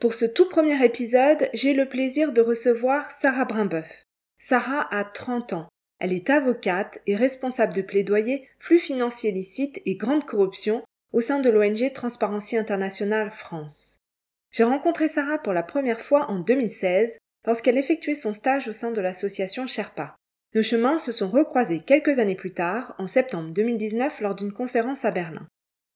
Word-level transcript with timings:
Pour 0.00 0.14
ce 0.14 0.24
tout 0.24 0.48
premier 0.48 0.84
épisode, 0.84 1.48
j'ai 1.54 1.72
le 1.72 1.88
plaisir 1.88 2.32
de 2.32 2.40
recevoir 2.40 3.10
Sarah 3.10 3.44
Brimbeuf. 3.44 3.88
Sarah 4.38 4.86
a 4.94 5.04
30 5.04 5.54
ans. 5.54 5.68
Elle 5.98 6.12
est 6.12 6.28
avocate 6.28 7.00
et 7.06 7.16
responsable 7.16 7.72
de 7.72 7.82
plaidoyer 7.82 8.48
flux 8.58 8.78
financiers 8.78 9.32
licites 9.32 9.80
et 9.86 9.94
grande 9.94 10.26
corruption 10.26 10.82
au 11.12 11.20
sein 11.20 11.38
de 11.38 11.48
l'ONG 11.48 11.92
Transparency 11.92 12.56
International 12.56 13.30
France. 13.30 14.00
J'ai 14.50 14.64
rencontré 14.64 15.08
Sarah 15.08 15.38
pour 15.38 15.52
la 15.52 15.62
première 15.62 16.00
fois 16.00 16.30
en 16.30 16.40
2016 16.40 17.18
lorsqu'elle 17.46 17.78
effectuait 17.78 18.14
son 18.14 18.34
stage 18.34 18.68
au 18.68 18.72
sein 18.72 18.90
de 18.90 19.00
l'association 19.00 19.66
Sherpa. 19.66 20.16
Nos 20.54 20.62
chemins 20.62 20.98
se 20.98 21.12
sont 21.12 21.30
recroisés 21.30 21.80
quelques 21.80 22.18
années 22.18 22.36
plus 22.36 22.52
tard, 22.52 22.94
en 22.98 23.06
septembre 23.06 23.50
2019, 23.50 24.20
lors 24.20 24.34
d'une 24.34 24.52
conférence 24.52 25.04
à 25.04 25.10
Berlin. 25.10 25.48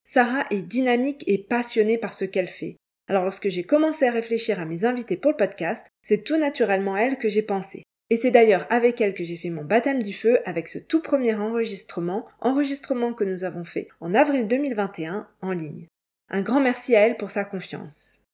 Sarah 0.04 0.46
est 0.50 0.62
dynamique 0.62 1.22
et 1.26 1.38
passionnée 1.38 1.98
par 1.98 2.14
ce 2.14 2.24
qu'elle 2.24 2.48
fait. 2.48 2.76
Alors 3.08 3.24
lorsque 3.24 3.48
j'ai 3.48 3.64
commencé 3.64 4.06
à 4.06 4.10
réfléchir 4.10 4.60
à 4.60 4.66
mes 4.66 4.84
invités 4.84 5.16
pour 5.16 5.30
le 5.30 5.36
podcast, 5.36 5.86
c'est 6.02 6.24
tout 6.24 6.36
naturellement 6.36 6.96
elle 6.96 7.16
que 7.16 7.28
j'ai 7.28 7.42
pensé. 7.42 7.82
Et 8.10 8.16
c'est 8.16 8.30
d'ailleurs 8.30 8.66
avec 8.70 9.00
elle 9.00 9.14
que 9.14 9.24
j'ai 9.24 9.36
fait 9.36 9.50
mon 9.50 9.64
baptême 9.64 10.02
du 10.02 10.12
feu 10.12 10.38
avec 10.46 10.68
ce 10.68 10.78
tout 10.78 11.02
premier 11.02 11.34
enregistrement, 11.34 12.26
enregistrement 12.40 13.12
que 13.12 13.24
nous 13.24 13.44
avons 13.44 13.64
fait 13.64 13.88
en 14.00 14.14
avril 14.14 14.46
2021 14.46 15.26
en 15.42 15.52
ligne. 15.52 15.86
Un 16.30 16.42
grand 16.42 16.60
merci 16.60 16.96
à 16.96 17.00
elle 17.00 17.16
pour 17.16 17.30
sa 17.30 17.44
confiance. 17.44 18.24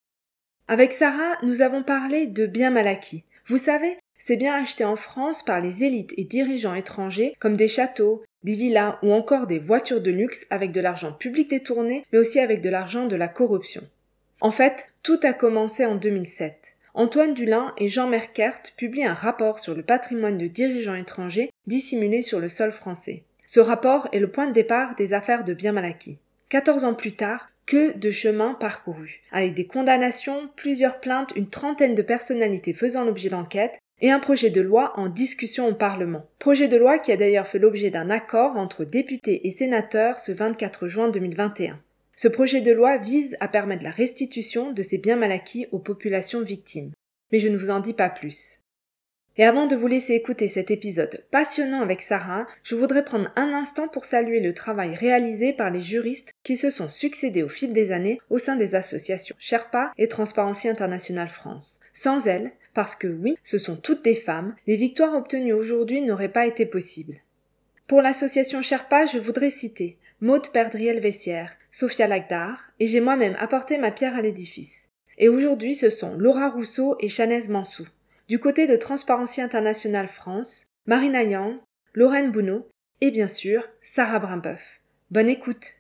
Avec 0.67 0.93
Sarah, 0.93 1.39
nous 1.43 1.63
avons 1.63 1.83
parlé 1.83 2.27
de 2.27 2.47
biens 2.47 2.71
mal 2.71 2.89
acquis. 2.89 3.25
Vous 3.47 3.59
savez, 3.59 3.99
c'est 4.17 4.37
bien 4.37 4.55
acheté 4.55 4.85
en 4.85 4.97
France 4.97 5.45
par 5.45 5.61
les 5.61 5.85
élites 5.85 6.15
et 6.17 6.25
dirigeants 6.25 6.75
étrangers 6.75 7.35
comme 7.41 7.57
des 7.57 7.69
châteaux, 7.69 8.25
des 8.43 8.55
villas 8.55 8.99
ou 9.03 9.13
encore 9.13 9.47
des 9.47 9.59
voitures 9.59 10.01
de 10.01 10.11
luxe 10.11 10.47
avec 10.51 10.73
de 10.73 10.81
l'argent 10.81 11.13
public 11.13 11.51
détourné, 11.51 12.05
mais 12.13 12.19
aussi 12.19 12.41
avec 12.41 12.61
de 12.61 12.71
l'argent 12.71 13.07
de 13.07 13.17
la 13.17 13.29
corruption. 13.29 13.83
En 14.45 14.51
fait, 14.51 14.91
tout 15.03 15.21
a 15.23 15.33
commencé 15.33 15.87
en 15.87 15.95
2007. 15.95 16.77
Antoine 16.93 17.33
Dulin 17.33 17.73
et 17.79 17.89
Jean 17.89 18.07
Merkert 18.09 18.61
publient 18.77 19.07
un 19.07 19.15
rapport 19.15 19.59
sur 19.59 19.75
le 19.75 19.83
patrimoine 19.83 20.37
de 20.37 20.49
dirigeants 20.49 20.95
étrangers 20.95 21.51
dissimulés 21.67 22.21
sur 22.21 22.41
le 22.41 22.49
sol 22.49 22.71
français. 22.71 23.23
Ce 23.47 23.59
rapport 23.59 24.07
est 24.13 24.19
le 24.19 24.31
point 24.31 24.47
de 24.47 24.53
départ 24.53 24.97
des 24.97 25.15
affaires 25.15 25.45
de 25.45 25.55
biens 25.55 25.73
mal 25.73 25.87
acquis. 25.87 26.19
14 26.51 26.85
ans 26.85 26.93
plus 26.93 27.13
tard, 27.13 27.49
que 27.65 27.97
de 27.97 28.11
chemin 28.11 28.53
parcouru, 28.53 29.23
avec 29.33 29.55
des 29.55 29.67
condamnations, 29.67 30.51
plusieurs 30.57 31.01
plaintes, 31.01 31.33
une 31.37 31.49
trentaine 31.49 31.95
de 31.95 32.03
personnalités 32.03 32.75
faisant 32.75 33.05
l'objet 33.05 33.31
d'enquêtes 33.31 33.79
et 34.03 34.11
un 34.11 34.21
projet 34.21 34.51
de 34.51 34.61
loi 34.61 34.93
en 34.97 35.09
discussion 35.09 35.69
au 35.69 35.75
Parlement. 35.75 36.27
Projet 36.39 36.69
de 36.69 36.77
loi 36.77 36.99
qui 36.99 37.13
a 37.13 37.17
d'ailleurs 37.17 37.47
fait 37.47 37.59
l'objet 37.59 37.89
d'un 37.89 38.11
accord 38.11 38.59
entre 38.59 38.85
députés 38.85 39.47
et 39.47 39.51
sénateurs 39.51 40.21
ce 40.21 40.33
24 40.33 40.87
juin 40.87 41.09
2021. 41.09 41.81
Ce 42.17 42.29
projet 42.29 42.61
de 42.61 42.73
loi 42.73 42.97
vise 42.99 43.37
à 43.41 43.49
permettre 43.49 43.83
la 43.83 43.91
restitution 43.91 44.73
de 44.73 44.83
ces 44.83 44.99
biens 44.99 45.17
mal 45.17 45.33
acquis 45.33 45.67
aux 45.73 45.79
populations 45.79 46.43
victimes. 46.43 46.93
Mais 47.33 47.41
je 47.41 47.49
ne 47.49 47.57
vous 47.57 47.71
en 47.71 47.81
dis 47.81 47.95
pas 47.95 48.11
plus. 48.11 48.61
Et 49.37 49.45
avant 49.45 49.67
de 49.67 49.75
vous 49.75 49.89
laisser 49.89 50.15
écouter 50.15 50.47
cet 50.47 50.71
épisode 50.71 51.25
passionnant 51.33 51.83
avec 51.83 52.01
Sarah, 52.03 52.47
je 52.63 52.77
voudrais 52.77 53.05
prendre 53.05 53.33
un 53.35 53.53
instant 53.53 53.89
pour 53.89 54.05
saluer 54.05 54.39
le 54.39 54.53
travail 54.53 54.95
réalisé 54.95 55.53
par 55.53 55.71
les 55.71 55.81
juristes 55.81 56.33
qui 56.45 56.57
se 56.57 56.71
sont 56.71 56.89
succédés 56.89 57.43
au 57.43 57.49
fil 57.49 57.73
des 57.73 57.91
années 57.91 58.21
au 58.31 58.39
sein 58.39 58.55
des 58.55 58.77
associations 58.77 59.35
Sherpa 59.41 59.93
et 59.99 60.07
Transparency 60.07 60.69
International 60.69 61.29
France. 61.29 61.81
Sans 61.93 62.29
elles, 62.29 62.53
parce 62.75 62.95
que 62.95 63.09
oui, 63.09 63.37
ce 63.43 63.59
sont 63.59 63.77
toutes 63.77 64.05
des 64.05 64.15
femmes, 64.15 64.55
les 64.69 64.77
victoires 64.77 65.17
obtenues 65.17 65.53
aujourd'hui 65.53 66.01
n'auraient 66.01 66.29
pas 66.29 66.47
été 66.47 66.65
possibles. 66.65 67.17
Pour 67.89 68.03
l'association 68.03 68.63
Sherpa, 68.63 69.07
je 69.07 69.19
voudrais 69.19 69.51
citer 69.51 69.99
Maude 70.21 70.49
Perdriel 70.51 71.01
Vessière, 71.01 71.57
Sophia 71.77 72.07
Lagdar, 72.07 72.71
et 72.79 72.87
j'ai 72.87 73.01
moi-même 73.01 73.35
apporté 73.41 73.79
ma 73.79 73.91
pierre 73.91 74.15
à 74.15 74.21
l'édifice. 74.21 74.89
Et 75.19 75.29
aujourd'hui, 75.29 75.75
ce 75.75 75.91
sont 75.91 76.15
Laura 76.17 76.49
Rousseau 76.49 76.97
et 77.01 77.09
Chanez 77.09 77.49
Mansou. 77.49 77.85
Du 78.29 78.39
côté 78.39 78.69
de 78.69 78.77
Transparency 78.77 79.41
International 79.41 80.07
France, 80.07 80.69
Marina 80.87 81.25
Yang, 81.25 81.57
Lorraine 81.93 82.31
Bounot 82.31 82.69
et 83.01 83.11
bien 83.11 83.27
sûr 83.27 83.65
Sarah 83.83 84.21
Brimbeuf. 84.21 84.61
Bonne 85.11 85.29
écoute. 85.29 85.73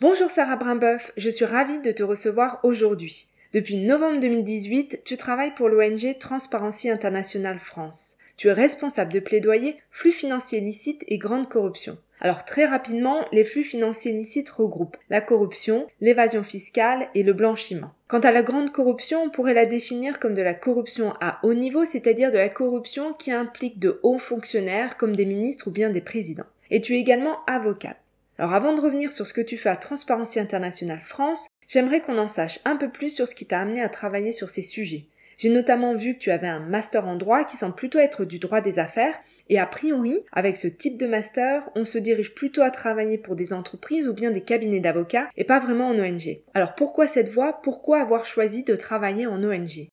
Bonjour 0.00 0.30
Sarah 0.30 0.56
Brimbeuf, 0.56 1.12
je 1.18 1.28
suis 1.28 1.44
ravie 1.44 1.80
de 1.80 1.92
te 1.92 2.02
recevoir 2.02 2.60
aujourd'hui. 2.62 3.28
Depuis 3.52 3.76
novembre 3.76 4.20
2018, 4.20 5.02
tu 5.04 5.18
travailles 5.18 5.54
pour 5.54 5.68
l'ONG 5.68 6.16
Transparency 6.18 6.88
International 6.88 7.58
France. 7.58 8.16
Tu 8.38 8.48
es 8.48 8.52
responsable 8.52 9.12
de 9.12 9.20
plaidoyer 9.20 9.76
flux 9.90 10.12
financiers 10.12 10.60
licites 10.60 11.04
et 11.08 11.18
grande 11.18 11.50
corruption. 11.50 11.98
Alors 12.20 12.44
très 12.44 12.66
rapidement, 12.66 13.24
les 13.32 13.44
flux 13.44 13.62
financiers 13.62 14.12
licites 14.12 14.50
regroupent 14.50 14.96
la 15.08 15.20
corruption, 15.20 15.86
l'évasion 16.00 16.42
fiscale 16.42 17.08
et 17.14 17.22
le 17.22 17.32
blanchiment. 17.32 17.92
Quant 18.08 18.18
à 18.20 18.32
la 18.32 18.42
grande 18.42 18.72
corruption, 18.72 19.22
on 19.22 19.30
pourrait 19.30 19.54
la 19.54 19.66
définir 19.66 20.18
comme 20.18 20.34
de 20.34 20.42
la 20.42 20.54
corruption 20.54 21.14
à 21.20 21.38
haut 21.42 21.54
niveau, 21.54 21.84
c'est-à-dire 21.84 22.30
de 22.30 22.38
la 22.38 22.48
corruption 22.48 23.12
qui 23.12 23.30
implique 23.30 23.78
de 23.78 24.00
hauts 24.02 24.18
fonctionnaires 24.18 24.96
comme 24.96 25.14
des 25.14 25.26
ministres 25.26 25.68
ou 25.68 25.70
bien 25.70 25.90
des 25.90 26.00
présidents. 26.00 26.46
Et 26.70 26.80
tu 26.80 26.96
es 26.96 27.00
également 27.00 27.38
avocate. 27.46 27.98
Alors 28.38 28.52
avant 28.52 28.72
de 28.72 28.80
revenir 28.80 29.12
sur 29.12 29.26
ce 29.26 29.34
que 29.34 29.40
tu 29.40 29.56
fais 29.56 29.68
à 29.68 29.76
Transparency 29.76 30.40
International 30.40 31.00
France, 31.00 31.48
j'aimerais 31.66 32.00
qu'on 32.00 32.18
en 32.18 32.28
sache 32.28 32.60
un 32.64 32.76
peu 32.76 32.88
plus 32.88 33.10
sur 33.10 33.28
ce 33.28 33.34
qui 33.34 33.46
t'a 33.46 33.60
amené 33.60 33.82
à 33.82 33.88
travailler 33.88 34.32
sur 34.32 34.50
ces 34.50 34.62
sujets. 34.62 35.06
J'ai 35.38 35.50
notamment 35.50 35.94
vu 35.94 36.14
que 36.14 36.18
tu 36.18 36.32
avais 36.32 36.48
un 36.48 36.58
master 36.58 37.06
en 37.06 37.14
droit 37.14 37.44
qui 37.44 37.56
semble 37.56 37.76
plutôt 37.76 38.00
être 38.00 38.24
du 38.24 38.40
droit 38.40 38.60
des 38.60 38.80
affaires. 38.80 39.14
Et 39.48 39.58
a 39.58 39.66
priori, 39.66 40.24
avec 40.32 40.56
ce 40.56 40.66
type 40.66 40.98
de 40.98 41.06
master, 41.06 41.62
on 41.76 41.84
se 41.84 41.96
dirige 41.96 42.34
plutôt 42.34 42.62
à 42.62 42.70
travailler 42.70 43.18
pour 43.18 43.36
des 43.36 43.52
entreprises 43.52 44.08
ou 44.08 44.14
bien 44.14 44.32
des 44.32 44.42
cabinets 44.42 44.80
d'avocats 44.80 45.28
et 45.36 45.44
pas 45.44 45.60
vraiment 45.60 45.88
en 45.88 45.98
ONG. 45.98 46.40
Alors 46.54 46.74
pourquoi 46.74 47.06
cette 47.06 47.28
voie? 47.28 47.60
Pourquoi 47.62 48.00
avoir 48.00 48.26
choisi 48.26 48.64
de 48.64 48.74
travailler 48.74 49.26
en 49.26 49.44
ONG 49.44 49.88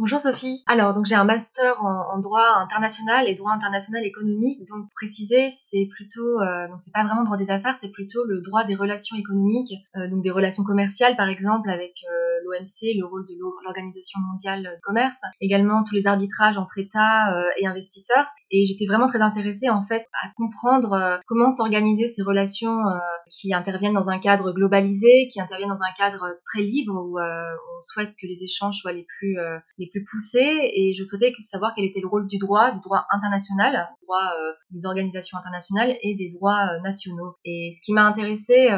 Bonjour 0.00 0.18
Sophie. 0.18 0.62
Alors 0.66 0.94
donc 0.94 1.04
j'ai 1.04 1.14
un 1.14 1.26
master 1.26 1.84
en, 1.84 2.18
droit 2.20 2.56
international 2.62 3.28
et 3.28 3.34
droit 3.34 3.52
international 3.52 4.02
économique. 4.02 4.66
Donc 4.66 4.88
préciser, 4.94 5.50
c'est 5.50 5.90
plutôt 5.94 6.40
euh, 6.40 6.68
donc 6.68 6.80
c'est 6.80 6.90
pas 6.94 7.04
vraiment 7.04 7.22
droit 7.22 7.36
des 7.36 7.50
affaires, 7.50 7.76
c'est 7.76 7.90
plutôt 7.90 8.24
le 8.24 8.40
droit 8.40 8.64
des 8.64 8.74
relations 8.74 9.18
économiques, 9.18 9.74
euh, 9.96 10.08
donc 10.08 10.22
des 10.22 10.30
relations 10.30 10.64
commerciales 10.64 11.16
par 11.16 11.28
exemple 11.28 11.68
avec 11.68 11.92
euh, 12.10 12.30
l'OMC, 12.50 12.96
le 12.98 13.06
rôle 13.06 13.24
de 13.26 13.34
l'Organisation 13.64 14.20
mondiale 14.20 14.62
du 14.62 14.82
commerce, 14.82 15.22
également 15.40 15.84
tous 15.84 15.94
les 15.94 16.06
arbitrages 16.06 16.58
entre 16.58 16.78
États 16.78 17.34
euh, 17.34 17.44
et 17.58 17.66
investisseurs. 17.66 18.26
Et 18.50 18.66
j'étais 18.66 18.86
vraiment 18.86 19.06
très 19.06 19.20
intéressée 19.20 19.68
en 19.68 19.84
fait 19.84 20.06
à 20.22 20.28
comprendre 20.36 20.92
euh, 20.92 21.18
comment 21.26 21.50
s'organiser 21.50 22.08
ces 22.08 22.22
relations 22.22 22.78
euh, 22.86 22.98
qui 23.30 23.54
interviennent 23.54 23.94
dans 23.94 24.10
un 24.10 24.18
cadre 24.18 24.52
globalisé, 24.52 25.28
qui 25.32 25.40
interviennent 25.40 25.68
dans 25.70 25.82
un 25.82 25.92
cadre 25.96 26.26
très 26.46 26.62
libre 26.62 26.94
où 26.94 27.18
on 27.18 27.80
souhaite 27.80 28.12
que 28.20 28.26
les 28.26 28.42
échanges 28.42 28.78
soient 28.78 28.92
les 28.92 29.06
plus 29.18 29.36
les 29.78 29.88
plus 29.90 30.04
poussés. 30.10 30.70
Et 30.74 30.94
je 30.94 31.04
souhaitais 31.04 31.32
savoir 31.40 31.72
quel 31.74 31.84
était 31.84 32.00
le 32.00 32.08
rôle 32.08 32.26
du 32.26 32.38
droit, 32.38 32.72
du 32.72 32.80
droit 32.80 33.06
international, 33.10 33.88
du 34.00 34.06
droit 34.06 34.32
des 34.70 34.86
organisations 34.86 35.38
internationales 35.38 35.96
et 36.02 36.14
des 36.14 36.30
droits 36.30 36.78
nationaux. 36.82 37.36
Et 37.44 37.70
ce 37.72 37.80
qui 37.84 37.92
m'a 37.92 38.04
intéressée 38.04 38.70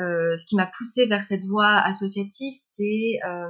euh, 0.00 0.36
ce 0.36 0.46
qui 0.46 0.54
m'a 0.54 0.66
poussé 0.66 1.06
vers 1.06 1.24
cette 1.24 1.44
voie 1.44 1.78
associative, 1.84 2.52
c'est 2.54 3.18
euh, 3.24 3.48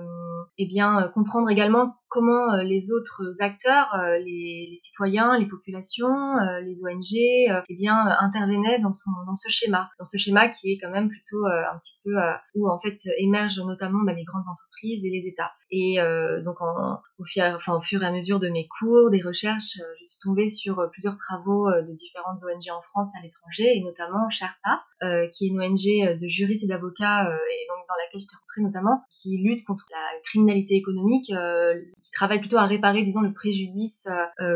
eh 0.56 0.66
bien 0.66 1.02
euh, 1.02 1.08
comprendre 1.08 1.50
également 1.50 1.94
comment 2.08 2.55
euh, 2.55 2.62
les 2.62 2.90
autres 2.90 3.22
acteurs, 3.40 3.94
les, 4.25 4.72
citoyens, 4.76 5.37
les 5.37 5.44
populations, 5.44 6.37
les 6.64 6.81
ONG, 6.82 7.64
eh 7.69 7.75
bien 7.76 7.96
intervenaient 8.20 8.78
dans 8.78 8.94
son 8.94 9.11
dans 9.26 9.34
ce 9.34 9.50
schéma, 9.50 9.90
dans 9.99 10.06
ce 10.06 10.16
schéma 10.16 10.49
qui 10.49 10.72
est 10.72 10.78
quand 10.81 10.90
même 10.90 11.08
plutôt 11.08 11.44
un 11.44 11.78
petit 11.78 12.00
peu 12.02 12.12
où 12.54 12.66
en 12.70 12.81
fait 12.81 12.99
émergent 13.19 13.61
notamment 13.66 14.02
bah, 14.06 14.14
les 14.14 14.25
grandes 14.25 14.49
entreprises 14.50 15.04
et 15.04 15.11
les 15.11 15.26
États. 15.26 15.52
Et 15.70 15.99
donc 16.46 16.62
en, 16.62 16.98
au, 17.19 17.25
fur, 17.25 18.03
et 18.03 18.06
à 18.06 18.12
mesure 18.12 18.39
de 18.39 18.49
mes 18.49 18.67
cours, 18.67 19.11
des 19.11 19.21
recherches, 19.21 19.79
je 19.99 20.05
suis 20.05 20.19
tombée 20.23 20.49
sur 20.49 20.89
plusieurs 20.93 21.17
travaux 21.17 21.71
de 21.71 21.93
différentes 21.95 22.39
ONG 22.43 22.71
en 22.71 22.83
France, 22.83 23.12
à 23.19 23.23
l'étranger, 23.23 23.77
et 23.77 23.83
notamment 23.83 24.29
Sherpa, 24.31 24.83
qui 25.33 25.47
est 25.47 25.49
une 25.49 25.61
ONG 25.61 26.19
de 26.19 26.29
juristes 26.29 26.65
et 26.65 26.69
d'avocats, 26.69 27.25
et 27.25 27.67
donc 27.69 27.87
dans 27.89 27.95
laquelle 27.95 28.21
j'étais 28.21 28.37
rentrée 28.37 28.62
notamment, 28.62 29.03
qui 29.11 29.39
lutte 29.39 29.65
contre 29.65 29.87
la 29.91 30.21
criminalité 30.25 30.75
économique, 30.75 31.27
qui 31.27 32.11
travaille 32.12 32.41
plutôt 32.41 32.59
à 32.59 32.67
réparer, 32.67 33.03
disons, 33.03 33.21
le 33.21 33.33
préjudice 33.33 34.09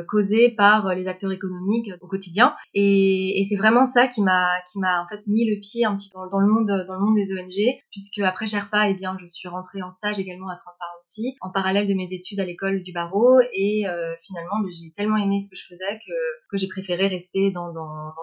causé 0.08 0.50
par 0.50 0.94
les 0.94 1.06
acteurs 1.06 1.32
économiques 1.32 1.90
au 2.00 2.06
quotidien. 2.06 2.54
Et, 2.74 3.40
et 3.40 3.44
c'est 3.44 3.56
vraiment 3.56 3.86
ça 3.86 4.06
qui 4.06 4.22
m'a 4.22 4.60
qui 4.70 4.78
m'a 4.78 5.02
en 5.02 5.06
fait 5.06 5.26
mis 5.26 5.44
le 5.48 5.60
pied 5.60 5.84
un 5.84 5.96
petit 5.96 6.10
peu 6.10 6.18
dans 6.30 6.38
le 6.38 6.46
monde 6.46 6.84
dans 6.86 6.94
le 6.94 7.00
monde 7.00 7.14
des 7.14 7.32
ONG, 7.32 7.80
puisque 7.90 8.18
après 8.20 8.46
Sherpa, 8.46 8.88
eh 8.88 8.94
bien, 8.94 9.16
je 9.20 9.26
suis 9.26 9.48
rentrée 9.48 9.82
en 9.82 9.90
stage 9.90 10.18
également 10.18 10.48
à 10.48 10.56
Transparency, 10.56 11.36
en 11.40 11.50
parallèle 11.50 11.88
de 11.88 11.94
mes 11.94 12.12
études 12.12 12.31
à 12.40 12.44
l'école 12.44 12.82
du 12.82 12.92
barreau, 12.92 13.40
et 13.52 13.84
finalement, 14.20 14.56
j'ai 14.70 14.92
tellement 14.92 15.16
aimé 15.16 15.40
ce 15.40 15.48
que 15.50 15.56
je 15.56 15.66
faisais 15.66 15.98
que, 16.06 16.56
j'ai 16.56 16.68
préféré 16.68 17.06
rester 17.08 17.50
dans 17.50 17.72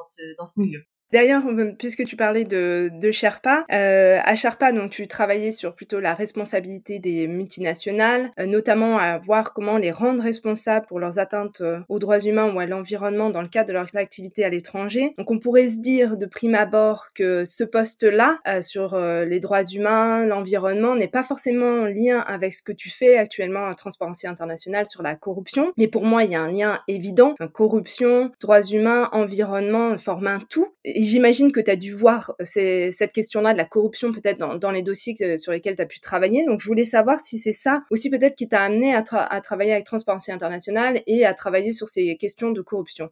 ce 0.02 0.60
milieu. 0.60 0.84
D'ailleurs, 1.12 1.42
euh, 1.48 1.72
puisque 1.78 2.06
tu 2.06 2.16
parlais 2.16 2.44
de, 2.44 2.92
de 2.94 3.12
Sherpa, 3.12 3.66
euh, 3.72 4.20
à 4.24 4.36
Sherpa, 4.36 4.72
donc 4.72 4.92
tu 4.92 5.08
travaillais 5.08 5.52
sur 5.52 5.74
plutôt 5.74 6.00
la 6.00 6.14
responsabilité 6.14 7.00
des 7.00 7.28
multinationales, 7.28 8.32
euh, 8.40 8.46
notamment 8.46 9.00
à 9.00 9.18
voir 9.18 9.54
comment 9.54 9.78
les 9.78 9.92
rendre 9.92 10.22
responsables 10.22 10.86
pour 10.86 11.00
leurs 11.00 11.18
atteintes 11.18 11.62
euh, 11.62 11.80
aux 11.90 11.98
droits 11.98 12.20
humains 12.20 12.54
ou 12.54 12.60
à 12.60 12.68
l'environnement 12.68 13.32
dans 13.32 13.42
le 13.42 13.48
cadre 13.48 13.70
de 13.70 13.74
leurs 13.74 13.96
activités 13.96 14.44
à 14.44 14.50
l'étranger. 14.50 15.16
Donc 15.18 15.32
on 15.32 15.40
pourrait 15.40 15.70
se 15.70 15.78
dire 15.78 16.16
de 16.16 16.28
prime 16.28 16.54
abord 16.54 17.08
que 17.16 17.44
ce 17.44 17.64
poste-là 17.64 18.38
sur 18.62 18.98
les 18.98 19.40
droits 19.40 19.64
humains, 19.64 20.26
l'environnement 20.26 20.96
n'est 20.96 21.08
pas 21.08 21.24
forcément 21.24 21.82
en 21.82 21.86
lien 21.86 22.20
avec 22.20 22.54
ce 22.54 22.62
que 22.62 22.72
tu 22.72 22.90
fais 22.90 23.18
actuellement 23.18 23.68
à 23.68 23.76
Transparency 23.76 24.28
International 24.28 24.86
sur 24.86 25.02
la 25.02 25.16
corruption, 25.16 25.72
mais 25.78 25.88
pour 25.88 26.06
moi 26.06 26.24
il 26.24 26.32
y 26.32 26.36
a 26.36 26.42
un 26.42 26.52
lien 26.52 26.80
évident. 26.88 27.36
Corruption, 27.54 28.32
droits 28.40 28.62
humains, 28.62 29.10
environnement 29.12 29.98
forment 29.98 30.28
un 30.28 30.40
tout 30.40 30.74
j'imagine 31.04 31.52
que 31.52 31.60
tu 31.60 31.72
as 31.72 31.76
dû 31.76 31.94
voir 31.94 32.34
cette 32.42 33.12
question-là 33.12 33.54
de 33.54 33.58
la 33.58 33.66
corruption 33.66 34.12
peut-être 34.12 34.38
dans, 34.58 34.72
les 34.72 34.82
dossiers 34.82 35.38
sur 35.38 35.52
lesquels 35.52 35.76
tu 35.76 35.82
as 35.82 35.86
pu 35.86 36.00
travailler. 36.00 36.46
Donc, 36.46 36.62
je 36.62 36.68
voulais 36.68 36.86
savoir 36.86 37.20
si 37.20 37.40
c'est 37.40 37.54
ça 37.54 37.84
aussi 37.90 38.10
peut-être 38.10 38.36
qui 38.36 38.48
t'a 38.48 38.62
amené 38.62 38.96
à, 38.96 39.02
travailler 39.42 39.74
avec 39.74 39.86
Transparency 39.86 40.32
International 40.32 41.02
et 41.08 41.26
à 41.26 41.34
travailler 41.34 41.74
sur 41.74 41.90
ces 41.90 42.16
questions 42.18 42.52
de 42.52 42.62
corruption. 42.62 43.10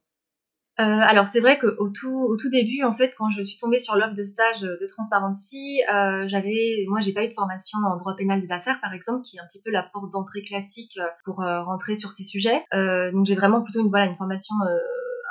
Euh, 0.79 0.83
alors 0.83 1.27
c'est 1.27 1.39
vrai 1.39 1.57
qu'au 1.57 1.89
tout 1.89 2.49
début 2.51 2.83
en 2.83 2.93
fait 2.93 3.11
quand 3.17 3.31
je 3.31 3.41
suis 3.41 3.57
tombée 3.57 3.79
sur 3.79 3.95
l'offre 3.95 4.13
de 4.13 4.23
stage 4.23 4.61
de 4.61 4.85
Transparency, 4.87 5.81
euh, 5.91 6.27
j'avais 6.27 6.85
moi 6.87 6.99
j'ai 6.99 7.13
pas 7.13 7.25
eu 7.25 7.29
de 7.29 7.33
formation 7.33 7.79
en 7.79 7.97
droit 7.97 8.15
pénal 8.15 8.39
des 8.39 8.51
affaires 8.51 8.79
par 8.79 8.93
exemple 8.93 9.23
qui 9.23 9.37
est 9.37 9.39
un 9.39 9.45
petit 9.47 9.59
peu 9.65 9.71
la 9.71 9.81
porte 9.81 10.11
d'entrée 10.11 10.43
classique 10.43 10.99
pour 11.25 11.41
euh, 11.41 11.63
rentrer 11.63 11.95
sur 11.95 12.11
ces 12.11 12.23
sujets. 12.23 12.63
donc 13.11 13.25
j'ai 13.25 13.33
vraiment 13.33 13.63
plutôt 13.63 13.81
une 13.81 13.89
voilà 13.89 14.05
une 14.05 14.15
formation 14.17 14.53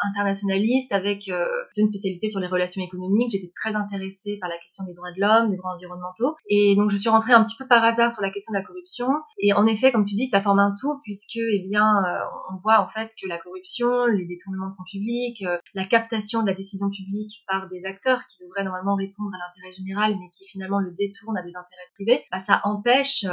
internationaliste 0.02 0.92
avec 0.92 1.28
euh, 1.28 1.46
une 1.76 1.88
spécialité 1.88 2.28
sur 2.28 2.40
les 2.40 2.46
relations 2.46 2.82
économiques. 2.82 3.30
J'étais 3.30 3.52
très 3.54 3.76
intéressée 3.76 4.38
par 4.40 4.48
la 4.48 4.56
question 4.58 4.84
des 4.84 4.94
droits 4.94 5.12
de 5.12 5.20
l'homme, 5.20 5.50
des 5.50 5.56
droits 5.56 5.72
environnementaux. 5.74 6.36
Et 6.48 6.74
donc, 6.76 6.90
je 6.90 6.96
suis 6.96 7.08
rentrée 7.08 7.32
un 7.32 7.44
petit 7.44 7.56
peu 7.56 7.66
par 7.66 7.82
hasard 7.84 8.12
sur 8.12 8.22
la 8.22 8.30
question 8.30 8.52
de 8.52 8.58
la 8.58 8.64
corruption. 8.64 9.08
Et 9.38 9.52
en 9.52 9.66
effet, 9.66 9.92
comme 9.92 10.04
tu 10.04 10.14
dis, 10.14 10.26
ça 10.26 10.40
forme 10.40 10.58
un 10.58 10.74
tout 10.78 11.00
puisque, 11.02 11.36
eh 11.36 11.62
bien, 11.68 11.86
euh, 12.04 12.18
on 12.52 12.56
voit 12.58 12.80
en 12.80 12.88
fait 12.88 13.10
que 13.20 13.28
la 13.28 13.38
corruption, 13.38 14.06
les 14.06 14.24
détournements 14.24 14.70
de 14.70 14.74
fonds 14.74 14.84
publics, 14.90 15.42
euh, 15.42 15.58
la 15.74 15.84
captation 15.84 16.42
de 16.42 16.46
la 16.46 16.54
décision 16.54 16.90
publique 16.90 17.44
par 17.46 17.68
des 17.68 17.86
acteurs 17.86 18.20
qui 18.26 18.44
devraient 18.44 18.64
normalement 18.64 18.96
répondre 18.96 19.30
à 19.34 19.38
l'intérêt 19.38 19.74
général, 19.74 20.16
mais 20.18 20.28
qui 20.30 20.44
finalement 20.46 20.78
le 20.78 20.92
détournent 20.92 21.36
à 21.36 21.42
des 21.42 21.56
intérêts 21.56 21.88
privés, 21.94 22.24
bah, 22.30 22.38
ça 22.38 22.60
empêche, 22.64 23.24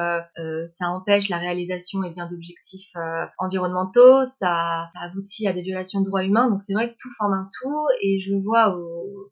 ça 0.66 0.89
empêche 0.89 1.30
la 1.30 1.38
réalisation 1.38 2.01
eh 2.06 2.09
bien 2.09 2.27
d'objectifs 2.27 2.94
environnementaux, 3.38 4.25
ça, 4.25 4.89
ça 4.94 5.00
aboutit 5.01 5.48
à 5.48 5.54
des 5.54 5.62
violations 5.62 6.01
de 6.01 6.06
droits 6.06 6.24
humains. 6.24 6.50
Donc 6.53 6.61
c'est 6.61 6.73
vrai 6.73 6.91
que 6.91 6.97
tout 7.00 7.09
forme 7.17 7.33
un 7.33 7.50
tout 7.51 7.88
et 8.00 8.19
je 8.19 8.31
le 8.31 8.39
vois 8.39 8.77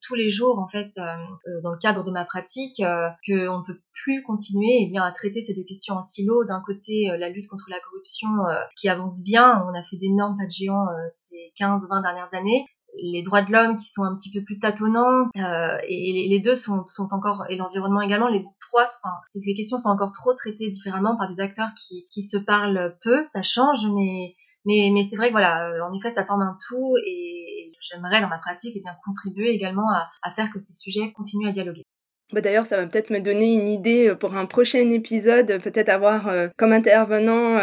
tous 0.02 0.16
les 0.16 0.32
jours 0.32 0.58
en 0.58 0.68
fait 0.68 0.90
euh, 0.98 1.04
euh, 1.04 1.62
dans 1.62 1.70
le 1.70 1.78
cadre 1.78 2.04
de 2.04 2.10
ma 2.10 2.26
pratique 2.26 2.80
euh, 2.80 3.10
qu'on 3.28 3.60
ne 3.60 3.64
peut 3.64 3.80
plus 4.04 4.24
continuer 4.24 4.88
bien 4.90 5.04
à 5.04 5.12
traiter 5.12 5.40
ces 5.40 5.54
deux 5.54 5.64
questions 5.64 5.94
en 5.94 6.02
silo. 6.02 6.44
D'un 6.46 6.64
côté 6.66 7.12
la 7.20 7.30
lutte 7.30 7.48
contre 7.48 7.66
la 7.70 7.80
corruption 7.80 8.28
qui 8.76 8.90
avance 8.90 9.22
bien, 9.24 9.64
on 9.70 9.80
a 9.80 9.84
fait 9.84 9.98
d'énormes 9.98 10.36
pas 10.36 10.48
de 10.48 10.52
géants 10.52 10.88
ces 11.12 11.54
15-20 11.60 12.02
dernières 12.02 12.34
années. 12.34 12.66
Les 13.00 13.22
droits 13.22 13.44
de 13.44 13.52
l'homme 13.52 13.76
qui 13.76 13.86
sont 13.86 14.04
un 14.04 14.16
petit 14.16 14.32
peu 14.32 14.44
plus 14.44 14.58
tâtonnants 14.58 15.30
et 15.36 16.28
les, 16.28 16.40
deux 16.40 16.56
sont, 16.56 16.84
sont 16.88 17.10
encore 17.12 17.46
et 17.50 17.56
l'environnement 17.56 18.02
également 18.02 18.28
les 18.28 18.44
trois 18.60 18.84
enfin 18.84 19.14
ces 19.30 19.54
questions 19.54 19.78
sont 19.78 19.90
encore 19.90 20.14
trop 20.14 20.34
traitées 20.34 20.72
différemment 20.72 21.16
par 21.16 21.32
des 21.32 21.40
acteurs 21.40 21.70
qui, 21.78 22.08
qui 22.10 22.24
se 22.24 22.38
parlent 22.38 22.98
peu. 23.04 23.24
Ça 23.26 23.44
change 23.44 23.86
mais 23.94 24.36
mais, 24.66 24.92
c'est 25.10 25.16
vrai 25.16 25.28
que 25.28 25.32
voilà, 25.32 25.70
euh, 25.70 25.82
en 25.82 25.94
effet, 25.94 26.10
ça 26.10 26.26
forme 26.26 26.42
un 26.42 26.58
tout 26.68 26.94
et 27.06 27.72
j'aimerais 27.92 28.22
dans 28.22 28.30
ma 28.30 28.38
pratique 28.38 28.74
eh 28.76 28.82
bien, 28.82 28.96
contribuer 29.04 29.50
également 29.50 29.88
à, 30.24 30.32
faire 30.32 30.52
que 30.52 30.60
ces 30.60 30.74
sujets 30.74 31.12
continuent 31.14 31.48
à 31.48 31.52
dialoguer. 31.52 31.84
Bah 32.32 32.40
D'ailleurs, 32.40 32.66
ça 32.66 32.78
va 32.78 32.88
peut-être 32.88 33.10
me 33.10 33.20
donner 33.20 33.56
une 33.56 33.68
idée 33.68 34.08
euh, 34.08 34.16
pour 34.16 34.36
un 34.36 34.46
prochain 34.46 34.90
épisode, 34.90 35.60
peut-être 35.62 35.90
avoir 35.90 36.30
euh, 36.30 36.48
comme 36.56 36.72
intervenant 36.72 37.58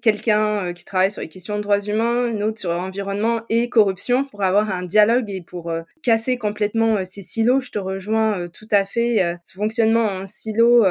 quelqu'un 0.00 0.72
qui 0.72 0.84
travaille 0.86 1.10
sur 1.10 1.20
les 1.20 1.28
questions 1.28 1.56
de 1.56 1.62
droits 1.62 1.80
humains, 1.80 2.28
une 2.28 2.42
autre 2.42 2.58
sur 2.58 2.70
environnement 2.70 3.42
et 3.50 3.68
corruption, 3.68 4.24
pour 4.24 4.42
avoir 4.42 4.70
un 4.70 4.82
dialogue 4.82 5.28
et 5.28 5.42
pour 5.42 5.70
casser 6.02 6.38
complètement 6.38 7.04
ces 7.04 7.20
silos. 7.20 7.60
Je 7.60 7.70
te 7.70 7.78
rejoins 7.78 8.48
tout 8.48 8.68
à 8.70 8.86
fait. 8.86 9.38
ce 9.44 9.54
fonctionnement 9.54 10.06
en 10.06 10.26
silo 10.26 10.84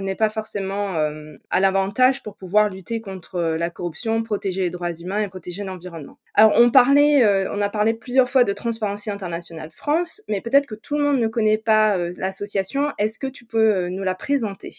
n'est 0.00 0.14
pas 0.14 0.28
forcément 0.28 0.94
euh, 0.94 1.36
à 1.50 1.60
l'avantage 1.60 2.22
pour 2.22 2.36
pouvoir 2.36 2.68
lutter 2.68 3.00
contre 3.00 3.36
euh, 3.36 3.58
la 3.58 3.70
corruption, 3.70 4.22
protéger 4.22 4.62
les 4.62 4.70
droits 4.70 4.92
humains 4.92 5.20
et 5.20 5.28
protéger 5.28 5.64
l'environnement. 5.64 6.18
Alors 6.34 6.52
on 6.56 6.70
parlait, 6.70 7.24
euh, 7.24 7.52
on 7.52 7.60
a 7.60 7.68
parlé 7.68 7.94
plusieurs 7.94 8.28
fois 8.28 8.44
de 8.44 8.52
Transparency 8.52 9.10
International 9.10 9.70
France, 9.70 10.22
mais 10.28 10.40
peut-être 10.40 10.66
que 10.66 10.74
tout 10.74 10.96
le 10.96 11.04
monde 11.04 11.18
ne 11.18 11.28
connaît 11.28 11.58
pas 11.58 11.96
l'association. 12.18 12.92
Est-ce 12.98 13.18
que 13.18 13.26
tu 13.26 13.44
peux 13.44 13.88
nous 13.88 14.02
la 14.02 14.14
présenter? 14.14 14.74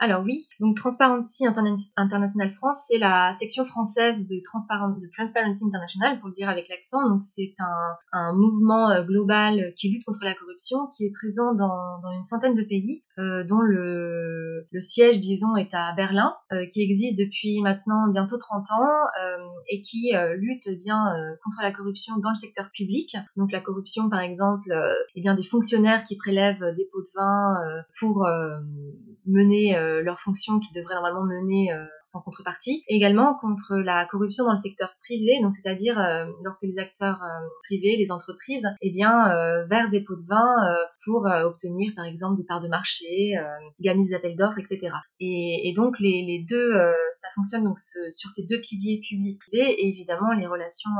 Alors 0.00 0.22
oui, 0.24 0.48
donc 0.58 0.76
Transparency 0.76 1.46
International 1.46 2.50
France, 2.50 2.86
c'est 2.88 2.98
la 2.98 3.32
section 3.38 3.64
française 3.64 4.26
de, 4.26 4.42
Transparency 4.44 5.64
International, 5.64 6.18
pour 6.18 6.28
le 6.28 6.34
dire 6.34 6.48
avec 6.48 6.68
l'accent. 6.68 7.08
Donc 7.08 7.22
c'est 7.22 7.54
un, 8.12 8.32
mouvement 8.34 9.02
global 9.04 9.72
qui 9.78 9.90
lutte 9.90 10.04
contre 10.04 10.24
la 10.24 10.34
corruption, 10.34 10.88
qui 10.96 11.06
est 11.06 11.12
présent 11.12 11.54
dans, 11.54 12.00
une 12.12 12.24
centaine 12.24 12.54
de 12.54 12.64
pays, 12.64 13.04
dont 13.18 13.60
le, 13.60 14.66
le, 14.70 14.80
siège, 14.80 15.20
disons, 15.20 15.56
est 15.56 15.72
à 15.72 15.92
Berlin, 15.94 16.34
euh, 16.52 16.66
qui 16.66 16.82
existe 16.82 17.18
depuis 17.18 17.60
maintenant 17.62 18.08
bientôt 18.08 18.38
30 18.38 18.70
ans 18.72 18.88
euh, 19.22 19.36
et 19.68 19.80
qui 19.80 20.14
euh, 20.14 20.34
lutte 20.36 20.68
bien 20.78 21.04
contre 21.42 21.58
la 21.62 21.72
corruption 21.72 22.16
dans 22.18 22.30
le 22.30 22.34
secteur 22.34 22.70
public. 22.72 23.16
Donc 23.36 23.52
la 23.52 23.60
corruption, 23.60 24.08
par 24.08 24.20
exemple, 24.20 24.72
eh 25.14 25.20
bien 25.20 25.34
des 25.34 25.44
fonctionnaires 25.44 26.02
qui 26.04 26.16
prélèvent 26.16 26.64
des 26.76 26.88
pots 26.92 27.02
de 27.02 27.08
vin 27.14 27.84
pour 27.98 28.26
mener 29.26 29.76
euh, 29.76 30.02
leurs 30.02 30.20
fonctions 30.20 30.60
qui 30.60 30.72
devraient 30.72 30.94
normalement 30.94 31.24
mener 31.24 31.72
euh, 31.72 31.84
sans 32.00 32.20
contrepartie. 32.20 32.84
également 32.88 33.34
contre 33.38 33.76
la 33.76 34.06
corruption 34.06 34.44
dans 34.44 34.52
le 34.52 34.56
secteur 34.56 34.94
privé, 35.02 35.40
donc 35.42 35.54
c'est-à-dire 35.54 35.98
euh, 35.98 36.26
lorsque 36.42 36.62
les 36.62 36.78
acteurs 36.78 37.22
privés, 37.64 37.96
les 37.96 38.10
entreprises, 38.10 38.66
eh 38.82 38.90
bien, 38.90 39.64
versent 39.68 39.90
des 39.90 40.02
pots 40.02 40.16
de 40.16 40.26
vin 40.28 40.46
pour 41.04 41.26
obtenir 41.26 41.92
par 41.96 42.04
exemple 42.04 42.36
des 42.36 42.44
parts 42.44 42.60
de 42.60 42.68
marché, 42.68 43.03
gagner 43.80 44.04
des 44.04 44.14
appels 44.14 44.36
d'offres, 44.36 44.58
etc. 44.58 44.92
Et, 45.20 45.72
donc 45.76 45.94
les, 46.00 46.44
deux, 46.48 46.72
ça 47.12 47.28
fonctionne 47.34 47.64
donc 47.64 47.78
sur 47.78 48.30
ces 48.30 48.44
deux 48.46 48.60
piliers 48.60 49.00
public-privé 49.08 49.72
et 49.72 49.88
évidemment 49.88 50.32
les 50.32 50.46
relations, 50.46 50.90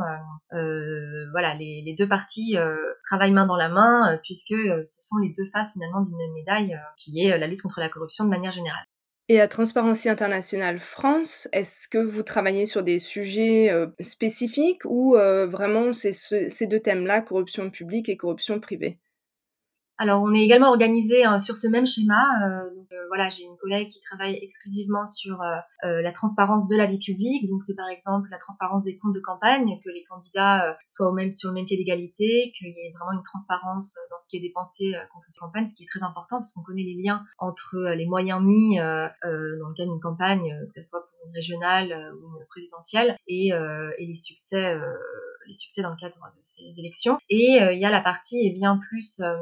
voilà, 0.51 1.55
les, 1.55 1.95
deux 1.97 2.09
parties 2.09 2.57
travaillent 3.05 3.33
main 3.33 3.47
dans 3.47 3.57
la 3.57 3.69
main 3.69 4.19
puisque 4.23 4.55
ce 4.55 5.01
sont 5.01 5.17
les 5.23 5.33
deux 5.37 5.49
faces 5.53 5.73
finalement 5.73 6.03
d'une 6.03 6.17
même 6.17 6.33
médaille 6.35 6.79
qui 6.97 7.21
est 7.21 7.37
la 7.39 7.47
lutte 7.47 7.63
contre 7.63 7.81
la 7.81 7.89
corruption 7.89 8.25
de 8.25 8.31
manière 8.31 8.53
générale. 8.53 8.87
Et 9.31 9.41
à 9.41 9.49
Transparency 9.49 10.11
International 10.11 10.79
France, 10.79 11.49
est-ce 11.53 11.89
que 11.89 11.97
vous 11.97 12.23
travaillez 12.23 12.67
sur 12.67 12.83
des 12.83 12.99
sujets 12.99 13.71
euh, 13.71 13.87
spécifiques 14.01 14.83
ou 14.85 15.17
euh, 15.17 15.47
vraiment 15.47 15.95
ces 15.95 16.67
deux 16.67 16.81
thèmes-là, 16.81 17.23
corruption 17.23 17.71
publique 17.71 18.11
et 18.11 18.19
corruption 18.19 18.61
privée? 18.61 18.99
Alors, 19.97 20.23
on 20.23 20.35
est 20.35 20.41
également 20.41 20.71
organisé 20.71 21.25
euh, 21.25 21.39
sur 21.39 21.57
ce 21.57 21.69
même 21.69 21.87
schéma. 21.87 22.25
Euh, 22.43 22.75
donc, 22.75 22.87
euh, 22.91 23.07
voilà, 23.09 23.29
j'ai 23.31 23.45
une 23.45 23.57
collègue 23.57 23.89
qui 23.89 24.01
travaille 24.01 24.37
exclusivement 24.43 25.07
sur 25.07 25.39
la 25.83 26.13
transparence 26.13 26.67
de 26.67 26.77
la 26.77 26.87
vie 26.87 26.99
publique. 26.99 27.49
Donc, 27.49 27.63
c'est 27.63 27.77
par 27.77 27.89
exemple 27.89 28.29
la 28.31 28.39
transparence 28.39 28.85
des 28.85 28.99
comptes 28.99 29.15
de 29.15 29.21
campagne, 29.21 29.79
que 29.85 29.91
les 29.91 30.05
candidats 30.05 30.77
soient 30.89 31.11
au 31.11 31.13
même 31.13 31.31
sur 31.31 31.51
le 31.51 31.55
même 31.55 31.67
pied 31.67 31.77
d'égalité, 31.77 32.53
qu'il 32.57 32.69
y 32.69 32.71
ait 32.71 32.93
vraiment 32.99 33.13
une 33.13 33.23
transparence 33.23 33.97
dans 34.11 34.19
ce 34.19 34.27
qui 34.29 34.39
est 34.39 34.41
dépensé 34.41 34.95
contre 35.13 35.27
les 35.29 35.39
campagnes, 35.39 35.67
ce 35.67 35.75
qui 35.75 35.85
est 35.85 35.87
très 35.87 36.03
important 36.03 36.37
parce 36.37 36.53
qu'on 36.55 36.63
connaît 36.63 36.83
les 36.83 37.01
liens 37.01 37.25
entre 37.39 37.77
les 37.95 38.07
moyens 38.07 38.43
mis 38.43 38.79
dans 38.79 39.13
le 39.23 39.75
cadre 39.77 39.93
d'une 39.93 40.01
campagne, 40.01 40.49
que 40.67 40.73
ce 40.73 40.83
soit 40.83 41.01
pour 41.01 41.27
une 41.27 41.35
régionale 41.35 42.15
ou 42.23 42.39
une 42.41 42.47
présidentielle, 42.49 43.17
et, 43.29 43.49
et 43.49 44.07
les 44.07 44.15
succès 44.15 44.77
les 45.47 45.55
succès 45.55 45.83
dans 45.83 45.91
le 45.91 45.97
cadre 45.97 46.17
de 46.37 46.41
ces 46.45 46.79
élections. 46.79 47.19
Et 47.29 47.63
euh, 47.63 47.73
il 47.73 47.81
y 47.81 47.85
a 47.85 47.91
la 47.91 48.01
partie 48.01 48.39
eh 48.45 48.53
bien 48.53 48.79
plus 48.79 49.21
euh, 49.21 49.35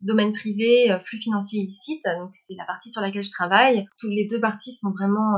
domaine 0.00 0.32
privé, 0.32 0.90
euh, 0.90 0.98
flux 0.98 1.18
financier 1.18 1.60
illicite. 1.60 2.04
Donc 2.18 2.30
c'est 2.32 2.54
la 2.56 2.64
partie 2.64 2.90
sur 2.90 3.00
laquelle 3.00 3.24
je 3.24 3.30
travaille. 3.30 3.86
Toutes 3.98 4.12
les 4.12 4.26
deux 4.26 4.40
parties 4.40 4.72
sont 4.72 4.92
vraiment 4.92 5.36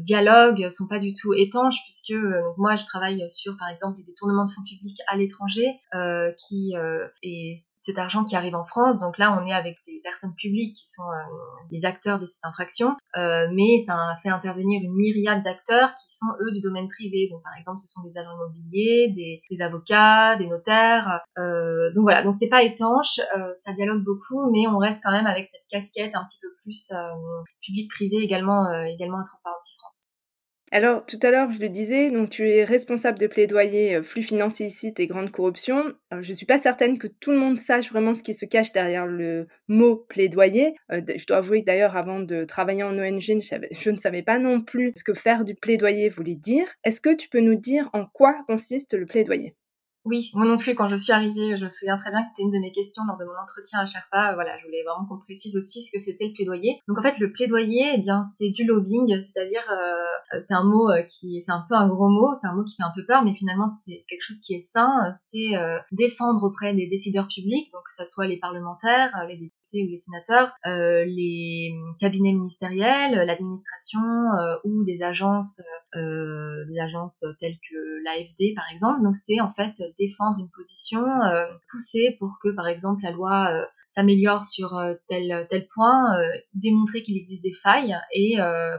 dialogue, 0.00 0.68
sont 0.70 0.88
pas 0.88 0.98
du 0.98 1.14
tout 1.14 1.32
étanches 1.34 1.82
puisque 1.84 2.14
moi 2.56 2.76
je 2.76 2.84
travaille 2.86 3.24
sur 3.30 3.56
par 3.56 3.68
exemple 3.68 3.98
les 3.98 4.04
détournements 4.04 4.44
de 4.44 4.50
fonds 4.50 4.64
publics 4.64 4.98
à 5.06 5.16
l'étranger 5.16 5.66
qui 6.36 6.72
est 7.22 7.54
cet 7.80 7.98
argent 7.98 8.24
qui 8.24 8.36
arrive 8.36 8.54
en 8.54 8.64
France. 8.64 8.98
Donc 8.98 9.18
là, 9.18 9.38
on 9.40 9.46
est 9.46 9.52
avec 9.52 9.76
des 9.86 10.00
personnes 10.02 10.34
publiques 10.34 10.76
qui 10.76 10.86
sont 10.86 11.02
les 11.70 11.84
acteurs 11.84 12.18
de 12.18 12.26
cette 12.26 12.44
infraction, 12.44 12.96
mais 13.16 13.78
ça 13.84 13.94
a 13.94 14.16
fait 14.22 14.28
intervenir 14.28 14.82
une 14.82 14.94
myriade 14.94 15.42
d'acteurs 15.42 15.94
qui 15.94 16.14
sont 16.14 16.26
eux 16.40 16.52
du 16.52 16.60
domaine 16.60 16.88
privé. 16.88 17.28
Donc 17.30 17.42
par 17.42 17.52
exemple, 17.58 17.78
ce 17.80 17.88
sont 17.88 18.02
des 18.02 18.18
agents 18.18 18.34
immobiliers, 18.34 19.12
des, 19.14 19.42
des 19.50 19.62
avocats, 19.62 20.36
des 20.36 20.46
notaires. 20.46 21.20
donc 21.36 22.02
voilà, 22.02 22.22
donc 22.22 22.34
c'est 22.34 22.48
pas 22.48 22.62
étanche, 22.62 23.20
ça 23.54 23.72
dialogue 23.72 24.04
beaucoup, 24.04 24.50
mais 24.50 24.66
on 24.66 24.78
reste 24.78 25.02
quand 25.02 25.12
même 25.12 25.26
avec 25.26 25.46
cette 25.46 25.66
casquette 25.68 26.14
un 26.14 26.24
petit 26.24 26.38
peu 26.40 26.48
plus 26.62 26.92
public-privé 27.62 28.18
également, 28.18 28.70
également 28.84 29.20
à 29.20 29.24
Transparency 29.24 29.74
France. 29.78 30.09
Alors, 30.72 31.04
tout 31.04 31.18
à 31.22 31.32
l'heure, 31.32 31.50
je 31.50 31.60
le 31.60 31.68
disais, 31.68 32.12
donc 32.12 32.30
tu 32.30 32.48
es 32.48 32.62
responsable 32.62 33.18
de 33.18 33.26
plaidoyer 33.26 33.96
euh, 33.96 34.02
flux 34.04 34.22
financiers 34.22 34.66
illicite 34.66 35.00
et 35.00 35.08
grande 35.08 35.32
corruption. 35.32 35.94
je 36.12 36.30
ne 36.30 36.34
suis 36.34 36.46
pas 36.46 36.58
certaine 36.58 36.96
que 36.96 37.08
tout 37.08 37.32
le 37.32 37.38
monde 37.38 37.58
sache 37.58 37.90
vraiment 37.90 38.14
ce 38.14 38.22
qui 38.22 38.34
se 38.34 38.46
cache 38.46 38.70
derrière 38.70 39.06
le 39.06 39.48
mot 39.66 39.96
plaidoyer. 39.96 40.76
Euh, 40.92 41.02
je 41.16 41.26
dois 41.26 41.38
avouer 41.38 41.62
que 41.62 41.66
d'ailleurs, 41.66 41.96
avant 41.96 42.20
de 42.20 42.44
travailler 42.44 42.84
en 42.84 42.96
ONG, 42.96 43.20
je, 43.72 43.90
ne 43.90 43.98
savais 43.98 44.22
pas 44.22 44.38
non 44.38 44.60
plus 44.60 44.92
ce 44.94 45.02
que 45.02 45.14
faire 45.14 45.44
du 45.44 45.56
plaidoyer 45.56 46.08
voulait 46.08 46.36
dire. 46.36 46.68
Est-ce 46.84 47.00
que 47.00 47.16
tu 47.16 47.28
peux 47.28 47.40
nous 47.40 47.56
dire 47.56 47.90
en 47.92 48.06
quoi 48.06 48.36
consiste 48.46 48.94
le 48.94 49.06
plaidoyer? 49.06 49.56
Oui, 50.10 50.30
moi 50.34 50.44
non 50.44 50.58
plus, 50.58 50.74
quand 50.74 50.88
je 50.88 50.96
suis 50.96 51.12
arrivée, 51.12 51.56
je 51.56 51.64
me 51.64 51.70
souviens 51.70 51.96
très 51.96 52.10
bien 52.10 52.22
que 52.22 52.28
c'était 52.30 52.42
une 52.42 52.50
de 52.50 52.58
mes 52.58 52.72
questions 52.72 53.04
lors 53.06 53.16
de 53.16 53.24
mon 53.24 53.40
entretien 53.40 53.78
à 53.78 53.86
Sherpa. 53.86 54.34
Voilà, 54.34 54.58
je 54.58 54.66
voulais 54.66 54.82
vraiment 54.82 55.06
qu'on 55.06 55.18
précise 55.18 55.56
aussi 55.56 55.82
ce 55.82 55.92
que 55.92 56.00
c'était 56.00 56.26
le 56.26 56.32
plaidoyer. 56.32 56.80
Donc 56.88 56.98
en 56.98 57.02
fait, 57.02 57.18
le 57.18 57.32
plaidoyer, 57.32 57.92
eh 57.94 57.98
bien, 57.98 58.24
c'est 58.24 58.50
du 58.50 58.64
lobbying, 58.64 59.08
c'est-à-dire, 59.22 59.62
euh, 59.70 60.40
c'est 60.46 60.54
un 60.54 60.64
mot 60.64 60.90
euh, 60.90 61.02
qui, 61.02 61.42
c'est 61.42 61.52
un 61.52 61.64
peu 61.68 61.76
un 61.76 61.88
gros 61.88 62.08
mot, 62.08 62.34
c'est 62.34 62.48
un 62.48 62.54
mot 62.54 62.64
qui 62.64 62.74
fait 62.74 62.82
un 62.82 62.92
peu 62.94 63.04
peur, 63.06 63.22
mais 63.24 63.34
finalement, 63.34 63.68
c'est 63.68 64.04
quelque 64.08 64.22
chose 64.22 64.40
qui 64.40 64.54
est 64.54 64.60
sain. 64.60 64.90
C'est 65.14 65.56
euh, 65.56 65.78
défendre 65.92 66.42
auprès 66.42 66.74
des 66.74 66.88
décideurs 66.88 67.28
publics, 67.28 67.70
donc 67.72 67.82
que 67.84 67.94
ce 67.96 68.04
soit 68.04 68.26
les 68.26 68.38
parlementaires, 68.38 69.12
les 69.28 69.36
députés 69.70 69.86
ou 69.86 69.90
les 69.90 69.96
sénateurs, 69.96 70.52
les 70.64 71.74
cabinets 71.98 72.32
ministériels, 72.32 73.24
l'administration 73.26 74.00
ou 74.64 74.84
des 74.84 75.02
agences, 75.02 75.62
des 75.94 76.78
agences 76.80 77.24
telles 77.38 77.58
que 77.70 78.04
l'AFD 78.04 78.54
par 78.54 78.64
exemple. 78.72 79.02
Donc 79.02 79.14
c'est 79.14 79.40
en 79.40 79.50
fait 79.50 79.82
défendre 79.98 80.38
une 80.38 80.50
position, 80.50 81.00
euh, 81.00 81.46
pousser 81.70 82.16
pour 82.18 82.38
que, 82.42 82.48
par 82.54 82.68
exemple, 82.68 83.02
la 83.02 83.10
loi 83.12 83.50
euh, 83.52 83.64
s'améliore 83.88 84.44
sur 84.44 84.76
euh, 84.76 84.94
tel 85.08 85.46
tel 85.50 85.66
point, 85.74 86.20
démontrer 86.54 87.02
qu'il 87.02 87.16
existe 87.16 87.42
des 87.42 87.52
failles 87.52 87.96
et 88.12 88.36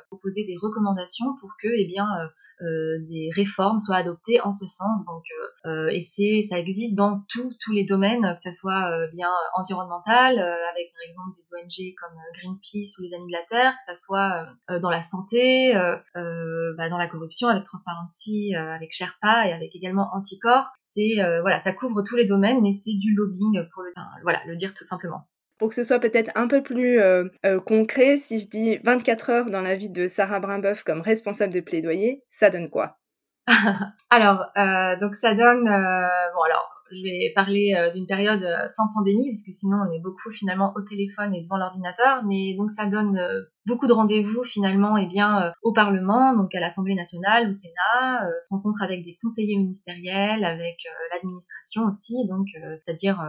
proposer 0.07 0.45
des 0.45 0.55
recommandations 0.57 1.35
pour 1.39 1.51
que, 1.61 1.67
eh 1.67 1.85
bien, 1.85 2.05
euh, 2.05 2.27
des 2.61 3.29
réformes 3.35 3.79
soient 3.79 3.97
adoptées 3.97 4.41
en 4.41 4.51
ce 4.51 4.67
sens. 4.67 5.05
Donc, 5.05 5.23
euh, 5.65 5.69
euh, 5.69 5.89
et 5.89 6.01
c'est, 6.01 6.41
ça 6.47 6.57
existe 6.57 6.95
dans 6.95 7.23
tous 7.29 7.55
tous 7.63 7.71
les 7.73 7.83
domaines, 7.83 8.37
que 8.43 8.51
ce 8.51 8.59
soit 8.59 9.07
bien 9.13 9.29
environnemental, 9.55 10.39
avec 10.39 10.91
par 10.93 11.01
exemple 11.07 11.35
des 11.35 11.55
ONG 11.55 11.93
comme 11.99 12.17
Greenpeace 12.35 12.97
ou 12.99 13.03
les 13.03 13.13
Amis 13.13 13.27
de 13.27 13.31
la 13.31 13.43
Terre, 13.47 13.73
que 13.77 13.93
ce 13.93 14.01
soit 14.01 14.47
dans 14.81 14.89
la 14.89 15.01
santé, 15.01 15.73
bah, 15.73 16.89
dans 16.89 16.97
la 16.97 17.07
corruption, 17.07 17.47
avec 17.47 17.63
Transparency, 17.63 18.55
avec 18.55 18.93
Sherpa 18.93 19.47
et 19.47 19.53
avec 19.53 19.75
également 19.75 20.09
Anticor. 20.13 20.65
C'est 20.81 21.15
voilà, 21.41 21.59
ça 21.59 21.73
couvre 21.73 22.03
tous 22.03 22.15
les 22.15 22.25
domaines, 22.25 22.61
mais 22.61 22.71
c'est 22.71 22.93
du 22.93 23.13
lobbying 23.13 23.67
pour 23.73 23.83
le, 23.83 23.91
voilà, 24.23 24.39
le 24.47 24.55
dire 24.55 24.73
tout 24.73 24.83
simplement. 24.83 25.27
Pour 25.61 25.69
que 25.69 25.75
ce 25.75 25.83
soit 25.83 25.99
peut-être 25.99 26.31
un 26.33 26.47
peu 26.47 26.63
plus 26.63 26.99
euh, 26.99 27.25
euh, 27.45 27.59
concret, 27.59 28.17
si 28.17 28.39
je 28.39 28.47
dis 28.47 28.79
24 28.83 29.29
heures 29.29 29.49
dans 29.51 29.61
la 29.61 29.75
vie 29.75 29.91
de 29.91 30.07
Sarah 30.07 30.39
Brimboeuf 30.39 30.81
comme 30.81 31.01
responsable 31.01 31.53
de 31.53 31.59
plaidoyer, 31.59 32.23
ça 32.31 32.49
donne 32.49 32.67
quoi? 32.67 32.97
Alors, 34.09 34.47
euh, 34.57 34.97
donc 34.97 35.13
ça 35.13 35.35
donne... 35.35 35.65
bon 35.65 36.41
alors, 36.41 36.67
je 36.89 37.03
vais 37.03 37.31
parler 37.35 37.75
d'une 37.93 38.07
période 38.07 38.43
sans 38.69 38.91
pandémie, 38.95 39.29
parce 39.29 39.43
que 39.43 39.51
sinon 39.51 39.77
on 39.87 39.93
est 39.93 40.01
beaucoup 40.01 40.31
finalement 40.31 40.73
au 40.75 40.81
téléphone 40.81 41.35
et 41.35 41.43
devant 41.43 41.57
l'ordinateur, 41.57 42.23
mais 42.25 42.55
donc 42.57 42.71
ça 42.71 42.87
donne 42.87 43.21
beaucoup 43.65 43.87
de 43.87 43.93
rendez-vous 43.93 44.43
finalement 44.43 44.97
et 44.97 45.03
eh 45.03 45.07
bien 45.07 45.53
au 45.61 45.71
Parlement, 45.71 46.35
donc 46.35 46.53
à 46.55 46.59
l'Assemblée 46.59 46.95
nationale, 46.95 47.49
au 47.49 47.51
Sénat, 47.51 48.27
rencontres 48.49 48.81
avec 48.81 49.03
des 49.03 49.17
conseillers 49.21 49.57
ministériels, 49.57 50.43
avec 50.43 50.77
l'administration 51.11 51.83
aussi, 51.85 52.25
donc 52.27 52.47
c'est-à-dire 52.83 53.23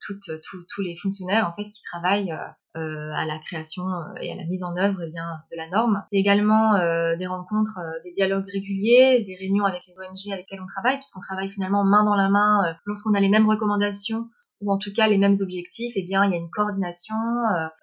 tous 0.00 0.82
les 0.82 0.96
fonctionnaires 0.96 1.48
en 1.48 1.54
fait 1.54 1.68
qui 1.70 1.82
travaillent 1.82 2.34
euh, 2.74 3.12
à 3.14 3.26
la 3.26 3.38
création 3.38 3.86
euh, 3.86 4.14
et 4.22 4.32
à 4.32 4.34
la 4.34 4.44
mise 4.44 4.62
en 4.64 4.74
œuvre 4.78 5.02
eh 5.06 5.10
bien, 5.10 5.42
de 5.50 5.56
la 5.58 5.68
norme. 5.68 6.02
C'est 6.10 6.16
également 6.16 6.74
euh, 6.76 7.16
des 7.16 7.26
rencontres, 7.26 7.78
des 8.02 8.12
dialogues 8.12 8.48
réguliers, 8.50 9.22
des 9.26 9.36
réunions 9.36 9.66
avec 9.66 9.82
les 9.86 9.92
ONG 10.00 10.32
avec 10.32 10.46
lesquelles 10.46 10.62
on 10.62 10.66
travaille, 10.66 10.94
puisqu'on 10.94 11.20
travaille 11.20 11.50
finalement 11.50 11.84
main 11.84 12.02
dans 12.02 12.14
la 12.14 12.30
main 12.30 12.74
lorsqu'on 12.86 13.12
a 13.12 13.20
les 13.20 13.28
mêmes 13.28 13.46
recommandations 13.46 14.30
ou 14.62 14.72
en 14.72 14.78
tout 14.78 14.92
cas 14.92 15.08
les 15.08 15.18
mêmes 15.18 15.36
objectifs, 15.40 15.92
eh 15.96 16.02
bien 16.02 16.24
il 16.24 16.30
y 16.30 16.34
a 16.34 16.38
une 16.38 16.50
coordination, 16.50 17.14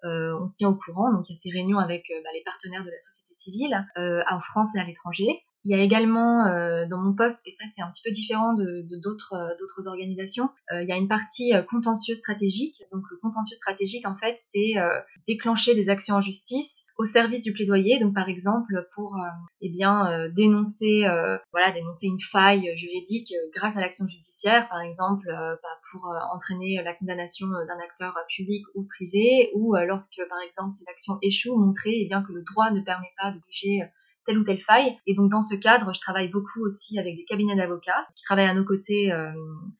on 0.04 0.48
se 0.48 0.56
tient 0.56 0.70
au 0.70 0.76
courant, 0.76 1.12
donc 1.12 1.30
il 1.30 1.34
y 1.34 1.36
a 1.36 1.40
ces 1.40 1.52
réunions 1.52 1.78
avec 1.78 2.04
bah, 2.24 2.30
les 2.34 2.44
partenaires 2.44 2.84
de 2.84 2.90
la 2.90 3.00
société 3.00 3.34
civile 3.34 3.86
en 3.96 4.40
France 4.40 4.76
et 4.76 4.80
à 4.80 4.86
l'étranger. 4.86 5.44
Il 5.70 5.78
y 5.78 5.80
a 5.80 5.84
également 5.84 6.48
euh, 6.48 6.88
dans 6.88 6.98
mon 6.98 7.14
poste, 7.14 7.42
et 7.46 7.52
ça 7.52 7.64
c'est 7.72 7.84
un 7.84 7.92
petit 7.92 8.02
peu 8.04 8.10
différent 8.10 8.56
de 8.56 8.84
d'autres 9.04 9.36
euh, 9.36 9.56
d'autres 9.60 9.88
organisations, 9.88 10.50
euh, 10.74 10.82
il 10.82 10.90
y 10.90 10.92
a 10.92 10.96
une 10.96 11.08
partie 11.08 11.54
contentieux 11.70 12.16
stratégique. 12.16 12.82
Donc 12.92 13.04
le 13.12 13.18
contentieux 13.18 13.56
stratégique 13.56 14.08
en 14.08 14.16
fait 14.16 14.34
c'est 14.40 14.74
déclencher 15.28 15.76
des 15.76 15.88
actions 15.90 16.16
en 16.16 16.22
justice 16.22 16.86
au 16.98 17.04
service 17.04 17.44
du 17.44 17.54
plaidoyer. 17.54 18.00
Donc 18.00 18.16
par 18.16 18.30
exemple 18.30 18.88
pour 18.96 19.16
eh 19.62 19.70
bien 19.70 20.28
dénoncer 20.30 21.04
voilà 21.52 21.72
dénoncer 21.72 22.08
une 22.08 22.20
faille 22.20 22.76
juridique 22.76 23.32
grâce 23.54 23.78
à 23.78 23.82
l'action 23.82 24.08
judiciaire, 24.08 24.68
par 24.70 24.82
exemple 24.82 25.28
bah, 25.28 25.70
pour 25.92 26.12
entraîner 26.34 26.82
la 26.84 26.96
condamnation 26.96 27.46
d'un 27.48 27.80
acteur 27.80 28.16
public 28.28 28.66
ou 28.74 28.88
privé, 28.88 29.52
ou 29.54 29.76
lorsque 29.88 30.20
par 30.30 30.42
exemple 30.42 30.72
cette 30.72 30.90
action 30.90 31.20
échoue, 31.22 31.56
montrer 31.56 31.92
eh 31.94 32.08
bien 32.08 32.24
que 32.24 32.32
le 32.32 32.42
droit 32.42 32.72
ne 32.72 32.82
permet 32.82 33.14
pas 33.22 33.32
d'obliger 33.32 33.84
telle 34.30 34.38
ou 34.38 34.44
telle 34.44 34.60
faille. 34.60 34.96
Et 35.08 35.16
donc 35.16 35.32
dans 35.32 35.42
ce 35.42 35.56
cadre, 35.56 35.92
je 35.92 36.00
travaille 36.00 36.30
beaucoup 36.30 36.64
aussi 36.64 37.00
avec 37.00 37.16
des 37.16 37.26
cabinets 37.26 37.56
d'avocats 37.56 38.08
qui 38.16 38.24
travaillent 38.24 38.48
à 38.48 38.54
nos 38.54 38.64
côtés, 38.64 39.12
euh, 39.12 39.32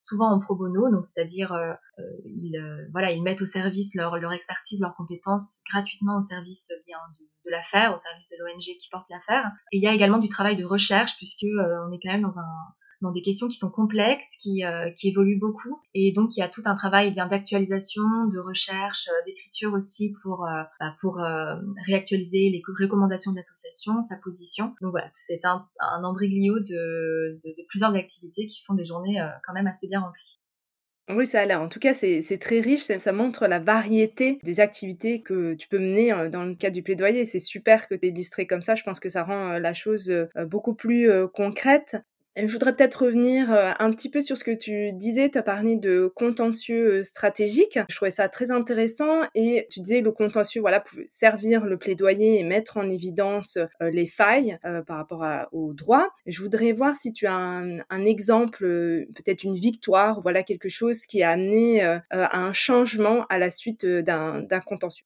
souvent 0.02 0.32
en 0.32 0.40
pro 0.40 0.56
bono, 0.56 0.90
donc 0.90 1.06
c'est-à-dire 1.06 1.54
euh, 1.54 1.74
euh, 2.00 2.04
ils 2.26 2.58
voilà 2.92 3.12
ils 3.12 3.22
mettent 3.22 3.44
au 3.44 3.46
service 3.46 3.94
leur 3.94 4.18
leur 4.18 4.34
expertise, 4.34 4.82
leurs 4.82 4.96
compétences 4.96 5.62
gratuitement 5.70 6.18
au 6.18 6.22
service 6.22 6.72
bien 6.88 6.98
de, 7.20 7.26
de 7.46 7.52
l'affaire, 7.52 7.94
au 7.94 8.00
service 8.00 8.30
de 8.32 8.44
l'ONG 8.44 8.76
qui 8.80 8.90
porte 8.92 9.08
l'affaire. 9.12 9.52
Et 9.72 9.78
il 9.78 9.84
y 9.84 9.88
a 9.88 9.94
également 9.94 10.18
du 10.18 10.30
travail 10.30 10.56
de 10.56 10.66
recherche 10.66 11.16
puisque 11.18 11.46
on 11.46 11.92
est 11.92 12.00
quand 12.02 12.12
même 12.12 12.24
dans 12.24 12.40
un 12.40 12.56
dans 13.02 13.12
des 13.12 13.22
questions 13.22 13.48
qui 13.48 13.56
sont 13.56 13.72
complexes, 13.72 14.36
qui, 14.42 14.66
euh, 14.66 14.90
qui 14.92 15.10
évoluent 15.10 15.40
beaucoup. 15.40 15.80
Et 15.94 16.12
donc, 16.12 16.36
il 16.36 16.42
y 16.42 16.44
a 16.44 16.50
tout 16.50 16.62
un 16.66 16.76
travail 16.76 17.12
bien 17.12 17.28
d'actualisation, 17.28 18.02
de 18.32 18.40
recherche, 18.40 19.08
euh, 19.08 19.26
d'écriture 19.26 19.74
aussi 19.74 20.14
pour, 20.22 20.46
euh, 20.46 20.64
bah, 20.80 20.96
pour 21.02 21.20
réactualiser 21.86 22.50
les 22.50 22.62
recommandations 22.68 23.32
de 23.32 23.38
l'association, 23.38 24.02
sa 24.02 24.18
position. 24.18 24.74
Donc 24.82 24.92
voilà, 24.92 25.10
c'est 25.14 25.46
un, 25.46 25.68
un 25.80 26.04
embriglio 26.04 26.60
de, 26.60 27.40
plusieurs 27.68 27.94
activités 27.96 28.46
qui 28.46 28.62
font 28.64 28.74
des 28.74 28.86
journées 28.86 29.20
quand 29.46 29.54
même 29.54 29.68
assez 29.68 29.88
bien 29.88 30.02
remplies. 30.02 30.40
Oui, 31.10 31.26
ça 31.26 31.42
a 31.42 31.46
l'air. 31.46 31.62
En 31.62 31.70
tout 31.70 31.80
cas, 31.80 31.94
c'est 31.94 32.38
très 32.40 32.60
riche. 32.60 32.82
Ça, 32.82 33.00
ça, 33.00 33.12
montre 33.12 33.48
la 33.48 33.60
variété 33.60 34.40
des 34.44 34.60
activités 34.60 35.22
que 35.22 35.56
tu 35.56 35.68
peux 35.68 35.80
mener 35.80 36.30
dans 36.30 36.44
le 36.44 36.56
cadre 36.56 36.76
du 36.76 36.84
plaidoyer. 36.84 37.26
C'est 37.26 37.40
super 37.40 37.88
que 37.88 37.96
tu 37.96 38.08
illustré 38.08 38.48
comme 38.48 38.62
ça. 38.62 38.76
Je 38.76 38.84
pense 38.84 39.00
que 39.00 39.10
ça 39.10 39.24
rend 39.24 39.54
la 39.54 39.74
chose 39.74 40.12
beaucoup 40.48 40.76
plus 40.76 41.10
concrète. 41.34 41.98
Je 42.46 42.54
voudrais 42.54 42.74
peut-être 42.76 43.06
revenir 43.06 43.52
euh, 43.52 43.72
un 43.80 43.92
petit 43.92 44.10
peu 44.10 44.22
sur 44.22 44.38
ce 44.38 44.44
que 44.44 44.52
tu 44.52 44.94
disais. 44.94 45.30
Tu 45.30 45.38
as 45.38 45.44
parlé 45.44 45.76
de 45.76 46.12
contentieux 46.16 47.00
euh, 47.00 47.04
stratégique. 47.04 47.80
Je 47.90 47.96
trouvais 47.96 48.12
ça 48.12 48.30
très 48.30 48.50
intéressant 48.52 49.22
et 49.36 49.68
tu 49.70 49.82
disais 49.82 50.00
le 50.00 50.12
contentieux, 50.12 50.62
voilà, 50.62 50.80
pouvait 50.80 51.06
servir 51.10 51.66
le 51.66 51.78
plaidoyer 51.78 52.40
et 52.40 52.44
mettre 52.44 52.78
en 52.78 52.90
évidence 52.90 53.58
euh, 53.58 53.90
les 53.90 54.06
failles 54.06 54.58
par 54.88 54.98
rapport 54.98 55.26
au 55.52 55.74
droit. 55.74 56.08
Je 56.26 56.42
voudrais 56.42 56.72
voir 56.72 56.96
si 56.96 57.12
tu 57.12 57.26
as 57.26 57.34
un, 57.34 58.06
exemple, 58.06 58.60
peut-être 59.16 59.44
une 59.44 59.56
victoire, 59.56 60.22
voilà, 60.22 60.44
quelque 60.44 60.70
chose 60.70 61.06
qui 61.06 61.24
a 61.24 61.32
amené 61.32 61.82
à 61.82 62.40
un 62.40 62.54
changement 62.54 63.26
à 63.30 63.38
la 63.38 63.50
suite 63.50 63.86
d'un 63.86 64.46
contentieux. 64.66 65.06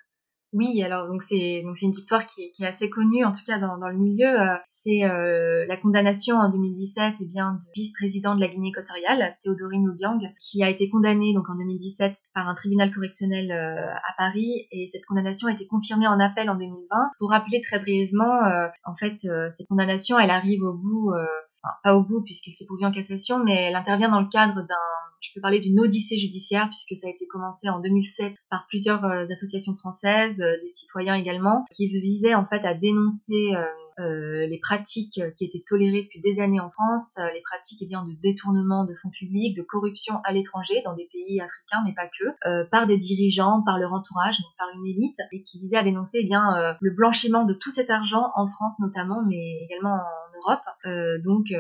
Oui, 0.53 0.83
alors 0.83 1.07
donc 1.07 1.23
c'est 1.23 1.63
donc 1.63 1.75
c'est 1.75 1.87
une 1.87 1.91
victoire 1.91 2.27
qui 2.27 2.51
est, 2.59 2.65
assez 2.65 2.87
connue 2.87 3.25
en 3.25 3.31
tout 3.31 3.43
cas 3.45 3.57
dans, 3.57 3.77
dans 3.79 3.89
le 3.89 3.97
milieu. 3.97 4.39
Euh, 4.39 4.55
c'est 4.69 5.03
euh, 5.03 5.65
la 5.67 5.77
condamnation 5.77 6.37
en 6.37 6.49
2017 6.49 7.05
et 7.05 7.23
eh 7.23 7.25
bien 7.25 7.53
de 7.53 7.65
vice-président 7.75 8.35
de 8.35 8.39
la 8.39 8.47
Guinée 8.47 8.69
équatoriale, 8.69 9.35
Théodorine 9.41 9.89
Obiang, 9.89 10.19
qui 10.39 10.63
a 10.63 10.69
été 10.69 10.89
condamné 10.89 11.33
donc 11.33 11.49
en 11.49 11.55
2017 11.55 12.15
par 12.35 12.47
un 12.47 12.53
tribunal 12.53 12.93
correctionnel 12.93 13.51
euh, 13.51 13.93
à 13.93 14.13
Paris 14.15 14.67
et 14.71 14.85
cette 14.85 15.05
condamnation 15.05 15.47
a 15.47 15.53
été 15.53 15.65
confirmée 15.65 16.07
en 16.07 16.19
appel 16.19 16.49
en 16.51 16.55
2020. 16.55 16.77
Pour 17.17 17.31
rappeler 17.31 17.59
très 17.59 17.79
brièvement, 17.79 18.41
en 18.85 18.95
fait 18.95 19.27
cette 19.49 19.67
condamnation 19.67 20.19
elle 20.19 20.29
arrive 20.29 20.61
au 20.61 20.73
bout, 20.73 21.09
enfin, 21.09 21.73
pas 21.83 21.95
au 21.95 22.03
bout 22.03 22.21
puisqu'il 22.23 22.51
s'est 22.51 22.65
pourvu 22.67 22.85
en 22.85 22.91
cassation, 22.91 23.43
mais 23.43 23.55
elle 23.55 23.75
intervient 23.75 24.09
dans 24.09 24.21
le 24.21 24.29
cadre 24.29 24.61
d'un 24.61 24.75
je 25.23 25.33
peux 25.33 25.41
parler 25.41 25.59
d'une 25.59 25.79
odyssée 25.79 26.17
judiciaire 26.17 26.69
puisque 26.69 26.99
ça 26.99 27.07
a 27.07 27.09
été 27.09 27.25
commencé 27.27 27.69
en 27.69 27.79
2007 27.79 28.35
par 28.49 28.67
plusieurs 28.67 29.05
euh, 29.05 29.23
associations 29.23 29.75
françaises, 29.75 30.41
euh, 30.41 30.57
des 30.61 30.69
citoyens 30.69 31.15
également, 31.15 31.63
qui 31.71 31.87
visaient 31.87 32.35
en 32.35 32.45
fait 32.45 32.65
à 32.65 32.73
dénoncer 32.73 33.55
euh, 33.99 34.45
les 34.47 34.59
pratiques 34.59 35.21
qui 35.37 35.45
étaient 35.45 35.63
tolérées 35.65 36.03
depuis 36.03 36.19
des 36.19 36.41
années 36.41 36.59
en 36.59 36.69
France, 36.69 37.13
les 37.33 37.41
pratiques 37.41 37.79
eh 37.83 37.85
bien, 37.85 38.03
de 38.03 38.13
détournement 38.21 38.85
de 38.85 38.93
fonds 38.95 39.11
publics, 39.11 39.55
de 39.55 39.61
corruption 39.61 40.19
à 40.25 40.33
l'étranger 40.33 40.81
dans 40.83 40.95
des 40.95 41.07
pays 41.11 41.39
africains, 41.39 41.83
mais 41.85 41.93
pas 41.93 42.07
que, 42.07 42.67
par 42.69 42.87
des 42.87 42.97
dirigeants, 42.97 43.61
par 43.63 43.77
leur 43.77 43.93
entourage, 43.93 44.39
donc 44.41 44.51
par 44.57 44.69
une 44.73 44.87
élite, 44.87 45.17
et 45.31 45.43
qui 45.43 45.59
visait 45.59 45.77
à 45.77 45.83
dénoncer 45.83 46.21
eh 46.23 46.25
bien, 46.25 46.75
le 46.81 46.91
blanchiment 46.91 47.45
de 47.45 47.53
tout 47.53 47.69
cet 47.69 47.91
argent 47.91 48.31
en 48.35 48.47
France 48.47 48.79
notamment, 48.79 49.21
mais 49.27 49.59
également 49.69 49.93
en 49.93 50.37
Europe. 50.41 51.21
donc 51.23 51.53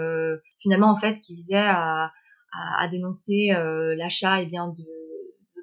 finalement 0.57 0.89
en 0.89 0.95
fait 0.95 1.19
qui 1.19 1.35
visait 1.35 1.55
à, 1.57 2.11
à, 2.59 2.87
dénoncer 2.87 3.49
l'achat 3.97 4.41
eh 4.41 4.45
bien 4.45 4.67
de 4.67 4.83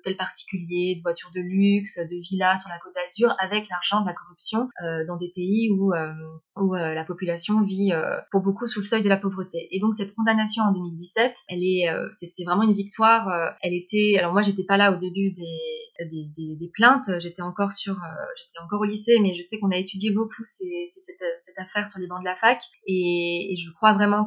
d'hôtels 0.00 0.16
particuliers, 0.16 0.95
de 0.97 1.02
voitures 1.02 1.30
de 1.35 1.40
luxe, 1.40 1.99
de 1.99 2.21
villas 2.21 2.57
sur 2.57 2.71
la 2.71 2.78
Côte 2.78 2.95
d'Azur 2.95 3.35
avec 3.38 3.69
l'argent 3.69 4.00
de 4.00 4.07
la 4.07 4.14
corruption 4.14 4.69
euh, 4.83 5.04
dans 5.07 5.16
des 5.16 5.30
pays 5.35 5.71
où, 5.71 5.92
euh, 5.92 6.12
où 6.57 6.75
euh, 6.75 6.95
la 6.95 7.04
population 7.04 7.62
vit 7.62 7.92
pour 8.30 8.42
beaucoup 8.42 8.66
sous 8.66 8.80
le 8.80 8.85
seuil 8.85 9.02
de 9.02 9.09
la 9.09 9.16
pauvreté. 9.16 9.69
Et 9.71 9.80
donc 9.80 9.95
cette 9.95 10.14
condamnation 10.14 10.64
en 10.64 10.73
2017, 10.73 11.35
elle 11.49 11.62
est, 11.62 11.87
c'est 12.11 12.45
vraiment 12.45 12.62
une 12.62 12.73
victoire. 12.73 13.57
elle 13.62 13.75
était, 13.75 14.16
alors 14.19 14.33
moi 14.33 14.42
j'étais 14.42 14.64
pas 14.64 14.76
là 14.76 14.92
au 14.92 14.97
début 14.97 15.33
des, 15.33 16.57
des, 16.59 16.71
plaintes, 16.73 17.11
j'étais 17.19 17.42
encore 17.42 17.73
sur, 17.73 17.95
j'étais 17.95 18.64
encore 18.64 18.80
au 18.80 18.85
lycée, 18.85 19.19
mais 19.21 19.35
je 19.35 19.42
sais 19.42 19.59
qu'on 19.59 19.71
a 19.71 19.76
étudié 19.76 20.12
beaucoup 20.12 20.45
cette, 20.45 21.59
affaire 21.59 21.88
sur 21.88 22.00
les 22.00 22.07
bancs 22.07 22.21
de 22.21 22.25
la 22.25 22.37
fac, 22.37 22.62
et, 22.87 23.54
je 23.57 23.71
crois 23.73 23.92
vraiment 23.92 24.26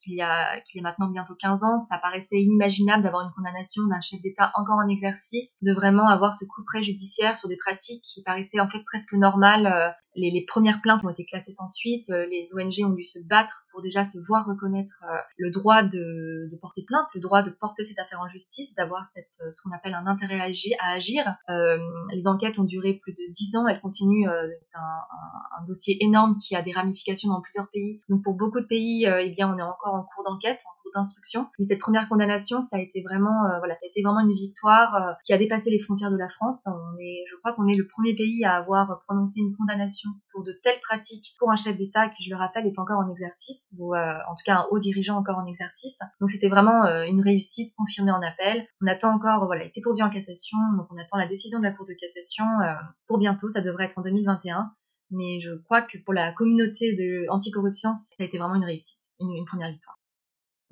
qu'il 0.00 0.14
y 0.14 0.22
a 0.22 0.60
qu'il 0.60 0.80
y 0.80 0.82
maintenant 0.82 1.08
bientôt 1.08 1.34
15 1.34 1.64
ans, 1.64 1.78
ça 1.80 1.98
paraissait 1.98 2.40
inimaginable 2.40 3.02
d'avoir 3.02 3.26
une 3.26 3.32
condamnation 3.34 3.82
d'un 3.88 4.00
chef 4.00 4.20
d'État 4.20 4.52
encore 4.54 4.78
exercice 4.88 5.56
de 5.62 5.72
vraiment 5.72 6.06
avoir 6.08 6.34
ce 6.34 6.44
coup 6.44 6.62
près 6.64 6.82
judiciaire 6.82 7.36
sur 7.36 7.48
des 7.48 7.56
pratiques 7.56 8.02
qui 8.02 8.22
paraissaient 8.22 8.60
en 8.60 8.68
fait 8.68 8.82
presque 8.84 9.12
normales 9.14 9.66
euh, 9.66 9.90
les, 10.16 10.44
premières 10.46 10.80
plaintes 10.80 11.04
ont 11.04 11.10
été 11.10 11.24
classées 11.24 11.52
sans 11.52 11.66
suite, 11.66 12.10
euh, 12.10 12.26
les 12.26 12.48
ONG 12.54 12.84
ont 12.84 12.94
dû 12.94 13.04
se 13.04 13.18
battre 13.26 13.64
pour 13.70 13.82
déjà 13.82 14.04
se 14.04 14.18
voir 14.18 14.46
reconnaître 14.46 15.02
euh, 15.04 15.16
le 15.38 15.50
droit 15.50 15.82
de, 15.82 16.50
porter 16.60 16.84
plainte, 16.86 17.06
le 17.14 17.20
droit 17.20 17.42
de 17.42 17.50
porter 17.50 17.84
cette 17.84 17.98
affaire 17.98 18.20
en 18.20 18.28
justice, 18.28 18.74
d'avoir 18.74 19.02
euh, 19.16 19.50
ce 19.50 19.62
qu'on 19.62 19.74
appelle 19.74 19.94
un 19.94 20.06
intérêt 20.06 20.40
à 20.40 20.90
agir. 20.90 21.24
les 21.48 22.26
enquêtes 22.26 22.58
ont 22.58 22.64
duré 22.64 22.94
plus 23.02 23.12
de 23.12 23.32
dix 23.32 23.56
ans, 23.56 23.66
elles 23.66 23.80
continuent 23.80 24.28
un, 24.28 24.80
un, 24.80 25.64
dossier 25.66 25.96
énorme 26.00 26.36
qui 26.36 26.54
a 26.56 26.62
des 26.62 26.72
ramifications 26.72 27.28
dans 27.28 27.40
plusieurs 27.40 27.68
pays. 27.70 28.00
Donc 28.08 28.22
pour 28.22 28.36
beaucoup 28.36 28.60
de 28.60 28.66
pays, 28.66 29.06
eh 29.06 29.30
bien 29.30 29.52
on 29.52 29.58
est 29.58 29.62
encore 29.62 29.94
en 29.94 30.02
cours 30.02 30.24
d'enquête, 30.24 30.62
d'instruction. 30.94 31.46
Mais 31.58 31.64
cette 31.64 31.80
première 31.80 32.08
condamnation, 32.08 32.60
ça 32.62 32.76
a 32.76 32.80
été 32.80 33.02
vraiment 33.02 33.48
voilà, 33.58 33.74
ça 33.76 33.82
a 33.84 33.88
été 33.88 34.02
vraiment 34.02 34.20
une 34.20 34.34
victoire 34.34 35.16
qui 35.24 35.32
a 35.32 35.38
dépassé 35.38 35.70
les 35.70 35.78
frontières 35.78 36.10
de 36.10 36.16
la 36.16 36.28
France. 36.28 36.66
On 36.66 36.98
est, 36.98 37.24
je 37.30 37.36
crois 37.36 37.52
qu'on 37.54 37.66
est 37.66 37.76
le 37.76 37.86
premier 37.86 38.14
pays 38.14 38.44
à 38.44 38.54
avoir 38.56 39.02
prononcé 39.06 39.40
une 39.40 39.54
condamnation 39.56 40.10
pour 40.32 40.42
de 40.42 40.52
telles 40.62 40.80
pratiques 40.80 41.34
pour 41.38 41.50
un 41.50 41.56
chef 41.56 41.76
d'État 41.76 42.08
qui, 42.08 42.24
je 42.24 42.30
le 42.30 42.36
rappelle, 42.36 42.66
est 42.66 42.78
encore 42.78 42.98
en 42.98 43.10
exercice, 43.10 43.68
ou 43.78 43.94
euh, 43.94 43.98
en 44.28 44.34
tout 44.34 44.42
cas 44.44 44.56
un 44.56 44.66
haut 44.70 44.78
dirigeant 44.78 45.16
encore 45.16 45.38
en 45.38 45.46
exercice. 45.46 45.98
Donc 46.20 46.30
c'était 46.30 46.48
vraiment 46.48 46.84
euh, 46.84 47.04
une 47.04 47.22
réussite 47.22 47.70
confirmée 47.76 48.10
en 48.10 48.22
appel. 48.22 48.66
On 48.82 48.86
attend 48.86 49.14
encore, 49.14 49.46
voilà, 49.46 49.64
il 49.64 49.70
s'est 49.70 49.80
pourvu 49.82 50.02
en 50.02 50.10
cassation, 50.10 50.58
donc 50.76 50.86
on 50.90 50.98
attend 50.98 51.16
la 51.16 51.28
décision 51.28 51.58
de 51.58 51.64
la 51.64 51.72
Cour 51.72 51.86
de 51.86 51.94
cassation 51.98 52.44
euh, 52.44 52.74
pour 53.06 53.18
bientôt, 53.18 53.48
ça 53.48 53.60
devrait 53.60 53.84
être 53.84 53.98
en 53.98 54.02
2021. 54.02 54.72
Mais 55.10 55.38
je 55.38 55.52
crois 55.64 55.82
que 55.82 55.98
pour 55.98 56.14
la 56.14 56.32
communauté 56.32 56.94
de 56.94 57.30
anticorruption, 57.30 57.94
ça 57.94 58.14
a 58.18 58.24
été 58.24 58.38
vraiment 58.38 58.56
une 58.56 58.64
réussite, 58.64 59.02
une, 59.20 59.44
première 59.44 59.70
victoire. 59.70 59.98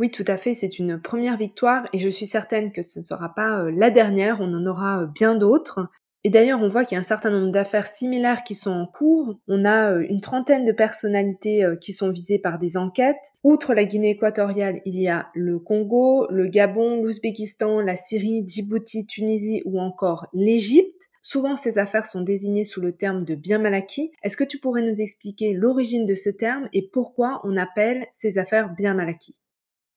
Oui, 0.03 0.11
tout 0.11 0.25
à 0.27 0.37
fait, 0.37 0.55
c'est 0.55 0.81
une 0.81 1.01
première 1.01 1.37
victoire 1.37 1.87
et 1.93 2.01
je 2.01 2.09
suis 2.09 2.27
certaine 2.27 2.73
que 2.73 2.83
ce 2.83 2.99
ne 2.99 3.05
sera 3.05 3.37
pas 3.37 3.71
la 3.71 3.89
dernière, 3.89 4.41
on 4.41 4.53
en 4.53 4.67
aura 4.67 5.07
bien 5.07 5.37
d'autres. 5.37 5.87
Et 6.25 6.29
d'ailleurs, 6.29 6.61
on 6.61 6.69
voit 6.69 6.85
qu'il 6.85 6.97
y 6.97 6.99
a 6.99 7.01
un 7.01 7.05
certain 7.05 7.31
nombre 7.31 7.53
d'affaires 7.53 7.87
similaires 7.87 8.43
qui 8.43 8.57
sont 8.57 8.73
en 8.73 8.89
cours. 8.89 9.39
On 9.47 9.65
a 9.65 9.93
euh, 9.93 10.07
une 10.09 10.21
trentaine 10.21 10.65
de 10.65 10.73
personnalités 10.73 11.63
euh, 11.63 11.77
qui 11.77 11.93
sont 11.93 12.11
visées 12.11 12.41
par 12.41 12.59
des 12.59 12.77
enquêtes. 12.77 13.31
Outre 13.45 13.75
la 13.75 13.85
Guinée 13.85 14.11
équatoriale, 14.11 14.81
il 14.87 15.01
y 15.01 15.07
a 15.07 15.29
le 15.35 15.61
Congo, 15.61 16.27
le 16.31 16.49
Gabon, 16.49 17.01
l'Ouzbékistan, 17.05 17.79
la 17.79 17.95
Syrie, 17.95 18.43
Djibouti, 18.45 19.07
Tunisie 19.07 19.63
ou 19.67 19.81
encore 19.81 20.27
l'Égypte. 20.33 21.11
Souvent, 21.21 21.57
ces 21.57 21.79
affaires 21.79 22.07
sont 22.07 22.23
désignées 22.23 22.65
sous 22.65 22.81
le 22.81 22.91
terme 22.91 23.25
de 23.25 23.37
bien 23.37 23.61
mal 23.61 23.75
acquis. 23.75 24.11
Est-ce 24.25 24.37
que 24.37 24.43
tu 24.43 24.59
pourrais 24.59 24.83
nous 24.83 25.01
expliquer 25.01 25.55
l'origine 25.55 26.07
de 26.07 26.17
ce 26.17 26.31
terme 26.31 26.69
et 26.73 26.91
pourquoi 26.93 27.41
on 27.45 27.57
appelle 27.57 28.09
ces 28.11 28.39
affaires 28.39 28.75
bien 28.75 28.95
mal 28.95 29.09
acquis? 29.09 29.41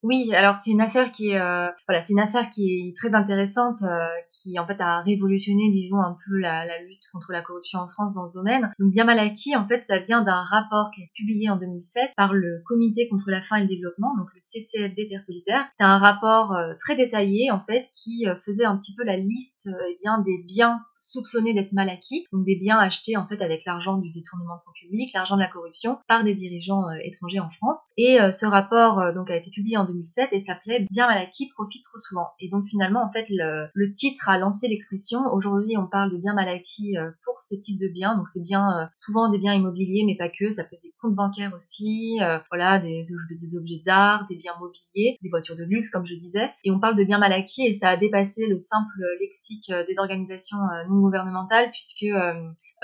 Oui, 0.02 0.32
alors 0.34 0.56
c'est 0.56 0.70
une 0.70 0.80
affaire 0.80 1.10
qui 1.10 1.30
est 1.30 1.40
euh, 1.40 1.68
voilà, 1.88 2.00
c'est 2.00 2.12
une 2.12 2.20
affaire 2.20 2.50
qui 2.50 2.70
est 2.70 2.96
très 2.96 3.14
intéressante, 3.14 3.82
euh, 3.82 4.06
qui 4.30 4.58
en 4.58 4.66
fait 4.66 4.80
a 4.80 5.00
révolutionné, 5.00 5.70
disons 5.70 6.00
un 6.00 6.16
peu 6.26 6.36
la, 6.38 6.66
la, 6.66 6.80
lutte 6.82 7.02
contre 7.12 7.32
la 7.32 7.42
corruption 7.42 7.78
en 7.80 7.88
France 7.88 8.14
dans 8.14 8.28
ce 8.28 8.34
domaine. 8.34 8.70
Donc 8.78 8.92
bien 8.92 9.04
mal 9.04 9.18
acquis, 9.18 9.56
en 9.56 9.66
fait, 9.66 9.84
ça 9.84 9.98
vient 9.98 10.22
d'un 10.22 10.40
rapport 10.40 10.90
qui 10.94 11.02
est 11.02 11.10
publié 11.16 11.50
en 11.50 11.56
2007 11.56 12.10
par 12.16 12.34
le 12.34 12.62
Comité 12.66 13.08
contre 13.08 13.30
la 13.30 13.40
faim 13.40 13.56
et 13.56 13.62
le 13.62 13.68
développement, 13.68 14.16
donc 14.16 14.28
le 14.34 14.40
CCFD 14.40 15.06
Terre 15.06 15.20
solidaire. 15.20 15.66
C'est 15.76 15.84
un 15.84 15.98
rapport 15.98 16.54
euh, 16.54 16.74
très 16.78 16.94
détaillé 16.94 17.50
en 17.50 17.60
fait 17.60 17.88
qui 17.92 18.26
faisait 18.44 18.64
un 18.64 18.76
petit 18.76 18.94
peu 18.94 19.04
la 19.04 19.16
liste 19.16 19.68
eh 19.68 19.98
bien 20.02 20.20
des 20.20 20.44
biens 20.46 20.80
soupçonnés 21.06 21.54
d'être 21.54 21.72
mal 21.72 21.88
acquis, 21.88 22.26
donc 22.32 22.44
des 22.44 22.56
biens 22.56 22.78
achetés 22.78 23.16
en 23.16 23.26
fait 23.28 23.40
avec 23.40 23.64
l'argent 23.64 23.98
du 23.98 24.10
détournement 24.10 24.56
de 24.56 24.60
fonds 24.62 24.72
publics, 24.80 25.12
l'argent 25.14 25.36
de 25.36 25.40
la 25.40 25.48
corruption 25.48 25.98
par 26.08 26.24
des 26.24 26.34
dirigeants 26.34 26.88
euh, 26.88 26.98
étrangers 27.04 27.38
en 27.38 27.48
France. 27.48 27.84
Et 27.96 28.20
euh, 28.20 28.32
ce 28.32 28.44
rapport 28.44 29.00
euh, 29.00 29.12
donc 29.12 29.30
a 29.30 29.36
été 29.36 29.50
publié 29.50 29.76
en 29.76 29.84
2007 29.84 30.32
et 30.32 30.40
s'appelait 30.40 30.86
Bien 30.90 31.06
mal 31.06 31.18
acquis 31.18 31.48
profite 31.48 31.84
trop 31.84 31.98
souvent. 31.98 32.26
Et 32.40 32.48
donc 32.48 32.66
finalement 32.66 33.04
en 33.04 33.12
fait 33.12 33.26
le, 33.30 33.68
le 33.72 33.92
titre 33.92 34.28
a 34.28 34.38
lancé 34.38 34.66
l'expression. 34.66 35.20
Aujourd'hui 35.32 35.76
on 35.76 35.86
parle 35.86 36.10
de 36.10 36.16
bien 36.16 36.34
mal 36.34 36.48
acquis 36.48 36.96
pour 37.24 37.40
ce 37.40 37.54
type 37.54 37.78
de 37.80 37.88
biens, 37.88 38.16
donc 38.16 38.28
c'est 38.28 38.42
bien 38.42 38.90
souvent 38.94 39.30
des 39.30 39.38
biens 39.38 39.54
immobiliers 39.54 40.04
mais 40.06 40.16
pas 40.16 40.28
que, 40.28 40.50
ça 40.50 40.64
peut 40.64 40.74
être 40.74 40.82
des 40.82 40.94
comptes 41.00 41.14
bancaires 41.14 41.52
aussi, 41.54 42.18
voilà 42.50 42.78
des, 42.78 43.02
des 43.30 43.56
objets 43.56 43.82
d'art, 43.84 44.26
des 44.28 44.36
biens 44.36 44.54
mobiliers, 44.58 45.18
des 45.22 45.28
voitures 45.28 45.56
de 45.56 45.64
luxe 45.64 45.90
comme 45.90 46.06
je 46.06 46.14
disais. 46.14 46.50
Et 46.64 46.70
on 46.70 46.80
parle 46.80 46.96
de 46.96 47.04
bien 47.04 47.18
mal 47.18 47.32
acquis 47.32 47.66
et 47.66 47.72
ça 47.72 47.90
a 47.90 47.96
dépassé 47.96 48.46
le 48.46 48.58
simple 48.58 49.04
lexique 49.20 49.70
des 49.70 49.94
organisations 49.98 50.58
non 50.88 50.95
gouvernementale 51.00 51.70
puisque 51.70 52.04
euh, 52.04 52.32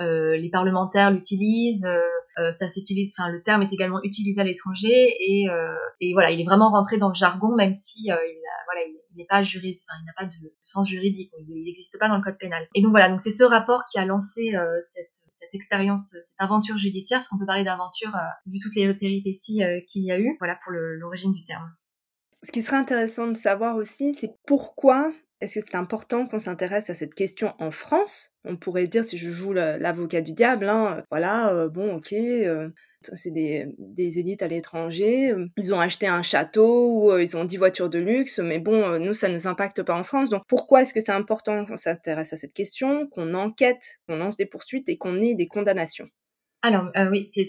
euh, 0.01 0.37
les 0.37 0.51
parlementaires 0.51 1.11
l'utilisent, 1.11 1.87
euh, 1.87 2.53
ça 2.53 2.71
s'utilise, 2.71 3.15
enfin 3.17 3.31
le 3.31 3.43
terme 3.43 3.63
est 3.63 3.73
également 3.73 4.03
utilisé 4.03 4.41
à 4.41 4.45
l'étranger 4.45 4.89
et, 4.91 5.47
et 6.01 6.13
voilà, 6.15 6.31
il 6.31 6.41
est 6.41 6.45
vraiment 6.45 6.71
rentré 6.71 6.97
dans 6.97 7.09
le 7.09 7.15
jargon 7.15 7.55
même 7.55 7.73
si 7.73 8.05
il 8.07 8.15
voilà, 8.65 8.87
il 8.87 9.19
n'est 9.19 9.27
pas 9.27 9.43
juridique, 9.43 9.79
enfin 9.87 9.99
il 10.01 10.07
n'a 10.07 10.13
pas 10.17 10.25
de, 10.25 10.53
sens 10.63 10.89
juridique, 10.89 11.31
il 11.39 11.65
n'existe 11.65 11.99
pas 11.99 12.09
dans 12.09 12.17
le 12.17 12.23
code 12.23 12.39
pénal. 12.39 12.67
Et 12.75 12.81
donc 12.81 12.93
voilà, 12.93 13.11
donc 13.11 13.21
c'est 13.21 13.31
ce 13.31 13.45
rapport 13.45 13.85
qui 13.85 13.99
a 13.99 14.07
lancé 14.07 14.55
cette, 14.81 15.15
cette 15.31 15.55
expérience, 15.55 16.09
cette 16.23 16.37
aventure 16.39 16.79
judiciaire, 16.79 17.19
parce 17.19 17.29
qu'on 17.29 17.39
peut 17.39 17.45
parler 17.45 17.65
d'aventure 17.65 18.13
vu 18.47 18.61
toutes 18.61 18.75
les 18.77 18.95
péripéties 18.95 19.61
qu'il 19.87 20.05
y 20.05 20.11
a 20.11 20.19
eu, 20.19 20.37
voilà 20.39 20.59
pour 20.65 20.73
l'origine 20.73 21.33
du 21.33 21.45
terme. 21.45 21.71
Ce 22.45 22.51
qui 22.51 22.63
serait 22.63 22.77
intéressant 22.77 23.29
de 23.29 23.37
savoir 23.37 23.77
aussi, 23.77 24.15
c'est 24.15 24.35
pourquoi 24.47 25.13
est-ce 25.43 25.59
que 25.59 25.67
c'est 25.67 25.77
important 25.77 26.27
qu'on 26.27 26.39
s'intéresse 26.39 26.89
à 26.89 26.95
cette 26.95 27.15
question 27.15 27.53
en 27.59 27.73
France? 27.73 28.31
On 28.45 28.57
pourrait 28.57 28.87
dire, 28.87 29.05
si 29.05 29.19
je 29.19 29.31
joue 29.31 29.53
l'avocat 29.53 30.21
du 30.21 30.33
diable, 30.33 30.69
hein, 30.69 30.99
euh, 30.99 31.03
voilà, 31.11 31.53
euh, 31.53 31.69
bon, 31.69 31.97
ok, 31.97 32.13
euh, 32.13 32.69
c'est 33.03 33.33
des, 33.33 33.67
élites 33.97 34.43
à 34.43 34.47
l'étranger, 34.47 35.35
ils 35.57 35.75
ont 35.75 35.81
acheté 35.81 36.07
un 36.07 36.23
château 36.23 37.11
ou 37.11 37.19
ils 37.19 37.37
ont 37.37 37.45
10 37.45 37.57
voitures 37.57 37.91
de 37.91 37.99
luxe, 37.99 38.39
mais 38.39 38.61
bon, 38.61 39.01
nous, 39.01 39.15
ça 39.15 39.29
ne 39.29 39.35
nous 39.35 39.49
impacte 39.49 39.83
pas 39.83 39.99
en 39.99 40.05
France. 40.05 40.31
Donc 40.31 40.45
pourquoi 40.47 40.83
est-ce 40.83 40.95
que 40.95 41.01
c'est 41.01 41.11
important 41.11 41.67
qu'on 41.67 41.77
s'intéresse 41.77 42.33
à 42.33 42.37
cette 42.37 42.53
question, 42.53 43.09
qu'on 43.09 43.35
enquête, 43.35 43.99
qu'on 44.07 44.15
lance 44.17 44.37
des 44.37 44.47
poursuites 44.47 44.89
et 44.89 44.97
qu'on 44.97 45.21
ait 45.21 45.35
des 45.35 45.49
condamnations? 45.49 46.09
Alors 46.63 46.85
oui, 47.11 47.29
c'est 47.33 47.45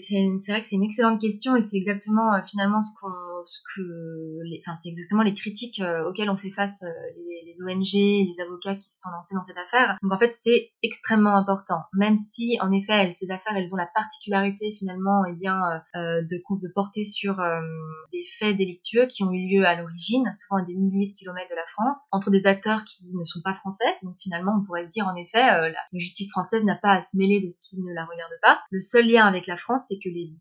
vrai 0.48 0.60
que 0.60 0.66
c'est 0.66 0.76
une 0.76 0.82
excellente 0.82 1.20
question 1.20 1.56
et 1.56 1.62
c'est 1.62 1.76
exactement 1.76 2.30
finalement 2.46 2.80
ce 2.80 2.90
qu'on 3.00 3.08
ce 3.46 3.60
que, 3.74 4.42
les, 4.44 4.62
enfin, 4.64 4.76
c'est 4.82 4.88
exactement 4.88 5.22
les 5.22 5.34
critiques 5.34 5.80
euh, 5.80 6.08
auxquelles 6.08 6.30
ont 6.30 6.36
fait 6.36 6.50
face 6.50 6.82
euh, 6.82 6.88
les, 7.44 7.54
ONG, 7.62 7.94
les 7.94 8.40
avocats 8.42 8.74
qui 8.74 8.90
se 8.90 9.00
sont 9.00 9.10
lancés 9.10 9.34
dans 9.34 9.42
cette 9.42 9.56
affaire. 9.58 9.96
Donc 10.02 10.12
en 10.12 10.18
fait, 10.18 10.32
c'est 10.32 10.72
extrêmement 10.82 11.36
important, 11.36 11.82
même 11.92 12.16
si 12.16 12.58
en 12.60 12.72
effet, 12.72 13.12
ces 13.12 13.30
affaires, 13.30 13.56
elles 13.56 13.72
ont 13.72 13.76
la 13.76 13.88
particularité 13.94 14.74
finalement, 14.76 15.24
et 15.24 15.30
eh 15.32 15.36
bien, 15.36 15.60
euh, 15.94 16.22
de, 16.22 16.36
de 16.36 16.72
porter 16.74 17.04
sur 17.04 17.40
des 18.12 18.24
faits 18.38 18.56
délictueux 18.56 19.06
qui 19.06 19.22
ont 19.22 19.32
eu 19.32 19.48
lieu 19.48 19.64
à 19.64 19.76
l'origine, 19.76 20.24
souvent 20.34 20.62
à 20.62 20.66
des 20.66 20.74
milliers 20.74 21.12
de 21.12 21.16
kilomètres 21.16 21.50
de 21.50 21.56
la 21.56 21.66
France, 21.72 22.06
entre 22.10 22.30
des 22.30 22.46
acteurs 22.46 22.84
qui 22.84 23.12
ne 23.14 23.24
sont 23.24 23.40
pas 23.42 23.54
français. 23.54 23.84
Donc 24.02 24.16
finalement, 24.20 24.52
on 24.60 24.64
pourrait 24.64 24.86
se 24.86 24.92
dire 24.92 25.06
en 25.06 25.14
effet, 25.14 25.42
la, 25.42 25.68
la 25.68 25.78
justice 25.92 26.30
française 26.30 26.64
n'a 26.64 26.76
pas 26.76 26.92
à 26.92 27.02
se 27.02 27.16
mêler 27.16 27.40
de 27.40 27.48
ce 27.48 27.60
qui 27.60 27.80
ne 27.80 27.92
la 27.94 28.04
regarde 28.04 28.32
pas. 28.42 28.60
Le 28.70 28.80
seul 28.80 29.03
lien 29.04 29.26
avec 29.26 29.46
la 29.46 29.56
France, 29.56 29.84
c'est 29.88 29.98
que 30.02 30.08
les 30.08 30.32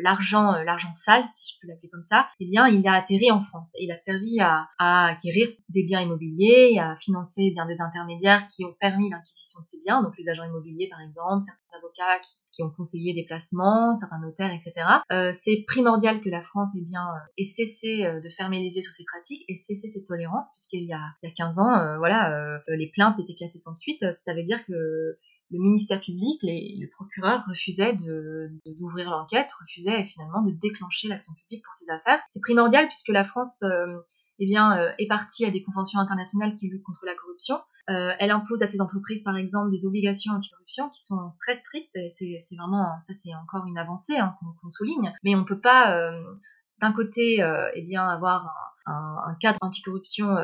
l'argent, 0.00 0.52
l'argent 0.62 0.92
sale, 0.92 1.24
si 1.26 1.54
je 1.54 1.60
peux 1.60 1.68
l'appeler 1.68 1.88
comme 1.88 2.02
ça, 2.02 2.28
eh 2.40 2.46
bien, 2.46 2.66
il 2.68 2.86
a 2.86 2.94
atterri 2.94 3.30
en 3.30 3.40
France. 3.40 3.72
Il 3.78 3.90
a 3.90 3.98
servi 3.98 4.40
à, 4.40 4.66
acquérir 4.78 5.48
des 5.68 5.84
biens 5.84 6.00
immobiliers, 6.00 6.78
à 6.78 6.96
financer 6.96 7.50
bien 7.52 7.66
des 7.66 7.80
intermédiaires 7.80 8.46
qui 8.48 8.64
ont 8.64 8.74
permis 8.78 9.10
l'acquisition 9.10 9.60
de 9.60 9.64
ces 9.64 9.78
biens, 9.84 10.02
donc 10.02 10.14
les 10.18 10.28
agents 10.28 10.44
immobiliers 10.44 10.88
par 10.90 11.00
exemple, 11.00 11.42
certains 11.42 11.78
avocats 11.78 12.20
qui, 12.52 12.62
ont 12.62 12.70
conseillé 12.70 13.14
des 13.14 13.24
placements, 13.24 13.96
certains 13.96 14.20
notaires, 14.20 14.52
etc. 14.52 14.72
Euh, 15.10 15.32
c'est 15.34 15.64
primordial 15.66 16.20
que 16.20 16.28
la 16.28 16.42
France 16.42 16.70
eh 16.76 16.84
bien, 16.84 17.00
euh, 17.00 17.32
ait 17.38 17.44
cessé 17.44 18.04
euh, 18.04 18.20
de 18.20 18.28
fermer 18.28 18.60
les 18.60 18.76
yeux 18.76 18.82
sur 18.82 18.92
ces 18.92 19.04
pratiques 19.04 19.44
et 19.48 19.56
cessé 19.56 19.88
cette 19.88 20.06
tolérance, 20.06 20.50
puisqu'il 20.52 20.84
y 20.84 20.92
a, 20.92 21.00
il 21.22 21.28
y 21.28 21.32
a 21.32 21.34
15 21.34 21.58
ans, 21.58 21.98
voilà, 21.98 22.60
les 22.68 22.90
plaintes 22.90 23.18
étaient 23.18 23.34
classées 23.34 23.58
sans 23.58 23.74
suite. 23.74 24.04
Ça 24.12 24.34
veut 24.34 24.42
dire 24.42 24.64
que 24.66 24.72
le 25.52 25.58
ministère 25.58 26.00
public, 26.00 26.40
le 26.42 26.86
procureur 26.90 27.44
refusait 27.48 27.94
d'ouvrir 27.94 29.10
l'enquête, 29.10 29.50
refusait 29.60 30.04
finalement 30.04 30.42
de 30.42 30.50
déclencher 30.50 31.08
l'action 31.08 31.34
publique 31.34 31.62
pour 31.64 31.74
ces 31.74 31.88
affaires. 31.90 32.20
C'est 32.26 32.40
primordial 32.40 32.88
puisque 32.88 33.08
la 33.08 33.24
France 33.24 33.62
eh 34.38 34.46
bien, 34.46 34.76
euh, 34.76 34.90
est 34.98 35.06
partie 35.06 35.44
à 35.44 35.50
des 35.50 35.62
conventions 35.62 36.00
internationales 36.00 36.56
qui 36.56 36.68
luttent 36.68 36.82
contre 36.82 37.04
la 37.06 37.14
corruption. 37.14 37.60
Euh, 37.90 38.12
elle 38.18 38.32
impose 38.32 38.62
à 38.62 38.66
ses 38.66 38.80
entreprises, 38.80 39.22
par 39.22 39.36
exemple, 39.36 39.70
des 39.70 39.86
obligations 39.86 40.32
anti-corruption 40.32 40.88
qui 40.90 41.00
sont 41.00 41.30
très 41.40 41.54
strictes. 41.54 41.94
Et 41.94 42.10
c'est 42.10 42.56
vraiment, 42.56 42.86
ça 43.02 43.14
c'est 43.14 43.32
encore 43.36 43.66
une 43.66 43.78
avancée 43.78 44.16
hein, 44.16 44.34
qu'on 44.60 44.70
souligne. 44.70 45.12
Mais 45.22 45.36
on 45.36 45.44
peut 45.44 45.60
pas, 45.60 45.96
euh, 45.96 46.20
d'un 46.80 46.92
côté, 46.92 47.44
eh 47.74 47.82
bien, 47.82 48.04
avoir 48.08 48.74
un, 48.86 49.16
un 49.26 49.34
cadre 49.36 49.58
anticorruption 49.62 50.36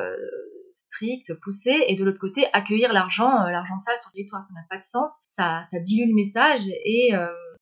strict, 0.79 1.35
poussé, 1.43 1.77
et 1.89 1.97
de 1.97 2.05
l'autre 2.05 2.21
côté, 2.21 2.47
accueillir 2.53 2.93
l'argent, 2.93 3.31
l'argent 3.51 3.79
sale 3.79 3.99
sur 3.99 4.11
le 4.11 4.19
territoire. 4.19 4.43
Ça 4.43 4.55
n'a 4.55 4.65
pas 4.71 4.79
de 4.79 4.85
sens. 4.85 5.21
Ça, 5.27 5.63
ça 5.71 5.81
dilue 5.81 6.09
le 6.09 6.15
message 6.15 6.69
et 6.69 7.13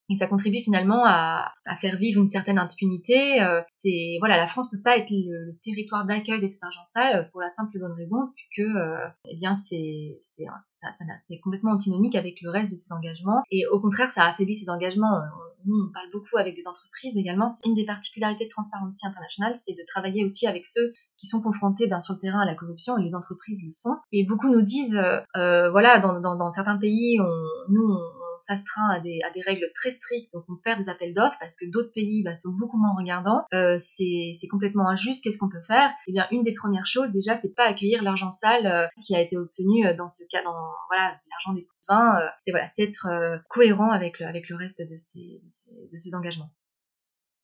et 0.09 0.15
ça 0.15 0.27
contribue 0.27 0.61
finalement 0.61 1.05
à, 1.05 1.53
à 1.65 1.77
faire 1.77 1.97
vivre 1.97 2.21
une 2.21 2.27
certaine 2.27 2.59
impunité. 2.59 3.43
Euh, 3.43 3.63
c'est 3.69 4.17
voilà, 4.21 4.37
la 4.37 4.47
France 4.47 4.71
peut 4.71 4.81
pas 4.81 4.97
être 4.97 5.11
le, 5.11 5.57
territoire 5.63 6.07
d'accueil 6.07 6.41
des 6.41 6.53
argent 6.63 6.85
sales 6.85 7.29
pour 7.33 7.41
la 7.41 7.51
simple 7.51 7.77
et 7.77 7.81
bonne 7.81 7.93
raison 7.93 8.31
que 8.57 8.63
euh, 8.63 9.09
eh 9.29 9.37
bien 9.37 9.57
c'est 9.57 10.19
c'est 10.21 10.45
ça, 10.67 10.89
ça, 10.97 11.05
c'est 11.19 11.39
complètement 11.41 11.73
antinomique 11.73 12.15
avec 12.15 12.41
le 12.43 12.51
reste 12.51 12.71
de 12.71 12.77
ses 12.77 12.93
engagements 12.93 13.43
et 13.51 13.67
au 13.67 13.81
contraire 13.81 14.11
ça 14.11 14.27
affaiblit 14.27 14.55
ses 14.55 14.71
engagements. 14.71 15.17
Euh, 15.17 15.27
nous 15.65 15.89
on 15.89 15.93
parle 15.93 16.11
beaucoup 16.13 16.37
avec 16.37 16.55
des 16.55 16.69
entreprises 16.69 17.17
également. 17.17 17.49
Une 17.65 17.75
des 17.75 17.85
particularités 17.85 18.45
de 18.45 18.51
Transparency 18.51 19.07
International, 19.07 19.55
c'est 19.57 19.73
de 19.73 19.83
travailler 19.89 20.25
aussi 20.25 20.47
avec 20.47 20.65
ceux 20.65 20.93
qui 21.19 21.27
sont 21.27 21.41
confrontés 21.43 21.89
ben, 21.89 22.01
sur 22.01 22.15
le 22.15 22.21
terrain 22.21 22.41
à 22.41 22.45
la 22.45 22.55
corruption 22.55 22.99
et 22.99 23.03
les 23.03 23.15
entreprises 23.15 23.65
le 23.67 23.73
sont. 23.73 23.97
Et 24.13 24.25
beaucoup 24.25 24.51
nous 24.51 24.63
disent, 24.63 24.97
euh, 25.37 25.71
voilà, 25.71 25.99
dans, 25.99 26.21
dans, 26.21 26.37
dans, 26.37 26.51
certains 26.51 26.77
pays, 26.77 27.19
on, 27.21 27.73
nous, 27.73 27.97
s'astreint 28.39 28.89
à 28.91 29.01
des, 29.01 29.21
à 29.27 29.31
des 29.31 29.41
règles 29.41 29.71
très 29.75 29.91
strictes, 29.91 30.33
donc 30.33 30.45
on 30.49 30.57
perd 30.57 30.81
des 30.81 30.89
appels 30.89 31.15
d'offres 31.15 31.37
parce 31.41 31.57
que 31.57 31.65
d'autres 31.71 31.93
pays 31.93 32.23
bah, 32.25 32.35
sont 32.35 32.51
beaucoup 32.51 32.79
moins 32.79 32.95
regardants. 32.97 33.45
Euh, 33.55 33.77
c'est 33.79 34.49
complètement 34.51 34.89
injuste. 34.89 35.25
Qu'est-ce 35.25 35.39
qu'on 35.39 35.49
peut 35.49 35.61
faire? 35.61 35.91
Eh 36.07 36.13
bien, 36.13 36.27
une 36.31 36.43
des 36.43 36.55
premières 36.55 36.87
choses, 36.87 37.13
déjà, 37.13 37.35
c'est 37.35 37.55
pas 37.55 37.65
accueillir 37.65 38.03
l'argent 38.03 38.31
sale 38.31 38.67
euh, 38.67 38.87
qui 39.03 39.15
a 39.15 39.21
été 39.21 39.37
obtenu 39.37 39.87
euh, 39.87 39.95
dans 39.95 40.09
ce 40.09 40.25
cas, 40.31 40.43
dans 40.43 40.57
l'argent 40.97 41.53
des 41.55 41.67
vin. 41.89 42.21
Euh, 42.21 42.29
c'est 42.41 42.51
voilà, 42.51 42.67
c'est 42.67 42.83
être 42.83 43.09
cohérent 43.49 43.91
avec 43.91 44.19
le, 44.21 44.57
reste 44.57 44.83
de 44.83 44.97
ces, 44.97 46.15
engagements. 46.15 46.51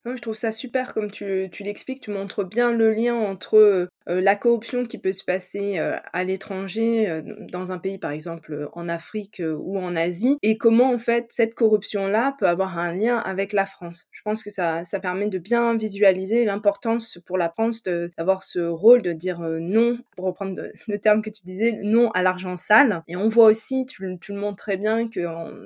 je 0.05 0.21
trouve 0.21 0.35
ça 0.35 0.53
super 0.53 0.95
comme 0.95 1.11
tu, 1.11 1.49
l'expliques, 1.61 2.01
tu 2.01 2.11
montres 2.11 2.45
bien 2.45 2.73
le 2.73 2.93
lien 2.93 3.15
entre 3.15 3.89
la 4.07 4.37
corruption 4.37 4.85
qui 4.85 4.99
peut 4.99 5.13
se 5.13 5.25
passer 5.25 5.79
euh, 5.79 5.97
à 6.13 6.25
l'étranger, 6.25 7.09
euh, 7.09 7.23
dans 7.51 7.73
un 7.73 7.79
pays 7.79 7.99
par 7.99 8.11
exemple 8.11 8.69
en 8.73 8.89
Afrique 8.89 9.43
ou 9.45 9.79
en 9.79 9.97
Asie, 9.97 10.39
et 10.43 10.57
comment 10.57 10.93
en 10.93 10.99
fait 10.99 11.27
cette 11.29 11.55
corruption-là 11.55 12.37
peut 12.39 12.49
avoir 12.49 12.79
un 12.79 12.93
lien 12.95 13.19
avec 13.19 13.53
la 13.53 13.67
France. 13.67 14.07
Je 14.11 14.23
pense 14.23 14.43
que 14.43 14.51
ça, 14.51 14.85
ça 14.85 15.01
permet 15.01 15.29
de 15.29 15.39
bien 15.39 15.77
visualiser 15.77 16.45
l'importance 16.45 17.19
pour 17.27 17.39
la 17.39 17.49
France 17.49 17.83
d'avoir 17.83 18.43
ce 18.43 18.61
rôle 18.61 19.03
de 19.03 19.13
dire 19.13 19.41
non, 19.41 19.99
pour 20.17 20.27
reprendre 20.27 20.63
le 20.89 20.99
terme 20.99 21.23
que 21.23 21.31
tu 21.31 21.43
disais, 21.45 21.79
non 21.83 22.11
à 22.13 22.23
l'argent 22.23 22.57
sale. 22.57 23.03
Et 23.09 23.17
on 23.17 23.29
voit 23.29 23.47
aussi, 23.47 23.87
tu, 23.87 24.03
le 24.03 24.35
montres 24.35 24.57
très 24.57 24.77
bien, 24.77 25.09
que 25.09 25.21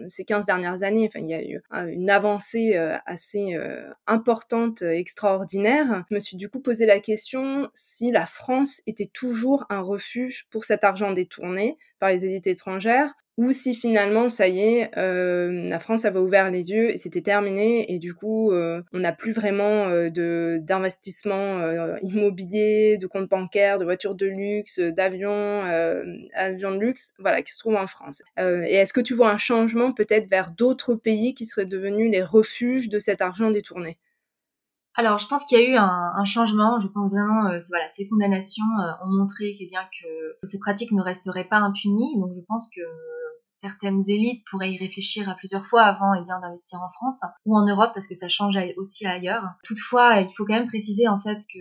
ces 0.08 0.24
15 0.24 0.46
dernières 0.46 0.82
années, 0.82 1.08
enfin, 1.08 1.24
il 1.24 1.30
y 1.30 1.34
a 1.34 1.42
eu 1.42 1.62
une 1.88 2.10
avancée 2.10 2.76
assez 3.06 3.56
importante, 4.06 4.82
extraordinaire. 4.82 6.04
Je 6.10 6.14
me 6.14 6.20
suis 6.20 6.36
du 6.36 6.48
coup 6.48 6.60
posé 6.60 6.86
la 6.86 7.00
question 7.00 7.68
si 7.74 8.10
la 8.10 8.25
France 8.26 8.82
était 8.86 9.10
toujours 9.12 9.64
un 9.70 9.80
refuge 9.80 10.46
pour 10.50 10.64
cet 10.64 10.84
argent 10.84 11.12
détourné 11.12 11.76
par 11.98 12.10
les 12.10 12.24
élites 12.24 12.46
étrangères, 12.46 13.14
ou 13.38 13.52
si 13.52 13.74
finalement, 13.74 14.30
ça 14.30 14.48
y 14.48 14.60
est, 14.60 14.90
euh, 14.96 15.68
la 15.68 15.78
France 15.78 16.06
avait 16.06 16.18
ouvert 16.18 16.50
les 16.50 16.70
yeux 16.70 16.88
et 16.90 16.96
c'était 16.96 17.20
terminé, 17.20 17.92
et 17.92 17.98
du 17.98 18.14
coup, 18.14 18.50
euh, 18.50 18.80
on 18.94 19.00
n'a 19.00 19.12
plus 19.12 19.32
vraiment 19.32 19.88
euh, 19.88 20.08
d'investissement 20.58 21.60
immobilier, 22.00 22.96
de 22.96 23.06
comptes 23.06 23.28
bancaires, 23.28 23.78
de 23.78 23.84
voitures 23.84 24.14
de 24.14 24.26
luxe, 24.26 24.78
d'avions, 24.78 25.62
avions 26.34 26.70
de 26.70 26.78
luxe, 26.78 27.12
voilà, 27.18 27.42
qui 27.42 27.52
se 27.52 27.58
trouvent 27.58 27.76
en 27.76 27.86
France. 27.86 28.22
et 28.38 28.74
est-ce 28.74 28.94
que 28.94 29.00
tu 29.00 29.12
vois 29.14 29.30
un 29.30 29.36
changement 29.36 29.92
peut-être 29.92 30.30
vers 30.30 30.50
d'autres 30.50 30.94
pays 30.94 31.34
qui 31.34 31.44
seraient 31.44 31.66
devenus 31.66 32.10
les 32.10 32.22
refuges 32.22 32.88
de 32.88 32.98
cet 32.98 33.20
argent 33.20 33.50
détourné? 33.50 33.98
Alors, 34.98 35.18
je 35.18 35.26
pense 35.26 35.44
qu'il 35.44 35.58
y 35.58 35.62
a 35.62 35.68
eu 35.68 35.76
un, 35.76 36.24
changement. 36.24 36.80
Je 36.80 36.88
pense 36.88 37.10
vraiment, 37.10 37.46
euh, 37.46 37.58
voilà, 37.68 37.86
ces 37.90 38.08
condamnations 38.08 38.64
euh, 38.80 39.04
ont 39.04 39.18
montré 39.18 39.54
eh 39.60 39.66
bien 39.66 39.82
que 39.82 40.08
ces 40.42 40.58
pratiques 40.58 40.92
ne 40.92 41.02
resteraient 41.02 41.48
pas 41.48 41.58
impunies. 41.58 42.18
Donc, 42.18 42.30
je 42.34 42.40
pense 42.48 42.68
que 42.74 42.80
certaines 43.50 44.00
élites 44.08 44.42
pourraient 44.50 44.72
y 44.72 44.78
réfléchir 44.78 45.28
à 45.28 45.34
plusieurs 45.34 45.66
fois 45.66 45.82
avant 45.82 46.14
eh 46.14 46.24
bien 46.24 46.40
d'investir 46.40 46.80
en 46.82 46.88
France 46.88 47.22
ou 47.44 47.56
en 47.56 47.66
Europe 47.66 47.90
parce 47.94 48.06
que 48.06 48.14
ça 48.14 48.28
change 48.28 48.58
aussi 48.76 49.06
ailleurs. 49.06 49.44
Toutefois, 49.64 50.20
il 50.20 50.28
faut 50.34 50.44
quand 50.46 50.54
même 50.54 50.66
préciser 50.66 51.08
en 51.08 51.18
fait 51.18 51.38
que 51.52 51.60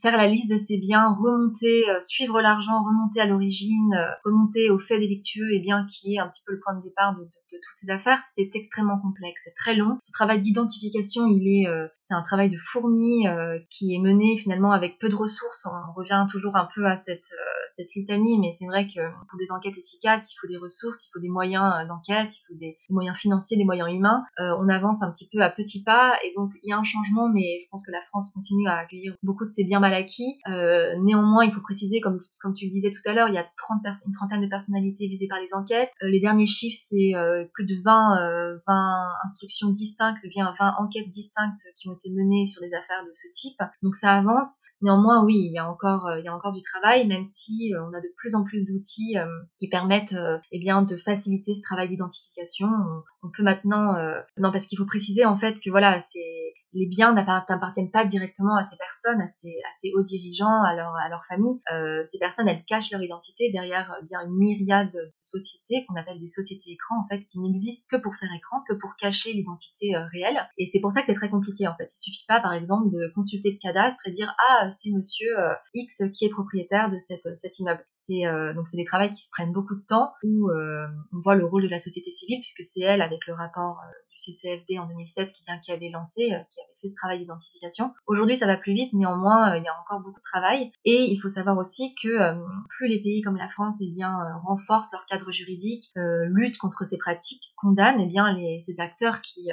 faire 0.00 0.16
la 0.16 0.26
liste 0.26 0.50
de 0.50 0.56
ses 0.56 0.78
biens, 0.78 1.14
remonter, 1.14 1.88
euh, 1.90 2.00
suivre 2.00 2.40
l'argent, 2.40 2.82
remonter 2.82 3.20
à 3.20 3.26
l'origine, 3.26 3.94
euh, 3.94 4.10
remonter 4.24 4.70
au 4.70 4.78
fait 4.78 4.98
délictueux 4.98 5.52
et 5.52 5.60
bien 5.60 5.86
qui 5.86 6.14
est 6.14 6.18
un 6.18 6.28
petit 6.28 6.42
peu 6.46 6.52
le 6.52 6.60
point 6.60 6.74
de 6.74 6.82
départ 6.82 7.16
de, 7.16 7.24
toutes 7.24 7.78
ces 7.78 7.90
affaires, 7.90 8.20
c'est 8.22 8.50
extrêmement 8.54 8.98
complexe, 8.98 9.42
c'est 9.44 9.54
très 9.54 9.76
long. 9.76 9.98
Ce 10.02 10.12
travail 10.12 10.40
d'identification, 10.40 11.26
il 11.26 11.46
est, 11.46 11.68
euh, 11.68 11.86
c'est 12.00 12.14
un 12.14 12.22
travail 12.22 12.50
de 12.50 12.58
fourmi 12.58 13.26
qui 13.70 13.94
est 13.94 13.98
mené 13.98 14.36
finalement 14.36 14.72
avec 14.72 14.98
peu 14.98 15.08
de 15.08 15.14
ressources. 15.14 15.66
On 15.66 15.92
revient 15.92 16.26
toujours 16.30 16.56
un 16.56 16.68
peu 16.74 16.84
à 16.86 16.96
cette 16.96 17.30
cette 17.68 17.94
litanie, 17.94 18.38
mais 18.38 18.54
c'est 18.56 18.64
vrai 18.64 18.86
que 18.86 19.00
pour 19.28 19.38
des 19.38 19.50
enquêtes 19.50 19.76
efficaces, 19.76 20.32
il 20.32 20.36
faut 20.40 20.46
des 20.46 20.56
ressources, 20.56 21.06
il 21.06 21.10
faut 21.12 21.20
des 21.20 21.28
moyens 21.28 21.86
d'enquête, 21.88 22.34
il 22.34 22.40
faut 22.46 22.54
des, 22.54 22.78
moyens 22.88 23.16
financiers, 23.16 23.56
des 23.56 23.64
moyens 23.64 23.90
humains. 23.90 24.24
on 24.38 24.68
avance 24.68 25.02
un 25.02 25.10
petit 25.10 25.28
peu 25.30 25.40
à 25.40 25.50
petits 25.50 25.82
pas 25.82 26.16
et 26.24 26.32
donc 26.36 26.52
il 26.62 26.70
y 26.70 26.72
a 26.72 26.78
un 26.78 26.84
changement, 26.84 27.28
mais 27.28 27.62
je 27.64 27.70
pense 27.70 27.84
que 27.84 27.92
la 27.92 28.00
France 28.00 28.32
continue 28.32 28.66
à 28.68 28.76
accueillir 28.78 29.14
beaucoup 29.22 29.44
de 29.44 29.50
ces 29.50 29.64
biens 29.64 29.80
mal 29.88 29.94
acquis. 29.94 30.38
Euh, 30.48 30.94
néanmoins, 31.02 31.44
il 31.44 31.52
faut 31.52 31.60
préciser, 31.60 32.00
comme, 32.00 32.18
comme 32.42 32.54
tu 32.54 32.66
le 32.66 32.70
disais 32.70 32.92
tout 32.92 33.08
à 33.08 33.12
l'heure, 33.12 33.28
il 33.28 33.34
y 33.34 33.38
a 33.38 33.46
30 33.56 33.80
une 34.06 34.12
trentaine 34.12 34.40
de 34.40 34.48
personnalités 34.48 35.06
visées 35.08 35.28
par 35.28 35.40
les 35.40 35.54
enquêtes. 35.54 35.90
Euh, 36.02 36.08
les 36.08 36.20
derniers 36.20 36.46
chiffres, 36.46 36.80
c'est 36.84 37.14
euh, 37.14 37.44
plus 37.54 37.66
de 37.66 37.74
20, 37.84 38.58
20 38.66 39.08
instructions 39.24 39.70
distinctes, 39.70 40.26
bien 40.28 40.54
20 40.58 40.74
enquêtes 40.78 41.10
distinctes 41.10 41.62
qui 41.76 41.88
ont 41.88 41.94
été 41.94 42.10
menées 42.10 42.46
sur 42.46 42.60
des 42.60 42.74
affaires 42.74 43.04
de 43.04 43.12
ce 43.14 43.28
type. 43.32 43.58
Donc 43.82 43.94
ça 43.94 44.12
avance. 44.12 44.58
Néanmoins, 44.82 45.24
oui, 45.24 45.36
il 45.36 45.52
y 45.52 45.58
a 45.58 45.68
encore, 45.68 46.10
il 46.18 46.24
y 46.24 46.28
a 46.28 46.34
encore 46.34 46.52
du 46.52 46.60
travail, 46.60 47.06
même 47.06 47.24
si 47.24 47.72
on 47.80 47.96
a 47.96 48.00
de 48.00 48.12
plus 48.18 48.34
en 48.34 48.44
plus 48.44 48.66
d'outils 48.66 49.16
qui 49.58 49.68
permettent, 49.68 50.14
eh 50.52 50.58
bien, 50.58 50.82
de 50.82 50.98
faciliter 50.98 51.54
ce 51.54 51.62
travail 51.62 51.88
d'identification. 51.88 52.66
On, 52.68 53.26
on, 53.26 53.30
peut 53.34 53.42
maintenant, 53.42 53.94
non, 54.36 54.52
parce 54.52 54.66
qu'il 54.66 54.76
faut 54.76 54.84
préciser 54.84 55.24
en 55.24 55.36
fait 55.36 55.58
que 55.60 55.70
voilà, 55.70 55.98
c'est 56.00 56.52
les 56.76 56.86
biens 56.86 57.14
n'appartiennent 57.14 57.90
pas 57.90 58.04
directement 58.04 58.54
à 58.54 58.62
ces 58.62 58.76
personnes, 58.76 59.20
à 59.20 59.26
ces, 59.26 59.92
hauts 59.94 60.02
dirigeants, 60.02 60.62
à 60.62 60.74
leur, 60.74 60.94
à 60.94 61.08
famille. 61.28 61.60
Euh, 61.72 62.04
ces 62.04 62.18
personnes, 62.18 62.48
elles 62.48 62.64
cachent 62.64 62.90
leur 62.90 63.02
identité 63.02 63.50
derrière 63.50 63.92
euh, 63.92 64.04
bien 64.06 64.20
une 64.26 64.36
myriade 64.36 64.90
de 64.92 65.08
sociétés 65.22 65.86
qu'on 65.86 65.96
appelle 65.96 66.20
des 66.20 66.26
sociétés 66.26 66.72
écrans, 66.72 67.00
en 67.02 67.08
fait, 67.08 67.24
qui 67.24 67.40
n'existent 67.40 67.86
que 67.90 68.02
pour 68.02 68.14
faire 68.16 68.28
écran, 68.36 68.58
que 68.68 68.74
pour 68.74 68.94
cacher 68.96 69.32
l'identité 69.32 69.96
euh, 69.96 70.04
réelle. 70.12 70.38
Et 70.58 70.66
c'est 70.66 70.80
pour 70.80 70.92
ça 70.92 71.00
que 71.00 71.06
c'est 71.06 71.14
très 71.14 71.30
compliqué, 71.30 71.66
en 71.66 71.74
fait. 71.76 71.88
Il 71.90 72.12
suffit 72.12 72.26
pas, 72.28 72.40
par 72.40 72.52
exemple, 72.52 72.90
de 72.90 73.10
consulter 73.14 73.52
le 73.52 73.58
cadastre 73.58 74.06
et 74.06 74.10
dire 74.10 74.34
ah 74.50 74.70
c'est 74.70 74.90
Monsieur 74.90 75.34
X 75.74 76.02
qui 76.12 76.26
est 76.26 76.30
propriétaire 76.30 76.88
de 76.88 76.98
cette, 76.98 77.28
cet 77.38 77.58
immeuble. 77.58 77.84
C'est 77.94 78.22
donc 78.54 78.68
c'est 78.68 78.76
des 78.76 78.84
travaux 78.84 79.08
qui 79.08 79.16
se 79.16 79.28
prennent 79.30 79.52
beaucoup 79.52 79.74
de 79.74 79.84
temps 79.86 80.12
où 80.22 80.50
on 80.50 81.18
voit 81.20 81.34
le 81.34 81.44
rôle 81.44 81.62
de 81.62 81.68
la 81.68 81.78
société 81.78 82.10
civile 82.10 82.40
puisque 82.40 82.62
c'est 82.62 82.80
elle 82.80 83.02
avec 83.02 83.26
le 83.26 83.34
rapport 83.34 83.80
du 84.16 84.32
CCFD 84.32 84.78
en 84.78 84.86
2007 84.86 85.32
qui, 85.32 85.42
qui 85.62 85.72
avait 85.72 85.90
lancé, 85.90 86.32
euh, 86.32 86.38
qui 86.50 86.60
avait 86.60 86.74
fait 86.80 86.88
ce 86.88 86.94
travail 86.96 87.18
d'identification. 87.18 87.92
Aujourd'hui, 88.06 88.36
ça 88.36 88.46
va 88.46 88.56
plus 88.56 88.74
vite, 88.74 88.92
néanmoins, 88.92 89.52
euh, 89.52 89.58
il 89.58 89.64
y 89.64 89.68
a 89.68 89.80
encore 89.80 90.02
beaucoup 90.02 90.20
de 90.20 90.24
travail. 90.24 90.72
Et 90.84 91.04
il 91.10 91.16
faut 91.16 91.28
savoir 91.28 91.58
aussi 91.58 91.94
que 92.02 92.08
euh, 92.08 92.34
plus 92.68 92.88
les 92.88 93.02
pays 93.02 93.22
comme 93.22 93.36
la 93.36 93.48
France 93.48 93.78
eh 93.80 93.90
bien, 93.90 94.18
renforcent 94.44 94.92
leur 94.92 95.04
cadre 95.04 95.30
juridique, 95.30 95.90
luttent 95.94 96.58
contre 96.58 96.84
ces 96.84 96.98
pratiques, 96.98 97.52
condamnent 97.56 98.00
eh 98.00 98.06
bien, 98.06 98.32
les, 98.32 98.60
ces 98.60 98.80
acteurs 98.80 99.20
qui, 99.20 99.50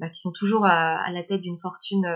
bah, 0.00 0.08
qui 0.08 0.20
sont 0.20 0.32
toujours 0.32 0.66
à, 0.66 1.02
à 1.02 1.10
la 1.10 1.22
tête 1.22 1.40
d'une 1.40 1.58
fortune 1.60 2.06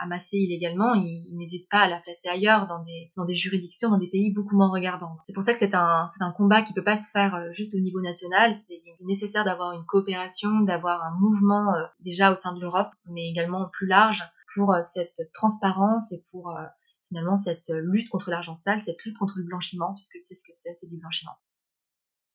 amasser 0.00 0.36
illégalement, 0.36 0.94
ils, 0.94 1.26
n'hésitent 1.32 1.68
pas 1.68 1.80
à 1.80 1.88
la 1.88 2.00
placer 2.00 2.28
ailleurs, 2.28 2.66
dans 2.66 2.82
des, 2.84 3.12
dans 3.16 3.24
des 3.24 3.34
juridictions, 3.34 3.90
dans 3.90 3.98
des 3.98 4.08
pays 4.08 4.32
beaucoup 4.32 4.56
moins 4.56 4.70
regardants. 4.70 5.16
C'est 5.24 5.32
pour 5.32 5.42
ça 5.42 5.52
que 5.52 5.58
c'est 5.58 5.74
un, 5.74 6.06
c'est 6.08 6.22
un 6.22 6.32
combat 6.32 6.62
qui 6.62 6.72
peut 6.72 6.84
pas 6.84 6.96
se 6.96 7.10
faire 7.10 7.34
euh, 7.34 7.52
juste 7.52 7.74
au 7.74 7.80
niveau 7.80 8.00
national. 8.00 8.54
C'est 8.54 8.82
nécessaire 9.00 9.44
d'avoir 9.44 9.72
une 9.72 9.84
coopération, 9.84 10.60
d'avoir 10.60 11.02
un 11.02 11.18
mouvement 11.18 11.74
euh, 11.74 11.82
déjà 12.00 12.32
au 12.32 12.36
sein 12.36 12.54
de 12.54 12.60
l'Europe, 12.60 12.90
mais 13.06 13.28
également 13.28 13.68
plus 13.72 13.86
large 13.86 14.22
pour 14.54 14.72
euh, 14.72 14.82
cette 14.84 15.30
transparence 15.32 16.12
et 16.12 16.22
pour 16.30 16.54
finalement 17.08 17.36
cette 17.36 17.68
lutte 17.68 18.08
contre 18.08 18.30
l'argent 18.30 18.54
sale, 18.54 18.80
cette 18.80 19.02
lutte 19.04 19.18
contre 19.18 19.34
le 19.38 19.44
blanchiment, 19.44 19.94
puisque 19.94 20.20
c'est 20.20 20.34
ce 20.34 20.44
que 20.44 20.52
c'est, 20.52 20.74
c'est 20.74 20.88
du 20.88 20.98
blanchiment. 20.98 21.32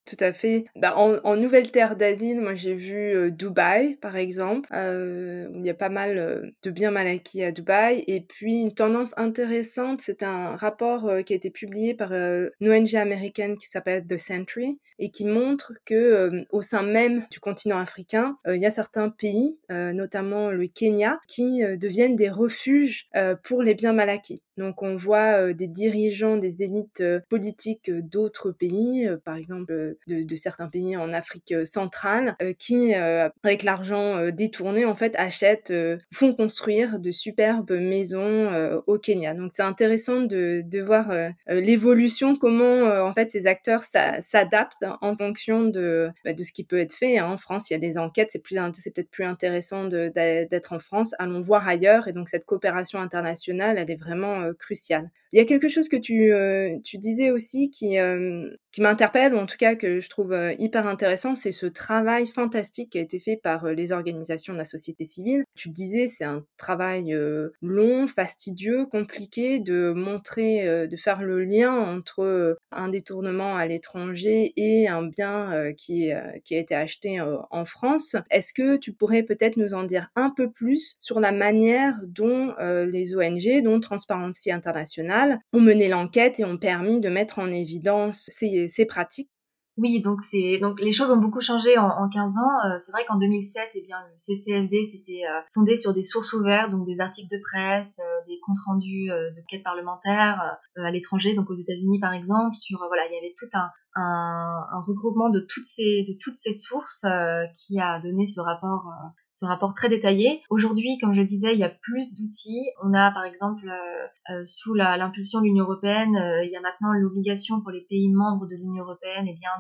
Tout 0.08 0.16
à 0.22 0.32
fait. 0.32 0.66
Bah, 0.78 0.96
en, 0.96 1.36
nouvelle 1.36 1.70
terre 1.70 1.98
d'asile, 1.98 2.40
moi 2.40 2.56
j'ai 2.56 2.76
vu 2.76 2.96
euh, 2.96 3.30
Dubaï 3.30 3.96
par 3.96 4.16
exemple, 4.16 4.70
euh, 4.74 5.50
où 5.50 5.60
il 5.60 5.66
y 5.66 5.70
a 5.70 5.74
pas 5.74 5.90
mal 5.90 6.18
euh, 6.18 6.50
de 6.64 6.72
biens 6.72 6.92
mal 6.92 7.08
acquis 7.08 7.44
à 7.44 7.52
Dubaï. 7.52 8.06
Et 8.08 8.22
puis 8.22 8.62
une 8.62 8.74
tendance 8.74 9.14
intéressante, 9.18 10.00
c'est 10.00 10.24
un 10.24 10.56
rapport 10.56 11.12
qui 11.26 11.34
a 11.34 11.36
été 11.36 11.50
publié 11.50 11.94
par 11.94 12.14
une 12.14 12.52
ONG 12.62 12.96
américaine 12.96 13.58
qui 13.58 13.68
s'appelle 13.68 14.08
The 14.08 14.18
Century 14.18 14.80
et 14.98 15.12
qui 15.12 15.26
montre 15.26 15.74
que 15.86 16.46
au 16.52 16.62
sein 16.62 16.84
même 16.84 17.26
du 17.30 17.42
continent 17.42 17.80
africain, 17.80 18.38
il 18.48 18.62
y 18.62 18.66
a 18.66 18.72
certains 18.72 19.10
pays, 19.10 19.58
notamment 19.70 20.52
le 20.52 20.68
Kenya, 20.68 21.20
qui 21.28 21.64
deviennent 21.78 22.16
des 22.16 22.30
refuges 22.30 23.10
pour 23.44 23.62
les 23.62 23.76
biens 23.76 23.94
mal 23.94 24.10
acquis. 24.10 24.42
Donc 24.58 24.82
on 24.82 24.96
voit 24.96 25.54
des 25.54 25.68
dirigeants, 25.68 26.38
des 26.38 26.64
élites 26.64 27.04
politiques 27.30 27.92
d'autres 27.92 28.52
pays, 28.52 29.10
par 29.24 29.36
exemple 29.36 29.96
de, 30.08 30.36
certains 30.36 30.68
pays 30.68 30.96
en 30.98 31.14
Afrique 31.14 31.54
centrale, 31.66 32.36
qui, 32.58 32.94
avec 32.94 33.64
l'argent 33.64 34.30
détourné, 34.32 34.86
en 34.86 34.96
fait, 34.96 35.16
achètent, 35.18 35.74
font 36.14 36.34
construire 36.34 37.00
de 37.00 37.12
superbes 37.12 37.72
maisons 37.72 38.82
au 38.88 38.98
Kenya. 38.98 39.34
Donc 39.34 39.52
c'est 39.54 39.64
intéressant 39.64 40.22
de, 40.22 40.62
de 40.66 40.82
voir 40.82 41.12
l'évolution, 41.48 42.36
comment 42.36 42.84
en 42.84 43.14
fait 43.14 43.30
ces 43.30 43.48
acteurs 43.48 43.84
s'adaptent 43.84 44.86
en 45.02 45.16
fonction 45.16 45.66
de, 45.66 46.10
bah, 46.24 46.34
de 46.34 46.44
ce 46.44 46.52
qui 46.52 46.64
peut 46.64 46.80
être 46.80 46.94
fait. 46.94 47.18
Hein. 47.18 47.32
En 47.32 47.38
France, 47.38 47.70
il 47.70 47.74
y 47.74 47.76
a 47.76 47.80
des 47.80 47.98
enquêtes, 47.98 48.32
c'est 48.32 48.40
peut-être 48.40 49.10
plus 49.10 49.26
intéressant 49.26 49.86
d'être 49.86 50.74
en 50.74 50.80
France. 50.80 51.16
Allons 51.20 51.42
voir 51.42 51.68
ailleurs. 51.68 52.08
Et 52.08 52.14
donc 52.14 52.30
cette 52.30 52.46
coopération 52.46 53.00
internationale, 53.00 53.78
elle 53.78 53.92
est 53.92 53.96
vraiment 53.96 54.47
euh, 54.48 54.54
crucial. 54.54 55.10
Il 55.34 55.40
y 55.40 55.42
a 55.42 55.46
quelque 55.46 55.68
chose 55.68 55.90
que 55.90 55.98
tu, 55.98 56.32
euh, 56.32 56.78
disais 56.94 57.32
aussi 57.32 57.70
qui, 57.70 58.00
euh, 58.00 58.50
qui 58.72 58.82
m'interpelle, 58.82 59.34
ou 59.34 59.38
en 59.38 59.46
tout 59.46 59.58
cas 59.58 59.76
que 59.76 60.00
je 60.00 60.10
trouve 60.10 60.36
hyper 60.58 60.88
intéressant, 60.88 61.36
c'est 61.36 61.52
ce 61.52 61.66
travail 61.66 62.26
fantastique 62.26 62.92
qui 62.92 62.98
a 62.98 63.02
été 63.02 63.20
fait 63.20 63.36
par 63.36 63.66
les 63.72 63.92
organisations 63.92 64.54
de 64.54 64.58
la 64.58 64.64
société 64.64 65.06
civile. 65.06 65.44
Tu 65.56 65.70
disais, 65.70 66.08
c'est 66.08 66.24
un 66.24 66.44
travail 66.58 67.16
long, 67.62 68.08
fastidieux, 68.08 68.86
compliqué 68.86 69.60
de 69.60 69.92
montrer, 69.96 70.88
de 70.88 70.98
faire 70.98 71.24
le 71.24 71.44
lien 71.44 71.74
entre 71.74 72.58
un 72.72 72.88
détournement 72.90 73.56
à 73.56 73.66
l'étranger 73.66 74.54
et 74.56 74.88
un 74.88 75.04
bien 75.04 75.74
qui, 75.76 76.12
qui 76.44 76.56
a 76.56 76.60
été 76.60 76.76
acheté 76.76 77.20
en 77.22 77.66
France. 77.66 78.16
Est-ce 78.30 78.54
que 78.54 78.78
tu 78.78 78.94
pourrais 78.94 79.24
peut-être 79.24 79.58
nous 79.58 79.74
en 79.74 79.84
dire 79.84 80.10
un 80.16 80.30
peu 80.30 80.50
plus 80.52 80.96
sur 81.00 81.20
la 81.20 81.32
manière 81.32 82.00
dont 82.04 82.54
les 82.60 83.16
ONG, 83.16 83.64
dont 83.64 83.80
Transparency 83.80 84.52
International, 84.52 85.17
ont 85.54 85.62
mené 85.62 85.88
l'enquête 85.88 86.40
et 86.40 86.46
ont 86.46 86.58
permis 86.58 87.00
de 87.00 87.10
mettre 87.10 87.40
en 87.40 87.52
évidence 87.52 88.26
ces, 88.30 88.68
ces 88.68 88.86
pratiques 88.86 89.30
oui, 89.78 90.02
donc 90.02 90.22
donc 90.60 90.82
les 90.82 90.92
choses 90.92 91.12
ont 91.12 91.18
beaucoup 91.18 91.40
changé 91.40 91.78
en, 91.78 91.88
en 91.88 92.10
15 92.10 92.38
ans. 92.38 92.66
Euh, 92.66 92.78
c'est 92.80 92.92
vrai 92.92 93.06
qu'en 93.06 93.18
2007, 93.18 93.70
eh 93.76 93.82
bien 93.82 93.98
le 94.10 94.18
CCFD 94.18 94.86
s'était 94.86 95.22
euh, 95.30 95.40
fondé 95.54 95.76
sur 95.76 95.94
des 95.94 96.02
sources 96.02 96.34
ouvertes, 96.34 96.72
donc 96.72 96.88
des 96.88 97.00
articles 97.00 97.30
de 97.30 97.40
presse, 97.40 98.00
euh, 98.00 98.26
des 98.28 98.40
comptes 98.44 98.58
rendus 98.66 99.10
de 99.10 99.44
quêtes 99.48 99.64
parlementaires 99.64 100.58
à 100.76 100.92
l'étranger, 100.92 101.36
donc 101.36 101.52
aux 101.52 101.56
États-Unis 101.56 102.00
par 102.00 102.14
exemple. 102.14 102.56
Sur 102.56 102.80
voilà, 102.88 103.06
il 103.08 103.14
y 103.14 103.18
avait 103.18 103.36
tout 103.38 103.50
un 103.54 104.82
regroupement 104.86 105.30
de 105.30 105.42
toutes 105.42 105.66
ces 105.66 106.04
de 106.08 106.14
toutes 106.20 106.36
ces 106.36 106.54
sources 106.54 107.06
qui 107.54 107.80
a 107.80 108.00
donné 108.00 108.26
ce 108.26 108.42
rapport 108.42 108.92
ce 109.38 109.46
rapport 109.46 109.76
très 109.76 109.88
détaillé. 109.88 110.42
Aujourd'hui, 110.50 110.98
comme 111.00 111.14
je 111.14 111.22
disais, 111.22 111.54
il 111.54 111.60
y 111.60 111.64
a 111.64 111.70
plus 111.70 112.16
d'outils. 112.16 112.72
On 112.84 112.92
a 112.96 113.12
par 113.12 113.24
exemple, 113.24 113.70
euh, 113.70 114.34
euh 114.36 114.44
sous 114.46 114.74
l'impulsion 114.74 115.42
de 115.42 115.46
l'Union 115.46 115.64
européenne, 115.64 116.16
euh, 116.18 116.44
il 116.44 116.50
y 116.50 116.56
a 116.56 116.62
maintenant 116.62 116.92
l'obligation 116.94 117.62
pour 117.62 117.70
les 117.70 117.82
pays 117.82 118.10
membres 118.10 118.48
de 118.48 118.56
l'Union 118.56 118.84
européenne 118.84 119.28
et 119.28 119.36
eh 119.36 119.40
bien, 119.40 119.52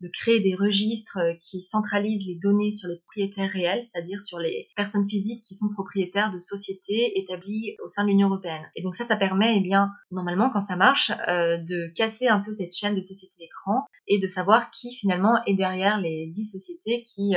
de, 0.00 0.08
créer 0.14 0.40
des 0.40 0.54
registres 0.54 1.18
qui 1.40 1.60
centralisent 1.60 2.26
les 2.26 2.36
données 2.36 2.70
sur 2.70 2.88
les 2.88 2.96
propriétaires 3.00 3.50
réels, 3.50 3.82
c'est-à-dire 3.84 4.22
sur 4.22 4.38
les 4.38 4.68
personnes 4.76 5.04
physiques 5.04 5.42
qui 5.42 5.54
sont 5.54 5.68
propriétaires 5.74 6.30
de 6.30 6.38
sociétés 6.38 7.18
établies 7.18 7.76
au 7.84 7.88
sein 7.88 8.04
de 8.04 8.08
l'Union 8.08 8.28
européenne. 8.28 8.62
Et 8.76 8.82
donc 8.82 8.94
ça, 8.94 9.04
ça 9.04 9.16
permet, 9.16 9.58
eh 9.58 9.60
bien, 9.60 9.90
normalement, 10.12 10.50
quand 10.50 10.60
ça 10.60 10.76
marche, 10.76 11.10
de 11.10 11.92
casser 11.94 12.28
un 12.28 12.38
peu 12.38 12.52
cette 12.52 12.74
chaîne 12.74 12.94
de 12.94 13.00
sociétés 13.00 13.44
écran 13.44 13.86
et 14.06 14.20
de 14.20 14.28
savoir 14.28 14.70
qui 14.70 14.94
finalement 14.94 15.34
est 15.46 15.56
derrière 15.56 16.00
les 16.00 16.28
dix 16.28 16.46
sociétés 16.46 17.02
qui 17.02 17.34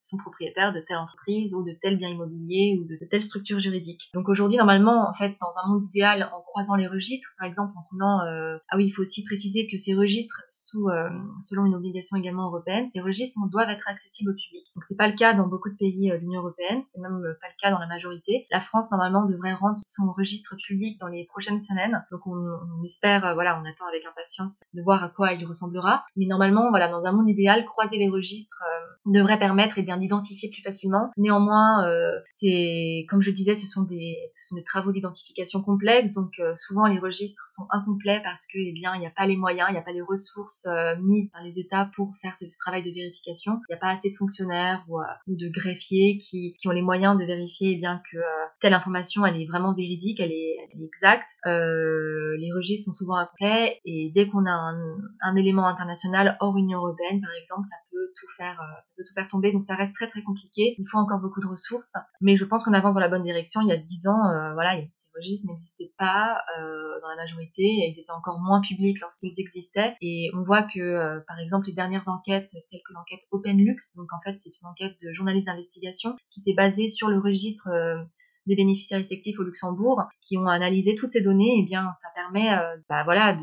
sont 0.00 0.16
propriétaires 0.18 0.72
de 0.72 0.80
telle 0.80 0.98
entreprise 0.98 1.21
ou 1.28 1.62
de 1.62 1.72
tels 1.72 1.98
biens 1.98 2.08
immobiliers 2.08 2.78
ou 2.80 2.86
de, 2.86 2.98
telles 3.10 3.22
structures 3.22 3.58
juridiques. 3.58 4.10
Donc 4.14 4.28
aujourd'hui, 4.28 4.58
normalement, 4.58 5.08
en 5.08 5.14
fait, 5.14 5.34
dans 5.40 5.50
un 5.62 5.68
monde 5.72 5.84
idéal, 5.84 6.30
en 6.34 6.40
croisant 6.40 6.74
les 6.74 6.86
registres, 6.86 7.34
par 7.38 7.46
exemple, 7.46 7.72
en 7.76 7.82
prenant, 7.82 8.20
euh, 8.26 8.58
ah 8.68 8.76
oui, 8.76 8.86
il 8.86 8.90
faut 8.90 9.02
aussi 9.02 9.24
préciser 9.24 9.66
que 9.66 9.76
ces 9.76 9.94
registres, 9.94 10.42
sous, 10.48 10.88
euh, 10.88 11.08
selon 11.40 11.66
une 11.66 11.74
obligation 11.74 12.16
également 12.16 12.46
européenne, 12.46 12.86
ces 12.86 13.00
registres 13.00 13.38
doivent 13.50 13.70
être 13.70 13.88
accessibles 13.88 14.30
au 14.30 14.34
public. 14.34 14.66
Donc 14.74 14.84
c'est 14.84 14.96
pas 14.96 15.08
le 15.08 15.14
cas 15.14 15.34
dans 15.34 15.46
beaucoup 15.46 15.70
de 15.70 15.76
pays 15.76 16.10
euh, 16.10 16.16
de 16.16 16.20
l'Union 16.22 16.40
européenne, 16.40 16.82
c'est 16.84 17.00
même 17.00 17.22
pas 17.40 17.48
le 17.48 17.60
cas 17.60 17.70
dans 17.70 17.78
la 17.78 17.86
majorité. 17.86 18.46
La 18.50 18.60
France 18.60 18.90
normalement 18.90 19.24
devrait 19.26 19.54
rendre 19.54 19.76
son 19.86 20.12
registre 20.12 20.56
public 20.66 20.98
dans 21.00 21.08
les 21.08 21.24
prochaines 21.26 21.60
semaines. 21.60 22.04
Donc 22.10 22.26
on, 22.26 22.82
espère, 22.84 23.34
voilà, 23.34 23.60
on 23.60 23.68
attend 23.68 23.86
avec 23.88 24.04
impatience 24.04 24.62
de 24.74 24.82
voir 24.82 25.02
à 25.02 25.08
quoi 25.08 25.32
il 25.32 25.44
ressemblera. 25.46 26.04
Mais 26.16 26.26
normalement, 26.26 26.70
voilà, 26.70 26.88
dans 26.88 27.04
un 27.04 27.12
monde 27.12 27.28
idéal, 27.28 27.64
croiser 27.64 27.98
les 27.98 28.08
registres 28.08 28.62
devrait 29.06 29.38
permettre 29.38 29.78
et 29.78 29.80
eh 29.82 29.84
bien 29.84 29.96
d'identifier 29.96 30.50
plus 30.50 30.62
facilement 30.62 31.10
Néanmoins, 31.16 31.86
euh, 31.86 32.18
c'est 32.30 33.06
comme 33.08 33.22
je 33.22 33.30
disais, 33.30 33.54
ce 33.54 33.66
sont 33.66 33.82
des, 33.82 34.16
ce 34.34 34.48
sont 34.48 34.56
des 34.56 34.64
travaux 34.64 34.92
d'identification 34.92 35.62
complexes, 35.62 36.12
donc 36.12 36.32
euh, 36.38 36.54
souvent 36.56 36.86
les 36.86 36.98
registres 36.98 37.48
sont 37.48 37.66
incomplets 37.70 38.20
parce 38.22 38.46
que 38.46 38.58
eh 38.58 38.72
bien 38.72 38.94
il 38.94 39.00
n'y 39.00 39.06
a 39.06 39.10
pas 39.10 39.26
les 39.26 39.36
moyens, 39.36 39.68
il 39.70 39.72
n'y 39.72 39.78
a 39.78 39.82
pas 39.82 39.92
les 39.92 40.02
ressources 40.02 40.66
euh, 40.66 40.96
mises 41.02 41.30
par 41.32 41.42
les 41.42 41.58
États 41.58 41.90
pour 41.94 42.16
faire 42.20 42.34
ce 42.36 42.44
travail 42.58 42.82
de 42.82 42.90
vérification. 42.90 43.60
Il 43.68 43.72
n'y 43.72 43.76
a 43.76 43.78
pas 43.78 43.90
assez 43.90 44.10
de 44.10 44.16
fonctionnaires 44.16 44.84
ou, 44.88 45.00
de 45.26 45.48
greffiers 45.48 46.18
qui, 46.18 46.54
qui, 46.58 46.68
ont 46.68 46.72
les 46.72 46.82
moyens 46.82 47.18
de 47.18 47.24
vérifier 47.24 47.72
eh 47.72 47.78
bien 47.78 48.00
que 48.10 48.18
telle 48.60 48.74
information 48.74 49.26
elle 49.26 49.40
est 49.40 49.46
vraiment 49.46 49.74
véridique, 49.74 50.20
elle 50.20 50.32
est, 50.32 50.56
elle 50.62 50.80
est 50.80 50.84
exacte. 50.84 51.36
les 51.44 52.52
registres 52.54 52.86
sont 52.86 52.92
souvent 52.92 53.16
incomplets 53.16 53.80
et 53.84 54.10
dès 54.14 54.28
qu'on 54.28 54.46
a 54.46 54.52
un, 54.52 54.96
un 55.20 55.36
élément 55.36 55.66
international 55.66 56.36
hors 56.40 56.56
Union 56.56 56.78
européenne 56.78 57.20
par 57.20 57.32
exemple, 57.38 57.66
ça 57.66 57.76
peut 57.90 57.91
tout 58.14 58.26
faire, 58.36 58.60
ça 58.82 58.90
peut 58.96 59.02
tout 59.06 59.14
faire 59.14 59.28
tomber. 59.28 59.52
Donc 59.52 59.64
ça 59.64 59.74
reste 59.74 59.94
très 59.94 60.06
très 60.06 60.22
compliqué. 60.22 60.74
Il 60.78 60.84
faut 60.90 60.98
encore 60.98 61.20
beaucoup 61.20 61.40
de 61.40 61.46
ressources, 61.46 61.94
mais 62.20 62.36
je 62.36 62.44
pense 62.44 62.64
qu'on 62.64 62.72
avance 62.72 62.94
dans 62.94 63.00
la 63.00 63.08
bonne 63.08 63.22
direction. 63.22 63.60
Il 63.60 63.68
y 63.68 63.72
a 63.72 63.76
dix 63.76 64.06
ans, 64.06 64.28
euh, 64.28 64.52
voilà, 64.54 64.76
ces 64.92 65.08
registres 65.14 65.48
n'existaient 65.48 65.92
pas 65.98 66.42
euh, 66.58 67.00
dans 67.00 67.08
la 67.08 67.16
majorité, 67.16 67.62
et 67.62 67.88
ils 67.88 67.98
étaient 67.98 68.12
encore 68.12 68.40
moins 68.40 68.60
publics 68.60 69.00
lorsqu'ils 69.00 69.38
existaient. 69.38 69.96
Et 70.00 70.30
on 70.34 70.42
voit 70.42 70.62
que, 70.62 70.80
euh, 70.80 71.20
par 71.26 71.38
exemple, 71.38 71.66
les 71.66 71.74
dernières 71.74 72.08
enquêtes, 72.08 72.50
telles 72.70 72.82
que 72.86 72.92
l'enquête 72.92 73.20
OpenLux, 73.30 73.76
donc 73.96 74.12
en 74.12 74.20
fait 74.20 74.38
c'est 74.38 74.50
une 74.60 74.68
enquête 74.68 74.96
de 75.02 75.12
journalistes 75.12 75.46
d'investigation 75.46 76.16
qui 76.30 76.40
s'est 76.40 76.54
basée 76.54 76.88
sur 76.88 77.08
le 77.08 77.18
registre 77.18 77.68
des 78.46 78.56
bénéficiaires 78.56 79.00
effectifs 79.00 79.38
au 79.38 79.42
Luxembourg 79.42 80.02
qui 80.20 80.36
ont 80.36 80.46
analysé 80.46 80.94
toutes 80.94 81.12
ces 81.12 81.20
données, 81.20 81.58
et 81.58 81.60
eh 81.60 81.64
bien 81.64 81.92
ça 82.00 82.08
permet 82.14 82.52
euh, 82.52 82.76
bah, 82.88 83.04
voilà 83.04 83.36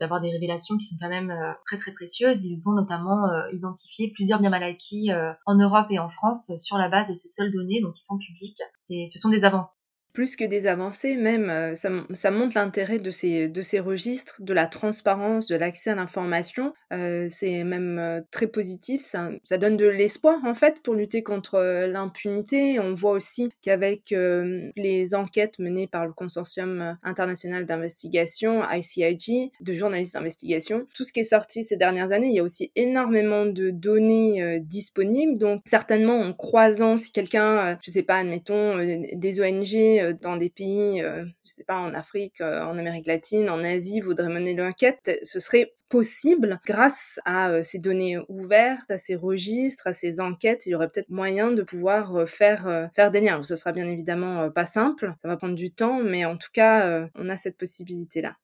d'avoir 0.00 0.20
des 0.20 0.30
révélations 0.30 0.76
qui 0.76 0.84
sont 0.84 0.96
quand 1.00 1.08
même 1.08 1.30
euh, 1.30 1.52
très 1.64 1.76
très 1.76 1.92
précieuses. 1.92 2.44
Ils 2.44 2.68
ont 2.68 2.72
notamment 2.72 3.26
euh, 3.28 3.42
identifié 3.52 4.10
plusieurs 4.14 4.40
biens 4.40 4.50
mal 4.50 4.62
acquis 4.62 5.10
en 5.46 5.56
Europe 5.56 5.86
et 5.90 5.98
en 5.98 6.08
France 6.08 6.50
sur 6.58 6.78
la 6.78 6.88
base 6.88 7.08
de 7.08 7.14
ces 7.14 7.28
seules 7.28 7.52
données, 7.52 7.80
donc 7.80 7.94
qui 7.94 8.02
sont 8.02 8.18
publiques. 8.18 8.60
Ce 8.76 9.18
sont 9.18 9.28
des 9.28 9.44
avancées 9.44 9.76
plus 10.16 10.34
que 10.34 10.46
des 10.46 10.66
avancées, 10.66 11.14
même, 11.14 11.50
euh, 11.50 11.74
ça, 11.74 11.90
ça, 12.14 12.30
montre 12.30 12.56
l'intérêt 12.56 12.98
de 12.98 13.10
ces, 13.10 13.50
de 13.50 13.60
ces 13.60 13.80
registres, 13.80 14.36
de 14.38 14.54
la 14.54 14.66
transparence, 14.66 15.46
de 15.46 15.56
l'accès 15.56 15.90
à 15.90 15.94
l'information. 15.94 16.72
Euh, 16.94 17.26
c'est 17.28 17.64
même 17.64 17.98
euh, 17.98 18.22
très 18.30 18.46
positif, 18.46 19.02
ça, 19.02 19.28
ça, 19.44 19.58
donne 19.58 19.76
de 19.76 19.84
l'espoir 19.84 20.42
en 20.46 20.54
fait 20.54 20.80
pour 20.82 20.94
lutter 20.94 21.22
contre 21.22 21.58
l'impunité. 21.86 22.80
On 22.80 22.94
voit 22.94 23.10
aussi 23.10 23.50
qu'avec 23.60 24.14
les 24.76 25.14
enquêtes 25.14 25.58
menées 25.58 25.86
par 25.86 26.06
le 26.06 26.14
consortium 26.14 26.96
international 27.02 27.66
d'investigation, 27.66 28.62
ICIG, 28.70 29.50
de 29.60 29.72
journalistes 29.74 30.14
d'investigation, 30.14 30.86
tout 30.94 31.04
ce 31.04 31.12
qui 31.12 31.20
est 31.20 31.24
sorti 31.24 31.62
ces 31.62 31.76
dernières 31.76 32.12
années, 32.12 32.28
il 32.28 32.36
y 32.36 32.40
a 32.40 32.42
aussi 32.42 32.72
énormément 32.74 33.44
de 33.44 33.68
données 33.68 34.60
disponibles. 34.60 35.36
Donc 35.36 35.60
certainement 35.66 36.20
en 36.20 36.32
croisant, 36.32 36.96
si 36.96 37.12
quelqu'un, 37.12 37.78
je 37.82 37.90
sais 37.90 38.02
pas, 38.02 38.16
admettons, 38.16 38.78
des 38.78 39.40
ONG, 39.42 40.05
euh, 40.06 40.12
dans 40.20 40.36
des 40.36 40.50
pays, 40.50 41.02
euh, 41.02 41.24
je 41.44 41.50
sais 41.50 41.64
pas, 41.64 41.78
en 41.78 41.94
Afrique, 41.94 42.40
euh, 42.40 42.64
en 42.64 42.78
Amérique 42.78 43.06
latine, 43.06 43.50
en 43.50 43.62
Asie, 43.64 44.00
voudrait 44.00 44.28
mener 44.28 44.54
l'enquête, 44.54 45.18
ce 45.22 45.40
serait 45.40 45.72
possible 45.88 46.60
grâce 46.66 47.20
à 47.24 47.62
ces 47.62 47.78
données 47.78 48.18
ouvertes, 48.28 48.90
à 48.90 48.98
ces 48.98 49.14
registres, 49.14 49.86
à 49.86 49.92
ces 49.92 50.20
enquêtes. 50.20 50.66
Il 50.66 50.70
y 50.70 50.74
aurait 50.74 50.88
peut-être 50.88 51.10
moyen 51.10 51.52
de 51.52 51.62
pouvoir 51.62 52.28
faire, 52.28 52.90
faire 52.92 53.12
des 53.12 53.20
liens. 53.20 53.40
Ce 53.44 53.54
sera 53.54 53.70
bien 53.70 53.86
évidemment 53.86 54.50
pas 54.50 54.66
simple, 54.66 55.14
ça 55.22 55.28
va 55.28 55.36
prendre 55.36 55.54
du 55.54 55.70
temps, 55.70 56.02
mais 56.02 56.24
en 56.24 56.36
tout 56.36 56.50
cas, 56.52 57.08
on 57.14 57.28
a 57.28 57.36
cette 57.36 57.56
possibilité-là. 57.56 58.34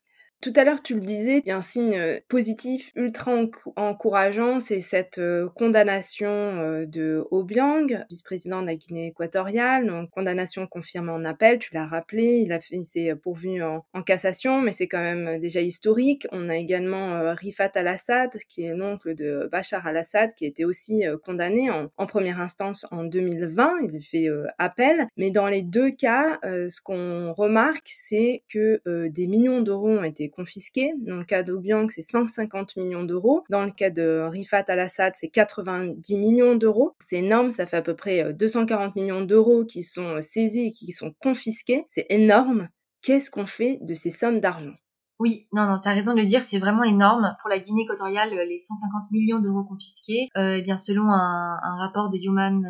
Tout 0.43 0.53
à 0.57 0.65
l'heure, 0.65 0.83
tu 0.83 0.97
le 0.97 1.03
disais, 1.03 1.39
il 1.39 1.49
y 1.49 1.53
a 1.53 1.57
un 1.57 1.63
signe 1.63 1.97
euh, 1.97 2.19
positif 2.27 2.91
ultra 2.97 3.33
encourageant, 3.77 4.59
c'est 4.59 4.81
cette 4.81 5.19
euh, 5.19 5.49
condamnation 5.55 6.29
euh, 6.29 6.85
de 6.85 7.25
Obiang, 7.31 8.05
vice-président 8.11 8.61
de 8.61 8.67
la 8.67 8.75
Guinée 8.75 9.07
équatoriale, 9.07 9.87
donc 9.87 10.11
condamnation 10.11 10.67
confirmée 10.67 11.13
en 11.13 11.25
appel, 11.25 11.61
tu 11.61 11.73
l'as 11.75 11.87
rappelé, 11.87 12.45
il 12.73 12.85
s'est 12.85 13.15
pourvu 13.15 13.63
en, 13.63 13.85
cassation, 14.05 14.61
mais 14.61 14.73
c'est 14.73 14.89
quand 14.89 15.01
même 15.01 15.39
déjà 15.39 15.61
historique. 15.61 16.27
On 16.33 16.49
a 16.49 16.57
également 16.57 17.33
Rifat 17.37 17.71
al-Assad, 17.77 18.31
qui 18.49 18.65
est 18.65 18.75
l'oncle 18.75 19.15
de 19.15 19.49
Bachar 19.53 19.87
al-Assad, 19.87 20.35
qui 20.35 20.45
été 20.45 20.65
aussi 20.65 21.05
condamné 21.25 21.71
en, 21.71 22.07
première 22.07 22.41
instance 22.41 22.85
en 22.91 23.05
2020, 23.05 23.75
il 23.93 24.03
fait 24.03 24.27
appel, 24.59 25.07
mais 25.17 25.31
dans 25.31 25.47
les 25.47 25.63
deux 25.63 25.93
cas, 25.93 26.41
ce 26.43 26.81
qu'on 26.83 27.33
remarque, 27.33 27.89
c'est 27.95 28.43
que 28.49 28.83
des 29.07 29.29
millions 29.29 29.61
d'euros 29.61 29.91
ont 29.91 30.03
été 30.05 30.32
confisqués. 30.33 30.93
Dans 30.99 31.17
le 31.17 31.25
cas 31.25 31.43
d'Obiang, 31.43 31.89
c'est 31.89 32.03
150 32.03 32.77
millions 32.77 33.05
d'euros. 33.05 33.45
Dans 33.51 33.65
le 33.65 33.71
cas 33.71 33.91
de 33.91 34.27
Rifat 34.29 34.65
al-Assad, 34.67 35.13
c'est 35.17 35.29
90 35.29 36.17
millions 36.17 36.55
d'euros. 36.57 36.95
C'est 37.01 37.19
énorme, 37.19 37.51
ça 37.51 37.67
fait 37.67 37.77
à 37.77 37.83
peu 37.83 37.95
près 37.95 38.33
240 38.35 38.97
euh, 38.97 39.01
millions 39.01 39.21
d'euros 39.21 39.65
qui 39.65 39.83
sont 39.85 40.17
euh, 40.17 40.21
saisis 40.21 40.67
et 40.67 40.73
qui 40.73 40.93
sont 40.93 41.13
confisqués. 41.21 41.85
C'est 41.89 42.07
énorme. 42.09 42.69
Qu'est-ce 43.03 43.31
qu'on 43.31 43.47
fait 43.47 43.79
de 43.83 43.95
ces 43.95 44.11
sommes 44.11 44.41
d'argent? 44.41 44.75
Oui, 45.19 45.47
non, 45.53 45.67
non, 45.67 45.79
t'as 45.79 45.93
raison 45.93 46.15
de 46.15 46.21
le 46.21 46.27
dire, 46.27 46.43
c'est 46.43 46.59
vraiment 46.59 46.83
énorme. 46.83 47.37
Pour 47.43 47.51
la 47.51 47.59
Guinée 47.59 47.83
équatoriale, 47.83 48.31
les 48.31 48.59
150 48.59 49.11
millions 49.13 49.39
d'euros 49.41 49.65
confisqués, 49.65 50.29
euh, 50.37 50.57
eh 50.59 50.63
bien, 50.63 50.79
selon 50.79 51.13
un, 51.13 51.77
rapport 51.79 52.11
de 52.11 52.19
Human 52.19 52.61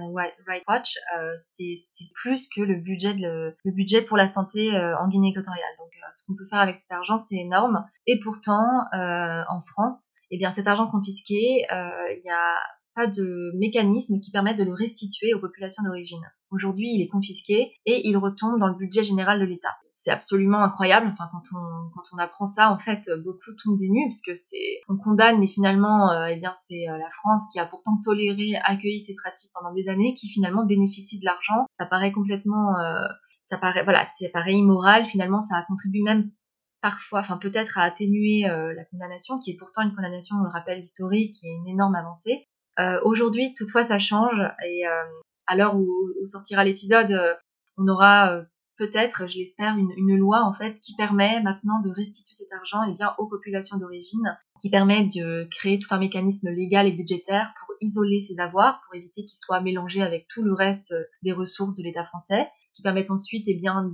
Rights 0.47 0.65
Watch, 0.69 0.97
euh, 1.17 1.33
c'est 1.39 1.75
plus 2.15 2.49
que 2.49 2.61
le 2.61 2.77
budget, 2.77 3.15
le, 3.15 3.55
budget 3.65 4.03
pour 4.03 4.17
la 4.17 4.29
santé 4.29 4.75
euh, 4.75 4.99
en 4.99 5.09
Guinée 5.09 5.31
équatoriale. 5.31 5.65
Donc, 5.79 5.89
euh, 5.97 6.07
ce 6.15 6.27
qu'on 6.27 6.37
peut 6.37 6.47
faire 6.51 6.59
avec 6.59 6.77
cet 6.77 6.93
argent, 6.93 7.17
c'est 7.17 7.37
énorme. 7.37 7.85
Et 8.07 8.19
pourtant, 8.21 8.63
en 8.93 9.61
France, 9.61 10.11
eh 10.31 10.37
bien, 10.37 10.51
cet 10.51 10.67
argent 10.67 10.89
confisqué, 10.89 11.65
il 11.71 12.21
n'y 12.23 12.31
a 12.31 12.55
pas 12.95 13.07
de 13.07 13.57
mécanisme 13.59 14.21
qui 14.21 14.31
permette 14.31 14.59
de 14.59 14.65
le 14.65 14.75
restituer 14.75 15.33
aux 15.33 15.41
populations 15.41 15.83
d'origine. 15.85 16.23
Aujourd'hui, 16.51 16.91
il 16.93 17.03
est 17.03 17.09
confisqué 17.09 17.73
et 17.87 18.07
il 18.07 18.17
retombe 18.19 18.59
dans 18.59 18.69
le 18.69 18.77
budget 18.77 19.05
général 19.05 19.41
de 19.41 19.47
l'État 19.47 19.75
c'est 20.03 20.11
absolument 20.11 20.63
incroyable. 20.63 21.07
Enfin, 21.13 21.29
quand 21.31 21.43
on 21.57 21.91
quand 21.95 22.03
on 22.13 22.19
apprend 22.19 22.45
ça, 22.45 22.71
en 22.71 22.79
fait, 22.79 23.09
beaucoup 23.25 23.53
tombent 23.63 23.79
des 23.79 23.89
nues 23.89 24.09
puisque 24.09 24.37
c'est 24.37 24.81
on 24.89 24.97
condamne, 24.97 25.39
mais 25.39 25.47
finalement, 25.47 26.11
euh, 26.11 26.27
eh 26.27 26.37
bien, 26.37 26.53
c'est 26.61 26.89
euh, 26.89 26.99
la 26.99 27.09
France 27.11 27.45
qui 27.53 27.61
a 27.61 27.67
pourtant 27.67 27.99
toléré, 28.05 28.57
accueilli 28.65 29.01
ces 29.01 29.15
pratiques 29.15 29.53
pendant 29.55 29.73
des 29.73 29.89
années, 29.89 30.15
qui 30.15 30.29
finalement 30.29 30.67
bénéficie 30.67 31.21
de 31.21 31.25
l'argent. 31.25 31.67
Ça 31.79 31.87
paraît 31.87 32.11
complètement, 32.11 32.77
euh, 32.81 33.07
ça 33.43 33.59
paraît, 33.59 33.85
voilà, 33.85 34.05
c'est 34.07 34.29
paraît 34.31 34.55
immoral. 34.55 35.07
Finalement, 35.07 35.41
ça 35.41 35.57
a 35.57 35.65
contribué 35.67 36.03
même 36.03 36.31
parfois, 36.81 37.21
enfin 37.21 37.37
peut-être 37.37 37.79
à 37.79 37.83
atténuer 37.83 38.43
la 38.43 38.85
condamnation, 38.87 39.39
qui 39.39 39.53
est 39.53 39.57
pourtant 39.57 39.83
une 39.83 39.95
condamnation, 39.95 40.35
on 40.41 40.43
le 40.43 40.51
rappelle, 40.51 40.81
historique, 40.83 41.37
est 41.45 41.55
une 41.55 41.69
énorme 41.69 41.95
avancée. 41.95 42.49
Aujourd'hui, 43.05 43.55
toutefois, 43.55 43.85
ça 43.85 44.01
change 44.01 44.35
et 44.67 44.83
à 45.47 45.57
l'heure 45.57 45.77
où, 45.77 45.87
où, 45.87 46.27
sortira 46.27 46.65
l'épisode, 46.65 47.39
on 47.77 47.87
aura 47.87 48.43
peut-être, 48.83 49.29
je 49.29 49.39
l'espère, 49.39 49.77
une, 49.77 50.17
loi 50.17 50.43
en 50.45 50.53
fait 50.53 50.81
qui 50.81 50.97
permet 50.97 51.41
maintenant 51.43 51.81
de 51.81 51.89
restituer 51.89 52.35
cet 52.35 52.53
argent 52.53 52.81
eh 52.89 52.95
bien 52.95 53.15
aux 53.19 53.27
populations 53.27 53.77
d'origine, 53.77 54.37
qui 54.61 54.71
permet 54.71 55.05
de 55.05 55.49
créer 55.51 55.79
tout 55.79 55.95
un 55.95 55.99
mécanisme 55.99 56.49
légal 56.51 56.89
et 56.89 56.93
budgétaire 56.93 57.55
pour 57.59 57.75
isoler 57.81 58.21
ces 58.21 58.41
avoirs, 58.41 58.83
pour 58.85 58.97
éviter 58.97 59.25
qu'ils 59.25 59.39
soient 59.39 59.61
mélangés 59.61 60.03
avec 60.03 60.27
tout 60.29 60.43
le 60.43 60.53
reste 60.53 60.95
des 61.23 61.33
ressources 61.33 61.75
de 61.75 61.83
l'État 61.85 62.05
français, 62.05 62.49
qui 62.75 62.83
permettent 62.83 63.13
ensuite 63.13 63.45
eh 63.47 63.55
bien 63.55 63.89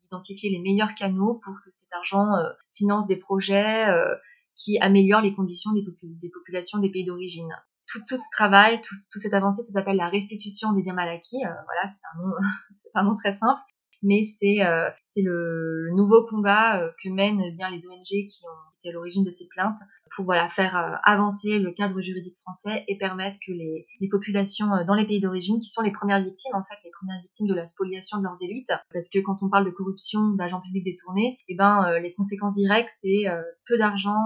d'identifier 0.00 0.50
les 0.50 0.60
meilleurs 0.60 0.94
canaux 0.94 1.38
pour 1.44 1.54
que 1.64 1.70
cet 1.70 1.92
argent 1.92 2.34
euh, 2.34 2.48
finance 2.72 3.06
des 3.06 3.16
projets 3.16 3.86
euh, 3.88 4.14
qui 4.56 4.78
améliorent 4.78 5.20
les 5.22 5.34
conditions 5.34 5.72
des, 5.72 6.30
populations 6.30 6.78
des 6.78 6.90
pays 6.90 7.04
d'origine. 7.04 7.54
Tout, 7.86 8.00
ce 8.08 8.30
travail, 8.32 8.80
tout, 8.80 8.94
toute 9.12 9.20
cette 9.20 9.34
avancée, 9.34 9.62
ça 9.62 9.72
s'appelle 9.72 9.96
la 9.96 10.08
restitution 10.08 10.72
des 10.72 10.82
biens 10.82 10.94
mal 10.94 11.10
acquis. 11.10 11.44
Euh, 11.44 11.50
voilà, 11.66 11.86
c'est 11.86 12.00
un 12.14 12.22
nom, 12.22 12.34
c'est 12.74 12.90
un 12.94 13.04
nom 13.04 13.14
très 13.14 13.32
simple 13.32 13.60
mais 14.02 14.22
c'est 14.24 14.64
euh, 14.64 14.88
c'est 15.04 15.22
le, 15.22 15.90
nouveau 15.94 16.26
combat 16.26 16.82
euh, 16.82 16.90
que 17.02 17.08
mènent 17.08 17.54
bien 17.54 17.70
les 17.70 17.86
ONG 17.86 18.04
qui 18.04 18.42
ont 18.44 18.78
été 18.78 18.88
à 18.88 18.92
l'origine 18.92 19.24
de 19.24 19.30
ces 19.30 19.46
plaintes 19.48 19.78
pour 20.14 20.24
voilà 20.24 20.48
faire 20.48 20.76
euh, 20.76 20.96
avancer 21.04 21.58
le 21.58 21.72
cadre 21.72 22.00
juridique 22.00 22.36
français 22.40 22.84
et 22.88 22.98
permettre 22.98 23.38
que 23.46 23.52
les, 23.52 23.86
les 24.00 24.08
populations 24.08 24.66
dans 24.86 24.94
les 24.94 25.06
pays 25.06 25.20
d'origine, 25.20 25.58
qui 25.58 25.68
sont 25.68 25.82
les 25.82 25.92
premières 25.92 26.22
victimes 26.22 26.54
en 26.54 26.64
fait, 26.64 26.78
les 26.84 26.90
premières 26.90 27.20
victimes 27.22 27.46
de 27.46 27.54
la 27.54 27.66
spoliation 27.66 28.18
de 28.18 28.24
leurs 28.24 28.42
élites, 28.42 28.72
parce 28.92 29.08
que 29.08 29.18
quand 29.20 29.42
on 29.42 29.48
parle 29.48 29.66
de 29.66 29.70
corruption, 29.70 30.30
d'agents 30.30 30.60
publics 30.60 30.84
détournés, 30.84 31.38
eh 31.48 31.54
ben 31.54 31.98
les 32.00 32.12
conséquences 32.14 32.54
directes 32.54 32.92
c'est 32.98 33.24
peu 33.66 33.78
d'argent. 33.78 34.18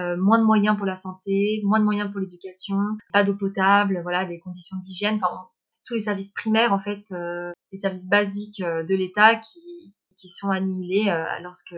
Euh, 0.00 0.16
moins 0.16 0.40
de 0.40 0.44
moyens 0.44 0.76
pour 0.76 0.86
la 0.86 0.96
santé, 0.96 1.62
moins 1.64 1.78
de 1.78 1.84
moyens 1.84 2.10
pour 2.10 2.20
l'éducation, 2.20 2.78
pas 3.12 3.22
d'eau 3.22 3.36
potable, 3.36 4.00
voilà, 4.02 4.24
des 4.24 4.40
conditions 4.40 4.76
d'hygiène. 4.78 5.16
Enfin, 5.16 5.46
tous 5.86 5.94
les 5.94 6.00
services 6.00 6.32
primaires 6.32 6.72
en 6.72 6.78
fait, 6.78 7.04
euh, 7.12 7.52
les 7.72 7.78
services 7.78 8.08
basiques 8.08 8.60
euh, 8.60 8.84
de 8.84 8.94
l'État 8.94 9.36
qui, 9.36 9.94
qui 10.16 10.28
sont 10.28 10.50
annihilés 10.50 11.10
euh, 11.10 11.24
lorsque 11.42 11.74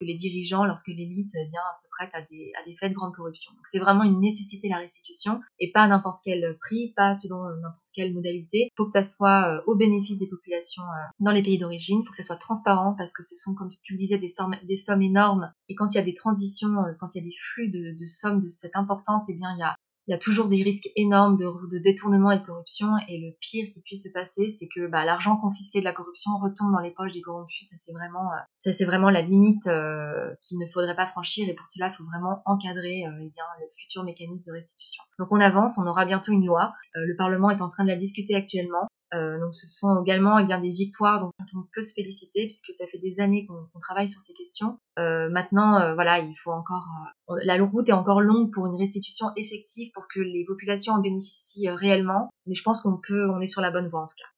les 0.00 0.14
dirigeants, 0.14 0.64
lorsque 0.64 0.88
l'élite 0.88 1.30
eh 1.34 1.48
se 1.74 1.88
prête 1.96 2.10
à 2.12 2.20
des, 2.20 2.52
à 2.60 2.64
des 2.66 2.74
faits 2.74 2.90
de 2.90 2.94
grande 2.94 3.14
corruption. 3.14 3.52
Donc 3.52 3.62
c'est 3.64 3.78
vraiment 3.78 4.02
une 4.02 4.20
nécessité 4.20 4.68
la 4.68 4.78
restitution 4.78 5.40
et 5.58 5.70
pas 5.72 5.82
à 5.82 5.88
n'importe 5.88 6.18
quel 6.22 6.58
prix, 6.60 6.92
pas 6.94 7.14
selon 7.14 7.42
n'importe 7.42 7.88
quelle 7.94 8.12
modalité. 8.12 8.68
Il 8.70 8.74
faut 8.76 8.84
que 8.84 8.90
ça 8.90 9.04
soit 9.04 9.62
au 9.66 9.76
bénéfice 9.76 10.18
des 10.18 10.28
populations 10.28 10.82
dans 11.20 11.30
les 11.30 11.42
pays 11.42 11.56
d'origine. 11.58 12.00
Il 12.02 12.04
faut 12.04 12.10
que 12.10 12.18
ça 12.18 12.22
soit 12.22 12.36
transparent 12.36 12.94
parce 12.98 13.14
que 13.14 13.22
ce 13.22 13.36
sont, 13.36 13.54
comme 13.54 13.70
tu 13.82 13.94
le 13.94 13.98
disais, 13.98 14.18
des 14.18 14.28
sommes, 14.28 14.56
des 14.64 14.76
sommes 14.76 15.00
énormes. 15.00 15.50
Et 15.70 15.74
quand 15.74 15.94
il 15.94 15.94
y 15.94 16.00
a 16.00 16.04
des 16.04 16.12
transitions, 16.12 16.74
quand 17.00 17.14
il 17.14 17.22
y 17.22 17.22
a 17.22 17.24
des 17.24 17.36
flux 17.38 17.70
de, 17.70 17.96
de 17.98 18.06
sommes 18.06 18.40
de 18.40 18.48
cette 18.50 18.76
importance, 18.76 19.30
eh 19.30 19.34
bien 19.36 19.54
il 19.54 19.60
y 19.60 19.62
a 19.62 19.74
il 20.06 20.10
y 20.10 20.14
a 20.14 20.18
toujours 20.18 20.48
des 20.48 20.62
risques 20.62 20.88
énormes 20.96 21.36
de, 21.36 21.78
détournement 21.78 22.30
et 22.30 22.38
de 22.38 22.44
corruption. 22.44 22.88
Et 23.08 23.18
le 23.18 23.34
pire 23.40 23.66
qui 23.72 23.80
puisse 23.82 24.04
se 24.04 24.10
passer, 24.12 24.48
c'est 24.50 24.68
que 24.68 24.86
bah, 24.86 25.04
l'argent 25.04 25.36
confisqué 25.36 25.80
de 25.80 25.84
la 25.84 25.92
corruption 25.92 26.32
retombe 26.42 26.72
dans 26.72 26.80
les 26.80 26.90
poches 26.90 27.12
des 27.12 27.22
corrompus. 27.22 27.68
Ça, 27.68 27.76
c'est 27.78 27.92
vraiment, 27.92 28.30
euh, 28.32 28.72
ça, 28.72 28.84
vraiment 28.84 29.08
la 29.08 29.22
limite 29.22 29.66
euh, 29.66 30.34
qu'il 30.42 30.58
ne 30.58 30.66
faudrait 30.66 30.96
pas 30.96 31.06
franchir. 31.06 31.48
Et 31.48 31.54
pour 31.54 31.66
cela, 31.66 31.88
il 31.88 31.92
faut 31.92 32.04
vraiment 32.04 32.42
encadrer 32.44 33.06
euh, 33.06 33.16
eh 33.20 33.30
bien, 33.30 33.44
le 33.60 33.66
futur 33.74 34.04
mécanisme 34.04 34.50
de 34.50 34.52
restitution. 34.52 35.02
Donc, 35.18 35.28
on 35.30 35.40
avance. 35.40 35.78
On 35.78 35.86
aura 35.86 36.04
bientôt 36.04 36.32
une 36.32 36.44
loi. 36.44 36.74
Euh, 36.96 37.06
le 37.06 37.16
Parlement 37.16 37.50
est 37.50 37.62
en 37.62 37.68
train 37.70 37.84
de 37.84 37.88
la 37.88 37.96
discuter 37.96 38.34
actuellement. 38.34 38.86
Euh, 39.14 39.38
donc 39.38 39.54
ce 39.54 39.66
sont 39.66 40.02
également 40.02 40.38
eh 40.38 40.44
bien, 40.44 40.60
des 40.60 40.70
victoires 40.70 41.20
dont 41.20 41.30
on 41.54 41.64
peut 41.72 41.82
se 41.82 41.94
féliciter 41.94 42.42
puisque 42.44 42.72
ça 42.72 42.86
fait 42.86 42.98
des 42.98 43.20
années 43.20 43.46
qu'on 43.46 43.78
travaille 43.78 44.08
sur 44.08 44.20
ces 44.20 44.34
questions. 44.34 44.78
Euh, 44.98 45.28
maintenant, 45.30 45.78
euh, 45.80 45.94
voilà, 45.94 46.18
il 46.18 46.34
faut 46.34 46.52
encore 46.52 46.88
la 47.28 47.62
route 47.64 47.88
est 47.88 47.92
encore 47.92 48.20
longue 48.20 48.52
pour 48.52 48.66
une 48.66 48.76
restitution 48.76 49.26
effective 49.36 49.90
pour 49.94 50.06
que 50.12 50.20
les 50.20 50.44
populations 50.44 50.94
en 50.94 51.00
bénéficient 51.00 51.70
réellement. 51.70 52.30
Mais 52.46 52.54
je 52.54 52.62
pense 52.62 52.80
qu'on 52.80 52.98
peut, 52.98 53.30
on 53.30 53.40
est 53.40 53.46
sur 53.46 53.60
la 53.60 53.70
bonne 53.70 53.88
voie 53.88 54.02
en 54.02 54.06
tout 54.06 54.16
cas. 54.18 54.33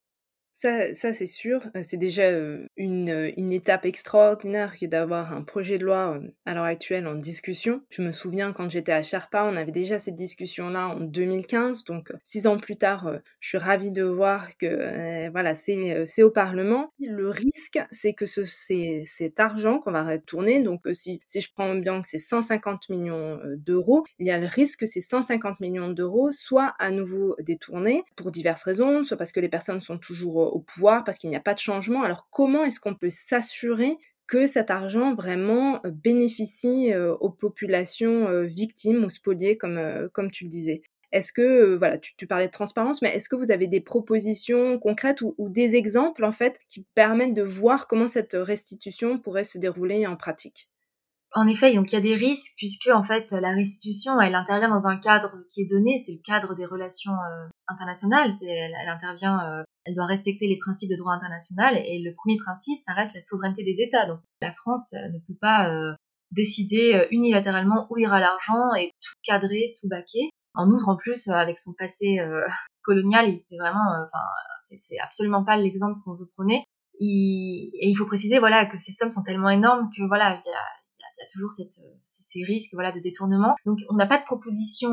Ça, 0.57 0.95
c'est 0.95 1.27
sûr. 1.27 1.61
Euh, 1.77 1.81
c'est 1.83 1.99
déjà 1.99 2.31
une, 2.79 3.53
étape 3.53 3.85
extraordinaire 3.85 4.75
que 4.79 4.87
d'avoir 4.87 5.35
un 5.35 5.42
projet 5.42 5.77
de 5.77 5.85
loi 5.85 6.19
à 6.47 6.55
l'heure 6.55 6.64
actuelle 6.64 7.07
en 7.07 7.14
discussion. 7.14 7.83
Je 7.90 8.03
me 8.03 8.11
souviens 8.11 8.53
quand 8.53 8.71
j'étais 8.71 8.92
à 8.92 9.03
Sherpa, 9.03 9.45
on 9.45 9.57
avait 9.57 9.71
déjà 9.71 9.99
cette 9.99 10.14
discussion-là 10.14 10.88
en 10.88 11.01
2015. 11.01 11.85
Donc 11.85 12.11
six 12.25 12.47
ans 12.47 12.57
plus 12.57 12.77
tard, 12.77 13.19
je 13.40 13.49
suis 13.49 13.59
ravie 13.59 13.90
de 13.90 14.03
voir 14.03 14.57
que 14.57 15.29
voilà, 15.31 15.55
c'est 15.55 16.23
au 16.23 16.31
Parlement. 16.31 16.90
Le 17.01 17.29
risque, 17.29 17.79
c'est 17.90 18.14
que 18.14 18.25
cet 18.27 19.40
argent 19.40 19.79
qu'on 19.79 19.92
va 19.92 20.05
retourner. 20.05 20.61
Donc 20.61 20.83
si, 20.92 21.21
si 21.27 21.40
je 21.42 21.53
prends 21.53 21.75
bien 21.75 22.01
que 22.01 22.09
c'est 22.09 22.19
150 22.19 22.88
millions 22.88 23.38
d'euros, 23.57 24.05
il 24.19 24.27
y 24.27 24.31
a 24.31 24.38
le 24.38 24.47
risque 24.47 24.81
que 24.81 24.87
ces 24.87 25.01
150 25.01 25.61
millions 25.61 25.90
d'euros 25.90 26.33
soient 26.33 26.75
à 26.79 26.90
nouveau 26.90 27.37
détournés 27.40 28.05
pour 28.16 28.31
diverses 28.31 28.64
raisons, 28.64 29.03
soit 29.03 29.16
parce 29.16 29.33
que 29.33 29.40
les 29.40 29.49
personnes 29.49 29.81
sont 29.81 29.99
toujours 29.99 30.45
au 30.46 30.61
pouvoir 30.61 31.04
parce 31.04 31.18
qu'il 31.18 31.30
n'y 31.30 31.37
a 31.37 31.40
pas 31.40 31.54
de 31.54 31.59
changement. 31.59 32.02
Alors 32.02 32.28
comment 32.30 32.64
est-ce 32.64 32.80
qu'on 32.80 32.94
peut 32.94 33.11
s'assurer 33.11 33.98
que 34.26 34.46
cet 34.46 34.70
argent 34.70 35.14
vraiment 35.14 35.80
euh, 35.85 35.90
bénéficie 35.90 36.92
euh, 36.92 37.14
aux 37.16 37.30
populations 37.30 38.28
euh, 38.28 38.42
victimes 38.42 39.04
ou 39.04 39.11
spoliées 39.11 39.56
comme, 39.56 40.09
comme 40.12 40.30
tu 40.30 40.44
le 40.44 40.50
disais? 40.50 40.82
Est-ce 41.12 41.32
que, 41.32 41.76
voilà, 41.76 41.98
tu, 41.98 42.26
parlais 42.26 42.46
de 42.46 42.52
transparence, 42.52 43.00
mais 43.00 43.14
est-ce 43.14 43.28
que 43.28 43.37
vous 43.37 43.52
avez 43.52 43.68
des 43.68 43.80
propositions 43.80 44.78
concrètes 44.78 45.22
ou, 45.22 45.35
des 45.48 45.76
exemples, 45.76 46.24
en 46.24 46.32
fait, 46.32 46.59
qui 46.68 46.85
permettent 46.94 47.32
de 47.32 47.44
voir 47.44 47.87
comment 47.87 48.09
cette 48.09 48.35
restitution 48.35 49.18
pourrait 49.18 49.44
se 49.44 49.56
dérouler 49.56 50.06
en 50.06 50.16
pratique? 50.16 50.68
En 51.32 51.46
effet, 51.46 51.74
donc 51.74 51.92
il 51.92 51.94
y 51.94 51.98
a 51.98 52.02
des 52.02 52.16
risques 52.16 52.54
puisque 52.56 52.88
en 52.88 53.02
fait 53.02 53.30
la 53.32 53.50
restitution 53.50 54.18
elle 54.20 54.35
intervient 54.35 54.70
dans 54.70 54.87
un 54.87 54.96
cadre 54.96 55.32
qui 55.50 55.62
est 55.62 55.68
donné, 55.68 56.02
c'est 56.06 56.12
le 56.12 56.22
cadre 56.24 56.54
des 56.54 56.64
relations 56.64 57.12
internationales. 57.68 58.30
Elle, 58.42 58.88
intervient, 58.88 59.64
elle 59.87 59.94
doit 59.94 60.07
respecter 60.07 60.49
les 60.49 60.59
principes 60.59 60.90
de 60.90 60.96
droit 60.96 61.12
international 61.12 61.77
et 61.77 62.03
le 62.03 62.12
premier 62.14 62.37
principe, 62.38 62.77
ça 62.79 62.92
reste 62.92 63.14
la 63.14 63.20
souveraineté 63.20 63.64
des 63.64 63.81
États. 63.81 64.07
Donc 64.07 64.20
la 64.40 64.53
France 64.53 64.92
euh, 64.94 65.09
ne 65.09 65.18
peut 65.20 65.38
pas 65.40 65.72
décider 66.33 67.07
unilatéralement 67.12 67.87
où 67.90 67.99
ira 67.99 68.20
l'argent 68.20 68.75
et 68.79 68.90
tout 69.01 69.14
cadrer, 69.22 69.75
tout 69.81 69.88
baquer. 69.88 70.31
En 70.55 70.68
outre, 70.70 70.88
en 70.88 70.96
plus, 70.96 71.29
avec 71.29 71.59
son 71.59 71.72
passé 71.79 72.18
colonial, 72.83 73.33
c'est 73.38 73.57
vraiment, 73.57 73.88
enfin, 74.05 74.79
c'est 74.79 74.99
absolument 74.99 75.44
pas 75.44 75.57
l'exemple 75.57 76.01
qu'on 76.05 76.14
veut 76.14 76.29
prôner. 76.33 76.64
et 77.01 77.88
il 77.88 77.94
faut 77.96 78.07
préciser, 78.07 78.38
voilà, 78.38 78.66
que 78.66 78.79
ces 78.79 78.92
sommes 78.92 79.11
sont 79.11 79.22
tellement 79.22 79.51
énormes 79.51 79.88
que 79.96 80.03
voilà, 80.09 80.40
il 80.44 80.49
y 80.49 80.53
a 80.53 80.64
y 81.18 81.22
a 81.22 81.29
toujours 81.33 81.52
cette, 81.52 81.81
ces, 82.02 82.44
risques 82.44 82.74
voilà, 82.74 82.92
de 82.92 83.00
détournement. 83.00 83.55
Donc 83.64 83.79
on 83.88 83.94
n'a 83.94 84.07
pas 84.07 84.18
de 84.18 84.24
proposition 84.24 84.90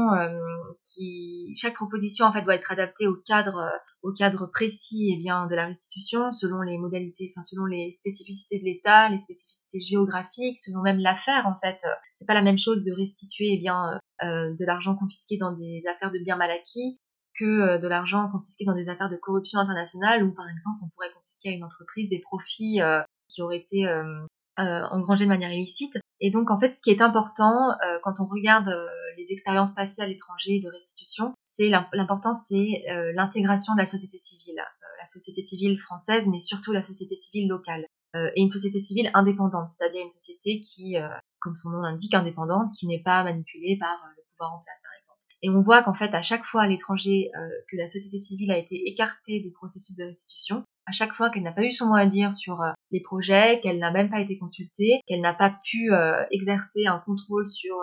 qui... 0.83 1.53
Chaque 1.55 1.75
proposition 1.75 2.25
en 2.25 2.33
fait 2.33 2.41
doit 2.41 2.55
être 2.55 2.71
adaptée 2.71 3.07
au 3.07 3.15
cadre, 3.15 3.69
au 4.01 4.12
cadre 4.12 4.47
précis 4.47 5.13
eh 5.13 5.17
bien, 5.17 5.47
de 5.47 5.55
la 5.55 5.67
restitution, 5.67 6.31
selon 6.31 6.62
les 6.62 6.77
modalités, 6.77 7.31
enfin 7.33 7.43
selon 7.43 7.65
les 7.65 7.91
spécificités 7.91 8.58
de 8.58 8.65
l'État, 8.65 9.10
les 9.10 9.19
spécificités 9.19 9.81
géographiques, 9.81 10.58
selon 10.58 10.81
même 10.81 11.00
l'affaire 11.00 11.48
en 11.48 11.56
fait. 11.62 11.77
C'est 12.13 12.25
pas 12.25 12.33
la 12.33 12.41
même 12.41 12.58
chose 12.58 12.83
de 12.83 12.91
restituer 12.91 13.54
eh 13.54 13.60
bien, 13.60 14.00
de 14.21 14.65
l'argent 14.65 14.95
confisqué 14.95 15.37
dans 15.37 15.52
des 15.52 15.83
affaires 15.87 16.12
de 16.12 16.19
biens 16.19 16.37
mal 16.37 16.52
acquis 16.52 17.00
que 17.37 17.45
euh, 17.45 17.77
de 17.79 17.87
l'argent 17.87 18.29
confisqué 18.31 18.65
dans 18.65 18.75
des 18.75 18.87
affaires 18.89 19.10
de 19.10 19.15
corruption 19.15 19.60
internationale, 19.60 20.23
où 20.23 20.33
par 20.33 20.50
exemple 20.50 20.79
on 20.83 20.89
pourrait 20.89 21.12
confisquer 21.13 21.50
à 21.50 21.52
une 21.54 21.63
entreprise 21.63 22.10
des 22.10 22.19
profits 22.19 22.81
euh, 22.81 23.02
qui 23.29 23.41
auraient 23.41 23.58
été 23.58 23.87
euh, 23.87 24.25
engrangés 24.58 25.25
de 25.25 25.29
manière 25.29 25.52
illicite. 25.52 25.98
Et 26.26 26.32
donc 26.32 26.50
en 26.50 26.60
fait, 26.60 26.74
ce 26.74 26.82
qui 26.82 26.90
est 26.90 27.02
important 27.02 27.76
quand 28.02 28.21
on 28.21 28.26
regarde 28.26 28.74
les 29.17 29.32
expériences 29.32 29.74
passées 29.74 30.02
à 30.02 30.08
l'étranger 30.08 30.62
de 30.63 30.69
restitution, 30.69 31.34
c'est 31.44 31.67
l'important, 31.67 32.34
c'est 32.34 32.86
l'intégration 33.13 33.74
de 33.74 33.80
la 33.80 33.86
société 33.86 34.17
civile, 34.17 34.56
la 34.56 35.06
société 35.06 35.42
civile 35.42 35.78
française, 35.82 36.30
mais 36.30 36.40
surtout 36.40 36.71
la 36.71 36.82
société 36.82 37.17
civile 37.17 37.50
locale. 37.50 37.86
et 38.15 38.42
une 38.42 38.50
société 38.50 38.80
civile 38.80 39.12
indépendante, 39.13 39.67
c'est-à-dire 39.67 40.02
une 40.02 40.10
société 40.10 40.62
qui, 40.62 40.96
comme 41.42 41.56
son 41.56 41.71
nom 41.71 41.82
l'indique, 41.82 42.13
indépendante, 42.13 42.69
qui 42.80 42.88
n'est 42.88 43.04
pas 43.04 43.21
manipulée 43.24 43.78
par 43.78 44.08
le 44.15 44.24
pouvoir 44.32 44.54
en 44.54 44.63
place, 44.63 44.82
par 44.82 44.94
exemple. 44.98 45.24
Et 45.44 45.50
on 45.50 45.62
voit 45.62 45.84
qu'en 45.84 45.94
fait, 45.94 46.15
à 46.15 46.21
chaque 46.21 46.46
fois 46.46 46.62
à 46.62 46.67
l'étranger 46.67 47.30
euh, 47.36 47.50
que 47.69 47.76
la 47.76 47.90
société 47.90 48.17
civile 48.17 48.52
a 48.52 48.58
été 48.58 48.88
écartée 48.88 49.42
des 49.42 49.52
processus 49.52 49.98
de 49.98 50.06
restitution, 50.06 50.63
à 50.86 50.92
chaque 50.92 51.13
fois 51.13 51.29
qu'elle 51.29 51.44
n'a 51.44 51.52
pas 51.52 51.63
eu 51.63 51.71
son 51.71 51.88
mot 51.88 51.96
à 51.96 52.06
dire 52.06 52.34
sur 52.34 52.62
euh, 52.62 52.71
les 52.92 53.02
projets, 53.02 53.60
qu'elle 53.62 53.79
n'a 53.79 53.92
même 53.92 54.10
pas 54.10 54.19
été 54.19 54.38
consultée, 54.38 55.00
qu'elle 55.08 55.21
n'a 55.21 55.34
pas 55.34 55.58
pu 55.63 55.92
euh, 55.92 56.23
exercer 56.31 56.86
un 56.86 57.00
contrôle 57.00 57.48
sur 57.48 57.75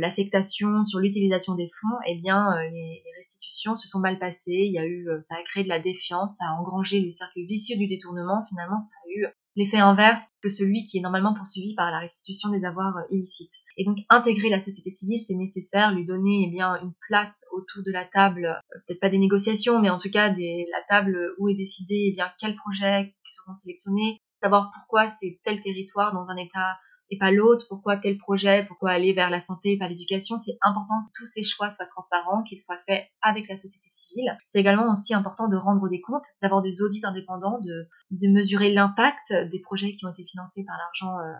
l'affectation, 0.00 0.82
sur 0.82 0.98
l'utilisation 0.98 1.54
des 1.54 1.68
fonds, 1.68 1.96
eh 2.06 2.18
bien, 2.20 2.44
les, 2.72 3.04
restitutions 3.16 3.76
se 3.76 3.86
sont 3.86 4.00
mal 4.00 4.18
passées. 4.18 4.66
Il 4.66 4.72
y 4.72 4.80
a 4.80 4.84
eu, 4.84 5.06
ça 5.20 5.36
a 5.36 5.42
créé 5.44 5.62
de 5.62 5.68
la 5.68 5.78
défiance, 5.78 6.34
ça 6.38 6.46
a 6.48 6.60
engrangé 6.60 6.98
le 7.00 7.12
cercle 7.12 7.46
vicieux 7.46 7.76
du 7.76 7.86
détournement. 7.86 8.44
Finalement, 8.48 8.80
ça 8.80 8.96
a 9.04 9.10
eu 9.14 9.26
l'effet 9.56 9.78
inverse 9.78 10.28
que 10.42 10.48
celui 10.48 10.84
qui 10.84 10.98
est 10.98 11.00
normalement 11.00 11.34
poursuivi 11.34 11.74
par 11.74 11.90
la 11.90 11.98
restitution 11.98 12.50
des 12.50 12.64
avoirs 12.64 12.98
illicites. 13.10 13.54
Et 13.78 13.84
donc 13.84 13.98
intégrer 14.10 14.50
la 14.50 14.60
société 14.60 14.90
civile, 14.90 15.20
c'est 15.20 15.34
nécessaire, 15.34 15.94
lui 15.94 16.04
donner 16.04 16.46
eh 16.46 16.50
bien 16.50 16.78
une 16.82 16.92
place 17.08 17.44
autour 17.52 17.82
de 17.82 17.90
la 17.90 18.04
table, 18.04 18.46
euh, 18.46 18.78
peut-être 18.86 19.00
pas 19.00 19.08
des 19.08 19.18
négociations, 19.18 19.80
mais 19.80 19.90
en 19.90 19.98
tout 19.98 20.10
cas 20.10 20.30
des, 20.30 20.66
la 20.70 20.82
table 20.88 21.18
où 21.38 21.48
est 21.48 21.54
décidé 21.54 22.08
eh 22.10 22.12
bien 22.12 22.30
quels 22.38 22.56
projets 22.56 23.14
seront 23.24 23.54
sélectionnés, 23.54 24.20
savoir 24.42 24.70
pourquoi 24.72 25.08
c'est 25.08 25.40
tel 25.42 25.60
territoire 25.60 26.12
dans 26.12 26.28
un 26.28 26.36
état 26.36 26.76
et 27.10 27.18
pas 27.18 27.30
l'autre, 27.30 27.66
pourquoi 27.68 27.96
tel 27.96 28.18
projet, 28.18 28.64
pourquoi 28.66 28.90
aller 28.90 29.12
vers 29.12 29.30
la 29.30 29.40
santé 29.40 29.72
et 29.72 29.78
pas 29.78 29.88
l'éducation. 29.88 30.36
C'est 30.36 30.58
important 30.62 30.94
que 31.06 31.10
tous 31.14 31.26
ces 31.26 31.42
choix 31.42 31.70
soient 31.70 31.86
transparents, 31.86 32.42
qu'ils 32.42 32.60
soient 32.60 32.80
faits 32.86 33.06
avec 33.22 33.48
la 33.48 33.56
société 33.56 33.88
civile. 33.88 34.36
C'est 34.46 34.60
également 34.60 34.90
aussi 34.92 35.14
important 35.14 35.48
de 35.48 35.56
rendre 35.56 35.88
des 35.88 36.00
comptes, 36.00 36.26
d'avoir 36.42 36.62
des 36.62 36.82
audits 36.82 37.04
indépendants, 37.04 37.60
de, 37.60 37.88
de 38.10 38.28
mesurer 38.28 38.72
l'impact 38.72 39.32
des 39.50 39.60
projets 39.60 39.92
qui 39.92 40.06
ont 40.06 40.10
été 40.10 40.24
financés 40.24 40.64
par 40.64 40.76
l'argent 40.76 41.18
euh, 41.18 41.32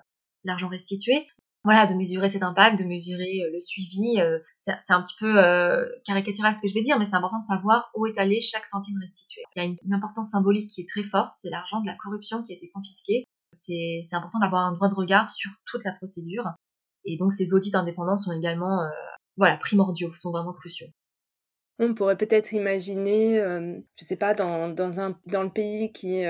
l'argent 0.44 0.68
restitué, 0.68 1.26
voilà, 1.66 1.84
de 1.84 1.94
mesurer 1.94 2.28
cet 2.28 2.44
impact, 2.44 2.78
de 2.78 2.84
mesurer 2.84 3.42
euh, 3.42 3.50
le 3.52 3.60
suivi. 3.60 4.20
Euh, 4.20 4.38
c'est 4.56 4.92
un 4.92 5.02
petit 5.02 5.16
peu 5.18 5.36
euh, 5.36 5.84
caricatural 6.04 6.54
ce 6.54 6.62
que 6.62 6.68
je 6.68 6.74
vais 6.74 6.82
dire, 6.82 6.96
mais 6.96 7.06
c'est 7.06 7.16
important 7.16 7.40
de 7.40 7.46
savoir 7.46 7.90
où 7.96 8.06
est 8.06 8.18
allé 8.18 8.40
chaque 8.40 8.66
centime 8.66 8.96
restitué. 9.00 9.42
Il 9.56 9.62
y 9.62 9.66
a 9.66 9.68
une, 9.68 9.92
importance 9.92 10.30
symbolique 10.30 10.70
qui 10.70 10.82
est 10.82 10.88
très 10.88 11.02
forte, 11.02 11.34
c'est 11.34 11.50
l'argent 11.50 11.80
de 11.80 11.86
la 11.86 11.96
corruption 11.96 12.42
qui 12.42 12.52
a 12.52 12.56
été 12.56 12.70
confisqué. 12.70 13.24
C'est 13.56 14.02
important 14.12 14.38
d'avoir 14.40 14.66
un 14.66 14.72
droit 14.72 14.88
de 14.88 14.94
regard 14.94 15.28
sur 15.28 15.50
toute 15.66 15.84
la 15.84 15.92
procédure. 15.92 16.44
Et 17.04 17.16
donc 17.16 17.32
ces 17.32 17.54
audits 17.54 17.74
indépendants 17.74 18.16
sont 18.16 18.32
également 18.32 18.80
voilà, 19.36 19.56
primordiaux, 19.56 20.14
sont 20.14 20.32
vraiment 20.32 20.52
cruciaux. 20.52 20.88
On 21.78 21.94
pourrait 21.94 22.16
peut-être 22.16 22.52
imaginer, 22.52 23.36
je 23.36 23.80
je 24.00 24.04
sais 24.04 24.16
pas, 24.16 24.34
dans, 24.34 24.68
dans, 24.68 24.98
un, 25.00 25.18
dans 25.26 25.42
le 25.42 25.50
pays 25.50 25.92
qui, 25.92 26.24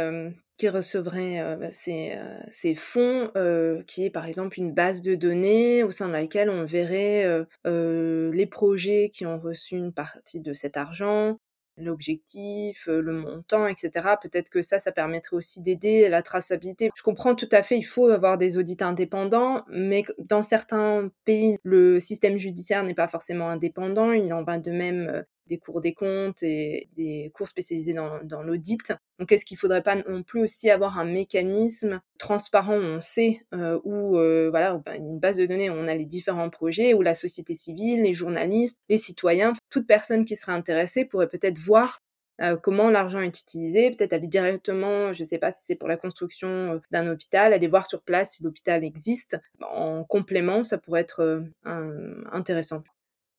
qui 0.56 0.68
recevrait 0.68 1.40
euh, 1.40 1.56
euh, 1.88 2.38
ces, 2.50 2.74
fonds, 2.74 3.30
euh, 3.36 3.82
qui 3.86 4.04
est 4.04 4.10
par 4.10 4.26
exemple 4.26 4.58
une 4.58 4.72
base 4.72 5.02
de 5.02 5.14
données 5.14 5.82
au 5.82 5.90
sein 5.90 6.08
de 6.08 6.12
laquelle 6.12 6.50
on 6.50 6.64
verrait 6.64 7.26
les 7.64 8.46
projets 8.46 9.10
qui 9.12 9.26
ont 9.26 9.38
reçu 9.38 9.76
une 9.76 9.92
partie 9.92 10.40
de 10.40 10.52
cet 10.52 10.76
argent, 10.76 11.38
l'objectif, 11.78 12.86
le 12.86 13.12
montant, 13.12 13.66
etc. 13.66 14.16
Peut-être 14.20 14.50
que 14.50 14.62
ça, 14.62 14.78
ça 14.78 14.92
permettrait 14.92 15.36
aussi 15.36 15.60
d'aider 15.60 16.08
la 16.08 16.22
traçabilité. 16.22 16.90
Je 16.94 17.02
comprends 17.02 17.34
tout 17.34 17.48
à 17.52 17.62
fait, 17.62 17.76
il 17.78 17.82
faut 17.82 18.08
avoir 18.08 18.38
des 18.38 18.58
audits 18.58 18.76
indépendants, 18.80 19.64
mais 19.68 20.04
dans 20.18 20.42
certains 20.42 21.10
pays, 21.24 21.58
le 21.62 22.00
système 22.00 22.38
judiciaire 22.38 22.82
n'est 22.84 22.94
pas 22.94 23.08
forcément 23.08 23.48
indépendant. 23.48 24.12
Il 24.12 24.32
en 24.32 24.42
va 24.42 24.58
de 24.58 24.70
même 24.70 25.24
des 25.46 25.58
cours 25.58 25.80
des 25.80 25.94
comptes 25.94 26.42
et 26.42 26.88
des 26.94 27.30
cours 27.34 27.48
spécialisés 27.48 27.94
dans, 27.94 28.42
l'audit. 28.42 28.92
Donc 29.18 29.32
est-ce 29.32 29.44
qu'il 29.44 29.56
ne 29.56 29.60
faudrait 29.60 29.82
pas 29.82 29.96
non 29.96 30.22
plus 30.22 30.42
aussi 30.42 30.70
avoir 30.70 30.98
un 30.98 31.04
mécanisme 31.04 32.00
transparent 32.18 32.76
où 32.76 32.82
on 32.82 33.00
sait 33.00 33.40
euh, 33.54 33.78
où, 33.84 34.18
euh, 34.18 34.48
voilà, 34.50 34.80
ben, 34.84 34.94
une 34.96 35.18
base 35.18 35.36
de 35.36 35.46
données 35.46 35.70
où 35.70 35.74
on 35.74 35.88
a 35.88 35.94
les 35.94 36.04
différents 36.04 36.50
projets, 36.50 36.94
où 36.94 37.02
la 37.02 37.14
société 37.14 37.54
civile, 37.54 38.02
les 38.02 38.12
journalistes, 38.12 38.78
les 38.88 38.98
citoyens, 38.98 39.54
toute 39.70 39.86
personne 39.86 40.24
qui 40.24 40.36
serait 40.36 40.52
intéressée 40.52 41.04
pourrait 41.04 41.28
peut-être 41.28 41.58
voir 41.58 42.00
euh, 42.42 42.56
comment 42.56 42.90
l'argent 42.90 43.20
est 43.20 43.40
utilisé, 43.40 43.90
peut-être 43.90 44.12
aller 44.12 44.26
directement, 44.26 45.14
je 45.14 45.22
ne 45.22 45.26
sais 45.26 45.38
pas 45.38 45.52
si 45.52 45.64
c'est 45.64 45.74
pour 45.74 45.88
la 45.88 45.96
construction 45.96 46.82
d'un 46.90 47.06
hôpital, 47.06 47.54
aller 47.54 47.68
voir 47.68 47.86
sur 47.86 48.02
place 48.02 48.32
si 48.34 48.42
l'hôpital 48.42 48.84
existe. 48.84 49.38
En 49.62 50.04
complément, 50.04 50.62
ça 50.62 50.76
pourrait 50.76 51.00
être 51.00 51.42
intéressant. 51.64 52.82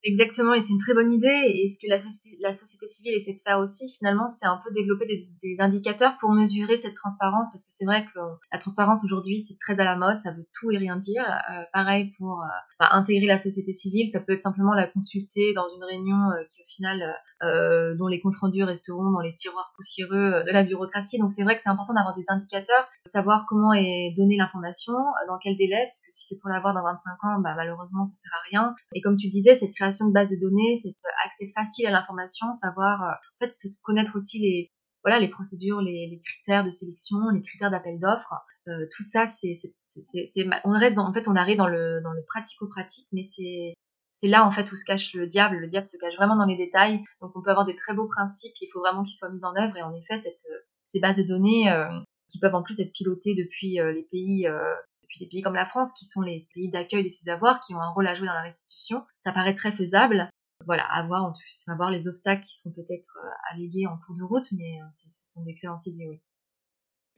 Exactement, 0.03 0.53
et 0.53 0.61
c'est 0.61 0.73
une 0.73 0.79
très 0.79 0.93
bonne 0.93 1.11
idée. 1.11 1.27
Et 1.27 1.67
ce 1.69 1.79
que 1.79 1.89
la 1.89 1.97
société, 2.53 2.87
civile 2.87 3.15
essaie 3.15 3.33
de 3.33 3.39
faire 3.39 3.59
aussi, 3.59 3.91
finalement, 3.97 4.29
c'est 4.29 4.45
un 4.45 4.59
peu 4.63 4.71
développer 4.71 5.07
des, 5.07 5.55
indicateurs 5.59 6.17
pour 6.19 6.31
mesurer 6.31 6.77
cette 6.77 6.93
transparence, 6.93 7.47
parce 7.51 7.63
que 7.63 7.71
c'est 7.71 7.85
vrai 7.85 8.05
que 8.05 8.19
la 8.51 8.59
transparence 8.59 9.03
aujourd'hui, 9.03 9.39
c'est 9.39 9.57
très 9.59 9.79
à 9.79 9.83
la 9.83 9.95
mode, 9.95 10.19
ça 10.19 10.31
veut 10.31 10.45
tout 10.53 10.69
et 10.71 10.77
rien 10.77 10.97
dire. 10.97 11.23
Euh, 11.23 11.63
pareil 11.73 12.11
pour 12.17 12.41
euh, 12.41 12.47
bah, 12.79 12.89
intégrer 12.91 13.25
la 13.25 13.39
société 13.39 13.73
civile, 13.73 14.07
ça 14.11 14.21
peut 14.21 14.33
être 14.33 14.39
simplement 14.39 14.73
la 14.73 14.87
consulter 14.87 15.51
dans 15.53 15.65
une 15.75 15.83
réunion 15.83 16.29
euh, 16.29 16.43
qui, 16.47 16.61
au 16.61 16.67
final, 16.67 17.03
dont 17.99 18.07
les 18.07 18.19
comptes 18.19 18.35
rendus 18.37 18.63
resteront 18.63 19.11
dans 19.11 19.21
les 19.21 19.35
tiroirs 19.35 19.71
poussiéreux 19.75 20.43
de 20.43 20.51
la 20.51 20.63
bureaucratie. 20.63 21.19
Donc 21.19 21.31
c'est 21.31 21.43
vrai 21.43 21.55
que 21.55 21.61
c'est 21.61 21.69
important 21.69 21.93
d'avoir 21.93 22.15
des 22.15 22.23
indicateurs, 22.29 22.89
savoir 23.05 23.45
comment 23.47 23.73
est 23.73 24.11
donnée 24.17 24.37
l'information, 24.37 24.93
dans 25.27 25.37
quel 25.37 25.55
délai, 25.55 25.85
parce 25.85 26.01
que 26.01 26.07
si 26.11 26.25
c'est 26.29 26.39
pour 26.39 26.49
l'avoir 26.49 26.73
dans 26.73 26.81
25 26.81 27.11
ans, 27.23 27.39
bah, 27.41 27.53
malheureusement, 27.55 28.07
ça 28.07 28.15
sert 28.15 28.31
à 28.33 28.41
rien. 28.49 28.75
Et 28.91 29.01
comme 29.01 29.17
tu 29.17 29.29
disais, 29.29 29.53
cette 29.53 29.71
création 29.75 29.86
de 29.89 30.13
base 30.13 30.29
de 30.29 30.39
données, 30.39 30.77
c'est 30.81 30.95
accès 31.25 31.51
facile 31.55 31.87
à 31.87 31.91
l'information, 31.91 32.51
savoir 32.53 33.03
euh, 33.03 33.11
en 33.11 33.45
fait 33.45 33.53
connaître 33.83 34.15
aussi 34.15 34.39
les 34.39 34.71
voilà 35.03 35.19
les 35.19 35.29
procédures, 35.29 35.81
les, 35.81 36.19
critères 36.23 36.63
de 36.63 36.71
sélection, 36.71 37.17
les 37.33 37.41
critères 37.41 37.71
d'appel 37.71 37.99
d'offres. 37.99 38.33
Euh, 38.67 38.85
tout 38.95 39.03
ça, 39.03 39.25
c'est 39.25 39.53
on 40.65 40.71
reste 40.71 40.97
en 40.97 41.13
fait 41.13 41.27
on 41.27 41.35
arrive 41.35 41.57
dans 41.57 41.67
le 41.67 42.01
dans 42.03 42.11
le 42.11 42.23
pratico-pratique, 42.27 43.07
mais 43.13 43.23
c'est 43.23 43.73
c'est 44.11 44.27
là 44.27 44.45
en 44.45 44.51
fait 44.51 44.71
où 44.71 44.75
se 44.75 44.83
cache 44.85 45.13
le 45.13 45.27
diable. 45.27 45.57
Le 45.57 45.67
diable 45.67 45.87
se 45.87 45.97
cache 45.97 46.15
vraiment 46.15 46.35
dans 46.35 46.45
les 46.45 46.57
détails. 46.57 47.03
Donc 47.21 47.31
on 47.35 47.41
peut 47.41 47.51
avoir 47.51 47.65
des 47.65 47.75
très 47.75 47.93
beaux 47.93 48.07
principes, 48.07 48.53
il 48.61 48.69
faut 48.71 48.79
vraiment 48.79 49.03
qu'ils 49.03 49.15
soient 49.15 49.31
mis 49.31 49.45
en 49.45 49.55
œuvre. 49.55 49.77
Et 49.77 49.81
en 49.81 49.93
effet, 49.95 50.17
ces 50.87 50.99
bases 50.99 51.17
de 51.17 51.23
données 51.23 51.71
euh, 51.71 51.87
qui 52.29 52.39
peuvent 52.39 52.55
en 52.55 52.63
plus 52.63 52.79
être 52.79 52.91
pilotées 52.91 53.35
depuis 53.35 53.77
les 53.77 54.07
pays 54.11 54.47
puis 55.07 55.19
des 55.19 55.27
pays 55.27 55.41
comme 55.41 55.55
la 55.55 55.65
France, 55.65 55.91
qui 55.93 56.05
sont 56.05 56.21
les 56.21 56.47
pays 56.53 56.71
d'accueil 56.71 57.03
de 57.03 57.09
ces 57.09 57.29
avoirs, 57.29 57.59
qui 57.61 57.73
ont 57.73 57.81
un 57.81 57.91
rôle 57.91 58.07
à 58.07 58.15
jouer 58.15 58.27
dans 58.27 58.33
la 58.33 58.41
restitution, 58.41 59.03
ça 59.17 59.31
paraît 59.31 59.55
très 59.55 59.71
faisable. 59.71 60.29
Voilà, 60.65 60.85
à 60.91 61.05
voir, 61.05 61.23
on 61.25 61.71
va 61.71 61.77
voir 61.77 61.91
les 61.91 62.07
obstacles 62.07 62.43
qui 62.43 62.55
seront 62.55 62.71
peut-être 62.71 63.17
euh, 63.23 63.29
allégués 63.51 63.87
en 63.87 63.97
cours 63.97 64.15
de 64.17 64.23
route, 64.23 64.51
mais 64.53 64.81
euh, 64.81 64.85
ce 64.91 65.33
sont 65.33 65.45
d'excellentes 65.45 65.85
idées, 65.85 66.07
oui. 66.09 66.21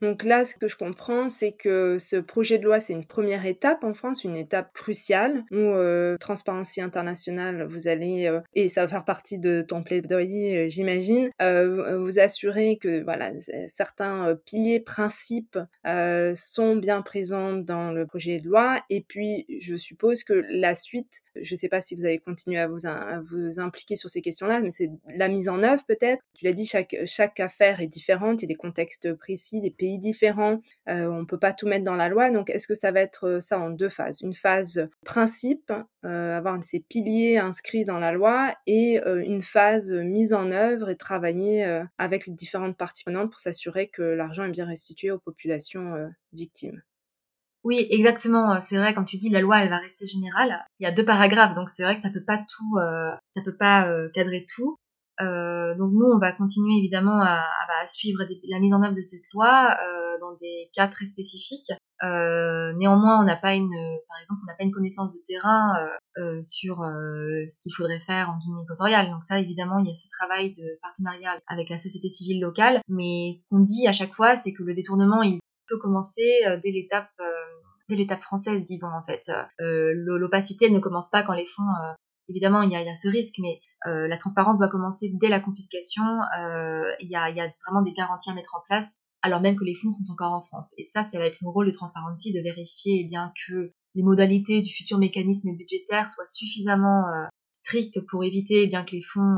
Donc 0.02 0.24
là, 0.24 0.44
ce 0.44 0.54
que 0.54 0.66
je 0.66 0.76
comprends, 0.76 1.28
c'est 1.28 1.52
que 1.52 1.98
ce 1.98 2.16
projet 2.16 2.58
de 2.58 2.64
loi, 2.64 2.80
c'est 2.80 2.94
une 2.94 3.04
première 3.04 3.44
étape 3.44 3.84
en 3.84 3.92
France, 3.92 4.24
une 4.24 4.36
étape 4.36 4.72
cruciale 4.72 5.44
où 5.50 5.56
euh, 5.56 6.16
Transparency 6.18 6.80
International, 6.80 7.66
vous 7.68 7.86
allez, 7.86 8.26
euh, 8.26 8.40
et 8.54 8.68
ça 8.68 8.82
va 8.82 8.88
faire 8.88 9.04
partie 9.04 9.38
de 9.38 9.62
ton 9.66 9.82
plaidoyer, 9.82 10.56
euh, 10.56 10.68
j'imagine, 10.68 11.30
vous 11.40 12.18
assurer 12.18 12.78
que 12.78 13.02
voilà, 13.02 13.32
certains 13.68 14.36
piliers, 14.46 14.80
principes 14.80 15.58
sont 16.34 16.76
bien 16.76 17.02
présents 17.02 17.52
dans 17.52 17.92
le 17.92 18.06
projet 18.06 18.40
de 18.40 18.48
loi. 18.48 18.80
Et 18.88 19.02
puis, 19.02 19.46
je 19.60 19.76
suppose 19.76 20.24
que 20.24 20.44
la 20.50 20.74
suite, 20.74 21.22
je 21.36 21.54
ne 21.54 21.56
sais 21.56 21.68
pas 21.68 21.80
si 21.80 21.94
vous 21.94 22.04
avez 22.04 22.18
continué 22.18 22.58
à 22.58 22.68
vous, 22.68 22.86
impliquer 23.58 23.96
sur 23.96 24.08
ces 24.08 24.20
questions-là, 24.20 24.60
mais 24.60 24.70
c'est 24.70 24.90
la 25.14 25.28
mise 25.28 25.48
en 25.48 25.62
œuvre 25.62 25.84
peut-être. 25.86 26.22
Tu 26.34 26.44
l'as 26.44 26.52
dit, 26.52 26.70
chaque 27.04 27.40
affaire 27.40 27.80
est 27.80 27.86
différente, 27.86 28.40
il 28.40 28.44
y 28.44 28.46
a 28.46 28.48
des 28.48 28.54
contextes 28.54 29.12
précis, 29.14 29.60
des 29.60 29.70
pays 29.70 29.89
différents, 29.98 30.60
euh, 30.88 31.06
on 31.06 31.20
ne 31.20 31.24
peut 31.24 31.38
pas 31.38 31.52
tout 31.52 31.66
mettre 31.66 31.84
dans 31.84 31.96
la 31.96 32.08
loi. 32.08 32.30
Donc, 32.30 32.50
est-ce 32.50 32.66
que 32.66 32.74
ça 32.74 32.90
va 32.92 33.00
être 33.00 33.26
euh, 33.26 33.40
ça 33.40 33.58
en 33.58 33.70
deux 33.70 33.88
phases? 33.88 34.20
Une 34.22 34.34
phase 34.34 34.88
principe, 35.04 35.72
euh, 36.04 36.36
avoir 36.36 36.62
ces 36.62 36.80
piliers 36.80 37.38
inscrits 37.38 37.84
dans 37.84 37.98
la 37.98 38.12
loi, 38.12 38.54
et 38.66 39.00
une 39.04 39.40
phase 39.40 39.92
mise 39.92 40.32
en 40.32 40.50
œuvre 40.52 40.90
et 40.90 40.96
travailler 40.96 41.82
avec 41.98 42.26
les 42.26 42.32
différentes 42.32 42.76
parties 42.76 43.04
prenantes 43.04 43.30
pour 43.30 43.40
s'assurer 43.40 43.88
que 43.88 44.02
l'argent 44.02 44.44
est 44.44 44.50
bien 44.50 44.66
restitué 44.66 45.10
aux 45.10 45.18
populations 45.18 46.10
victimes. 46.32 46.82
Oui, 47.64 47.86
exactement. 47.90 48.60
C'est 48.60 48.76
vrai, 48.76 48.94
comme 48.94 49.04
tu 49.04 49.16
dis, 49.16 49.28
la 49.28 49.40
loi, 49.40 49.62
elle 49.62 49.70
va 49.70 49.78
rester 49.78 50.06
générale. 50.06 50.64
Il 50.78 50.84
y 50.84 50.86
a 50.86 50.92
deux 50.92 51.04
paragraphes, 51.04 51.54
donc 51.54 51.68
c'est 51.70 51.82
vrai 51.82 51.96
que 51.96 52.02
ça 52.02 52.10
peut 52.12 52.24
pas 52.24 52.38
tout, 52.38 52.78
ça 53.34 53.42
peut 53.44 53.56
pas 53.56 53.90
cadrer 54.14 54.44
tout. 54.54 54.78
Euh, 55.20 55.74
donc 55.76 55.92
nous, 55.92 56.06
on 56.06 56.18
va 56.18 56.32
continuer 56.32 56.78
évidemment 56.78 57.20
à, 57.20 57.44
à, 57.80 57.86
suivre 57.86 58.20
la 58.48 58.60
mise 58.60 58.72
en 58.72 58.82
œuvre 58.82 58.94
de 58.94 59.02
cette 59.02 59.22
loi 59.32 59.76
euh, 59.82 60.18
dans 60.20 60.32
des 60.40 60.70
cas 60.74 60.88
très 60.88 61.06
spécifiques. 61.06 61.72
Euh, 62.02 62.72
néanmoins, 62.78 63.20
on 63.20 63.24
n'a 63.24 63.36
pas 63.36 63.54
une, 63.54 63.74
par 64.08 64.20
exemple, 64.20 64.40
on 64.42 64.46
n'a 64.46 64.56
pas 64.56 64.64
une 64.64 64.72
connaissance 64.72 65.12
de 65.12 65.22
terrain 65.26 65.88
euh, 66.18 66.42
sur 66.42 66.78
ce 66.78 67.60
qu'il 67.60 67.74
faudrait 67.74 68.00
faire 68.00 68.30
en 68.30 68.38
Guinée 68.38 68.62
équatoriale. 68.62 69.10
Donc 69.10 69.22
ça, 69.22 69.38
évidemment, 69.38 69.78
il 69.78 69.88
y 69.88 69.90
a 69.90 69.94
ce 69.94 70.08
travail 70.08 70.54
de 70.54 70.78
partenariat 70.82 71.38
avec 71.46 71.68
la 71.68 71.78
société 71.78 72.08
civile 72.08 72.40
locale. 72.40 72.80
Mais 72.88 73.32
ce 73.38 73.44
qu'on 73.48 73.60
dit 73.60 73.86
à 73.86 73.92
chaque 73.92 74.14
fois, 74.14 74.36
c'est 74.36 74.52
que 74.52 74.62
le 74.62 74.74
détournement, 74.74 75.22
il 75.22 75.40
peut 75.68 75.78
commencer 75.78 76.22
dès 76.62 76.70
l'étape 76.70 77.10
dès 77.90 77.96
l'étape 77.96 78.22
française, 78.22 78.62
disons 78.62 78.88
en 78.88 79.02
fait. 79.02 79.30
Euh, 79.60 79.92
L'opacité 79.94 80.70
ne 80.70 80.78
commence 80.78 81.10
pas 81.10 81.22
quand 81.22 81.34
les 81.34 81.44
fonds 81.44 81.68
évidemment, 82.30 82.62
il 82.62 82.70
y 82.70 82.76
a, 82.76 82.94
ce 82.94 83.08
risque, 83.08 83.36
mais 83.38 83.60
euh, 83.86 84.08
la 84.08 84.16
transparence 84.16 84.58
doit 84.58 84.68
commencer 84.68 85.10
dès 85.20 85.28
la 85.28 85.40
confiscation. 85.40 86.02
Euh, 86.38 86.90
il, 87.00 87.10
y 87.10 87.16
a, 87.16 87.30
vraiment 87.66 87.82
des 87.82 87.92
garanties 87.92 88.30
à 88.30 88.34
mettre 88.34 88.54
en 88.56 88.62
place, 88.66 88.98
alors 89.22 89.40
même 89.40 89.56
que 89.56 89.64
les 89.64 89.74
fonds 89.74 89.90
sont 89.90 90.10
encore 90.10 90.32
en 90.32 90.40
France. 90.40 90.72
Et 90.78 90.84
ça, 90.84 91.02
ça 91.02 91.18
va 91.18 91.26
être 91.26 91.38
le 91.42 91.48
rôle 91.48 91.66
de 91.66 91.72
Transparency 91.72 92.32
de 92.32 92.40
vérifier 92.40 93.02
eh 93.04 93.08
bien 93.08 93.32
que 93.46 93.72
les 93.94 94.02
modalités 94.02 94.60
du 94.60 94.72
futur 94.72 94.98
mécanisme 94.98 95.50
budgétaire 95.56 96.08
soient 96.08 96.26
suffisamment 96.26 97.08
euh, 97.08 97.26
strictes 97.52 98.00
pour 98.08 98.24
éviter 98.24 98.62
eh 98.62 98.66
bien 98.68 98.84
que 98.84 98.92
les 98.92 99.02
fonds 99.02 99.36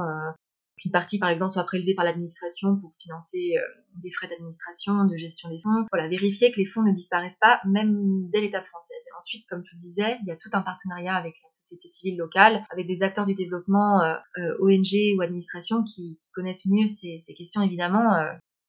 qu'une 0.83 0.91
partie, 0.91 1.18
par 1.18 1.30
exemple, 1.30 1.53
soit 1.53 1.64
prélevée 1.64 1.95
par 1.95 2.05
l'administration 2.05 2.76
pour 2.76 2.93
financer 3.01 3.55
euh, 3.57 3.62
des 4.03 4.11
frais 4.11 4.26
d'administration, 4.26 5.05
de 5.05 5.16
gestion 5.16 5.49
des 5.49 5.61
fonds. 5.61 5.87
Voilà, 5.93 6.09
vérifier 6.09 6.51
que 6.51 6.59
les 6.59 6.64
fonds 6.64 6.83
ne 6.83 6.93
disparaissent 6.93 7.39
pas, 7.39 7.61
même 7.64 8.28
dès 8.33 8.41
l'étape 8.41 8.64
française. 8.64 8.99
Et 9.09 9.16
ensuite, 9.16 9.47
comme 9.49 9.62
tu 9.62 9.74
le 9.76 9.80
disais, 9.80 10.18
il 10.22 10.28
y 10.28 10.33
a 10.33 10.37
tout 10.37 10.51
un 10.53 10.62
partenariat 10.62 11.14
avec 11.14 11.35
la 11.43 11.51
société 11.51 11.89
civile 11.89 12.18
locale, 12.18 12.64
avec 12.70 12.87
des 12.87 13.03
acteurs 13.03 13.26
du 13.26 13.35
développement, 13.35 14.03
euh, 14.03 14.16
euh, 14.39 14.57
ONG 14.61 15.16
ou 15.16 15.22
administration 15.22 15.85
qui, 15.85 16.18
connaissent 16.35 16.66
mieux 16.66 16.89
ces, 16.89 17.18
ces 17.20 17.35
questions, 17.35 17.62
évidemment. 17.62 18.11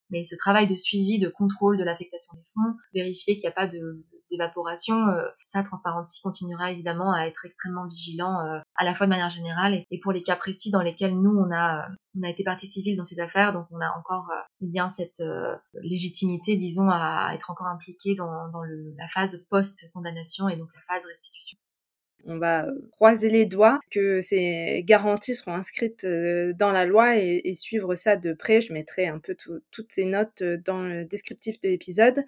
mais 0.09 0.24
ce 0.26 0.36
travail 0.36 0.68
de 0.68 0.76
suivi, 0.76 1.18
de 1.18 1.30
contrôle 1.30 1.78
de 1.78 1.84
l'affectation 1.84 2.36
des 2.36 2.43
fonds, 2.53 2.76
vérifier 2.93 3.38
qu'il 3.38 3.47
n'y 3.47 3.53
a 3.53 3.55
pas 3.55 3.68
de, 3.68 4.03
d'évaporation, 4.34 5.07
euh, 5.07 5.27
ça, 5.43 5.63
Transparency 5.63 6.21
continuera 6.21 6.71
évidemment 6.71 7.13
à 7.13 7.27
être 7.27 7.45
extrêmement 7.45 7.88
vigilant 7.88 8.39
euh, 8.39 8.59
à 8.75 8.84
la 8.84 8.93
fois 8.93 9.05
de 9.05 9.11
manière 9.11 9.29
générale 9.29 9.86
et, 9.89 9.99
pour 9.99 10.11
les 10.11 10.23
cas 10.23 10.36
précis 10.36 10.71
dans 10.71 10.81
lesquels 10.81 11.15
nous, 11.15 11.31
on 11.31 11.53
a, 11.53 11.88
on 12.17 12.23
a 12.23 12.29
été 12.29 12.43
partie 12.43 12.67
civile 12.67 12.97
dans 12.97 13.05
ces 13.05 13.19
affaires, 13.19 13.53
donc 13.53 13.67
on 13.71 13.79
a 13.79 13.89
encore 13.97 14.29
euh, 14.31 14.41
eh 14.61 14.67
bien 14.67 14.89
cette 14.89 15.23
légitimité, 15.81 16.55
disons, 16.55 16.89
à 16.89 17.31
être 17.34 17.51
encore 17.51 17.67
impliqué 17.67 18.15
dans, 18.15 18.29
la 18.97 19.07
phase 19.07 19.45
post-condamnation 19.49 20.49
et 20.49 20.55
donc 20.55 20.69
la 20.73 20.81
phase 20.88 21.05
restitution. 21.05 21.57
On 22.25 22.38
va 22.38 22.65
croiser 22.91 23.29
les 23.29 23.45
doigts 23.45 23.79
que 23.91 24.21
ces 24.21 24.81
garanties 24.86 25.36
seront 25.36 25.53
inscrites 25.53 26.05
dans 26.05 26.71
la 26.71 26.86
loi 26.86 27.17
et 27.17 27.53
suivre 27.53 27.95
ça 27.95 28.15
de 28.15 28.34
près. 28.34 28.61
Je 28.61 28.71
mettrai 28.71 29.07
un 29.07 29.19
peu 29.19 29.36
toutes 29.71 29.91
ces 29.91 30.05
notes 30.05 30.41
dans 30.41 30.81
le 30.84 31.03
descriptif 31.03 31.59
de 31.59 31.67
l'épisode. 31.67 32.23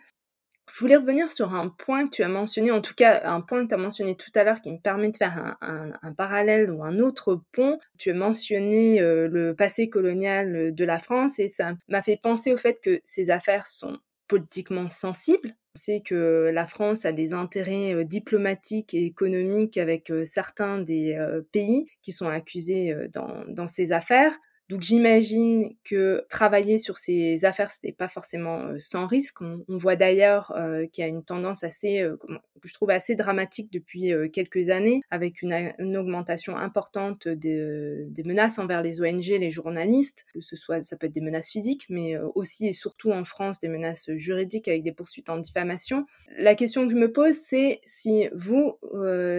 Je 0.74 0.80
voulais 0.80 0.98
revenir 0.98 1.32
sur 1.32 1.54
un 1.54 1.70
point 1.70 2.06
que 2.06 2.16
tu 2.16 2.24
as 2.24 2.28
mentionné, 2.28 2.72
en 2.72 2.82
tout 2.82 2.96
cas 2.96 3.22
un 3.26 3.42
point 3.42 3.64
que 3.64 3.70
tu 3.70 3.76
as 3.76 3.78
mentionné 3.78 4.16
tout 4.16 4.32
à 4.36 4.44
l'heure 4.44 4.62
qui 4.62 4.72
me 4.72 4.80
permet 4.80 5.10
de 5.10 5.16
faire 5.16 5.56
un, 5.62 6.14
parallèle 6.14 6.72
ou 6.72 6.84
un 6.84 7.00
autre 7.00 7.42
pont. 7.54 7.80
Tu 7.98 8.12
as 8.12 8.14
mentionné 8.14 9.00
euh, 9.00 9.28
le 9.28 9.56
passé 9.56 9.90
colonial 9.90 10.74
de 10.74 10.86
la 10.86 10.98
France 10.98 11.40
et 11.40 11.48
ça 11.50 11.74
m'a 11.88 12.02
fait 12.02 12.20
penser 12.22 12.52
au 12.52 12.58
fait 12.58 12.82
que 12.82 13.00
ces 13.06 13.30
affaires 13.30 13.68
sont 13.68 14.00
politiquement 14.28 14.90
sensibles. 14.90 15.56
On 15.76 15.80
sait 15.80 16.02
que 16.02 16.50
la 16.54 16.66
France 16.66 17.06
a 17.06 17.12
des 17.12 17.34
intérêts 17.34 17.94
euh, 17.94 18.04
diplomatiques 18.04 18.94
et 18.94 19.06
économiques 19.06 19.78
avec 19.78 20.10
euh, 20.10 20.26
certains 20.26 20.80
des 20.80 21.18
pays 21.52 21.86
qui 22.02 22.12
sont 22.12 22.28
accusés 22.28 22.96
dans 23.14 23.68
ces 23.68 23.92
affaires. 23.92 24.36
Donc 24.70 24.82
j'imagine 24.82 25.76
que 25.84 26.26
travailler 26.28 26.80
sur 26.80 26.98
ces 26.98 27.46
affaires, 27.46 27.70
ce 27.70 27.78
n'est 27.84 27.94
pas 27.94 28.08
forcément 28.08 28.74
sans 28.80 29.06
risque. 29.06 29.42
On, 29.42 29.64
voit 29.78 29.96
d'ailleurs 29.96 30.54
qu'il 30.92 31.04
y 31.04 31.06
a 31.06 31.08
une 31.10 31.24
tendance 31.24 31.64
assez, 31.64 32.08
que 32.62 32.68
je 32.68 32.74
trouve 32.74 32.90
assez 32.90 33.16
dramatique 33.16 33.72
depuis 33.72 34.12
quelques 34.34 34.70
années, 34.70 35.02
avec 35.12 35.44
une, 35.44 35.54
augmentation 35.96 36.58
importante 36.58 37.28
des, 37.28 38.24
menaces 38.26 38.58
envers 38.58 38.82
les 38.82 39.02
ONG, 39.02 39.26
les 39.26 39.52
journalistes, 39.52 40.26
que 40.34 40.42
ce 40.42 40.56
soit, 40.56 40.82
ça 40.82 40.98
peut 40.98 41.08
être 41.08 41.14
des 41.14 41.22
menaces 41.22 41.52
physiques, 41.52 41.86
mais 41.90 42.18
aussi 42.34 42.68
et 42.68 42.74
surtout 42.74 43.12
en 43.12 43.24
France, 43.24 43.60
des 43.60 43.68
menaces 43.68 44.10
juridiques 44.16 44.68
avec 44.68 44.82
des 44.82 44.92
poursuites 44.92 45.30
en 45.30 45.38
diffamation. 45.38 46.08
La 46.38 46.56
question 46.56 46.88
que 46.88 46.92
je 46.92 46.98
me 46.98 47.12
pose, 47.12 47.36
c'est 47.36 47.82
si 47.86 48.28
vous, 48.34 48.80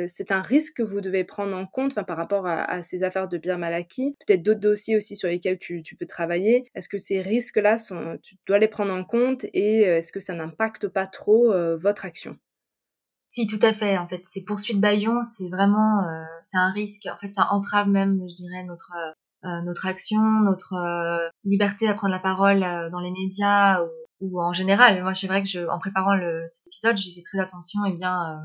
c'est 0.07 0.31
un 0.31 0.43
risque 0.43 0.77
que 0.77 0.83
vous 0.85 1.01
devez 1.01 1.25
prendre 1.25 1.57
en 1.57 1.67
compte 1.67 1.95
par 1.95 2.17
rapport 2.17 2.47
à, 2.47 2.83
ces 2.83 3.03
affaires 3.03 3.29
de 3.29 3.39
Pierre 3.39 3.59
Malaki, 3.59 4.17
peut-être 4.27 4.43
d'autres 4.43 4.61
dossiers 4.61 4.97
aussi 4.97 5.16
sur 5.17 5.29
lesquels 5.29 5.59
tu, 5.59 5.83
peux 5.99 6.07
travailler. 6.07 6.71
Est-ce 6.75 6.89
que 6.89 6.99
ces 6.99 7.23
risques-là, 7.23 7.77
tu 8.23 8.37
dois 8.47 8.59
les 8.59 8.69
prendre 8.69 8.93
en 8.93 9.05
compte 9.05 9.45
et 9.53 9.87
euh, 9.87 9.99
est-ce 9.99 10.13
que 10.13 10.21
ça 10.21 10.35
n'impacte 10.35 10.89
pas 10.89 11.07
trop 11.07 11.53
euh, 11.53 11.77
votre 11.77 12.05
action? 12.05 12.37
Si, 13.29 13.47
tout 13.47 13.59
à 13.63 13.73
fait. 13.73 13.99
En 13.99 14.07
fait, 14.07 14.23
ces 14.25 14.45
poursuites 14.45 14.81
Bayon, 14.81 15.23
c'est 15.25 15.49
vraiment, 15.49 16.05
euh, 16.05 16.25
c'est 16.43 16.59
un 16.59 16.71
risque. 16.71 17.07
En 17.07 17.19
fait, 17.19 17.33
ça 17.33 17.49
entrave 17.51 17.89
même, 17.89 18.21
je 18.29 18.35
dirais, 18.35 18.65
notre 18.65 18.93
notre 19.65 19.87
action, 19.87 20.21
notre 20.43 21.31
liberté 21.45 21.87
à 21.87 21.95
prendre 21.95 22.13
la 22.13 22.19
parole 22.19 22.63
dans 22.91 22.99
les 22.99 23.13
médias 23.13 23.81
ou, 23.81 23.89
en 24.21 24.53
général. 24.53 25.03
Moi, 25.03 25.15
c'est 25.15 25.27
vrai 25.27 25.43
que 25.43 25.49
je, 25.49 25.67
en 25.69 25.79
préparant 25.79 26.15
le, 26.15 26.47
cet 26.51 26.67
épisode, 26.67 26.97
j'ai 26.97 27.15
fait 27.15 27.23
très 27.23 27.39
attention. 27.39 27.85
Et 27.85 27.91
eh 27.93 27.97
bien, 27.97 28.41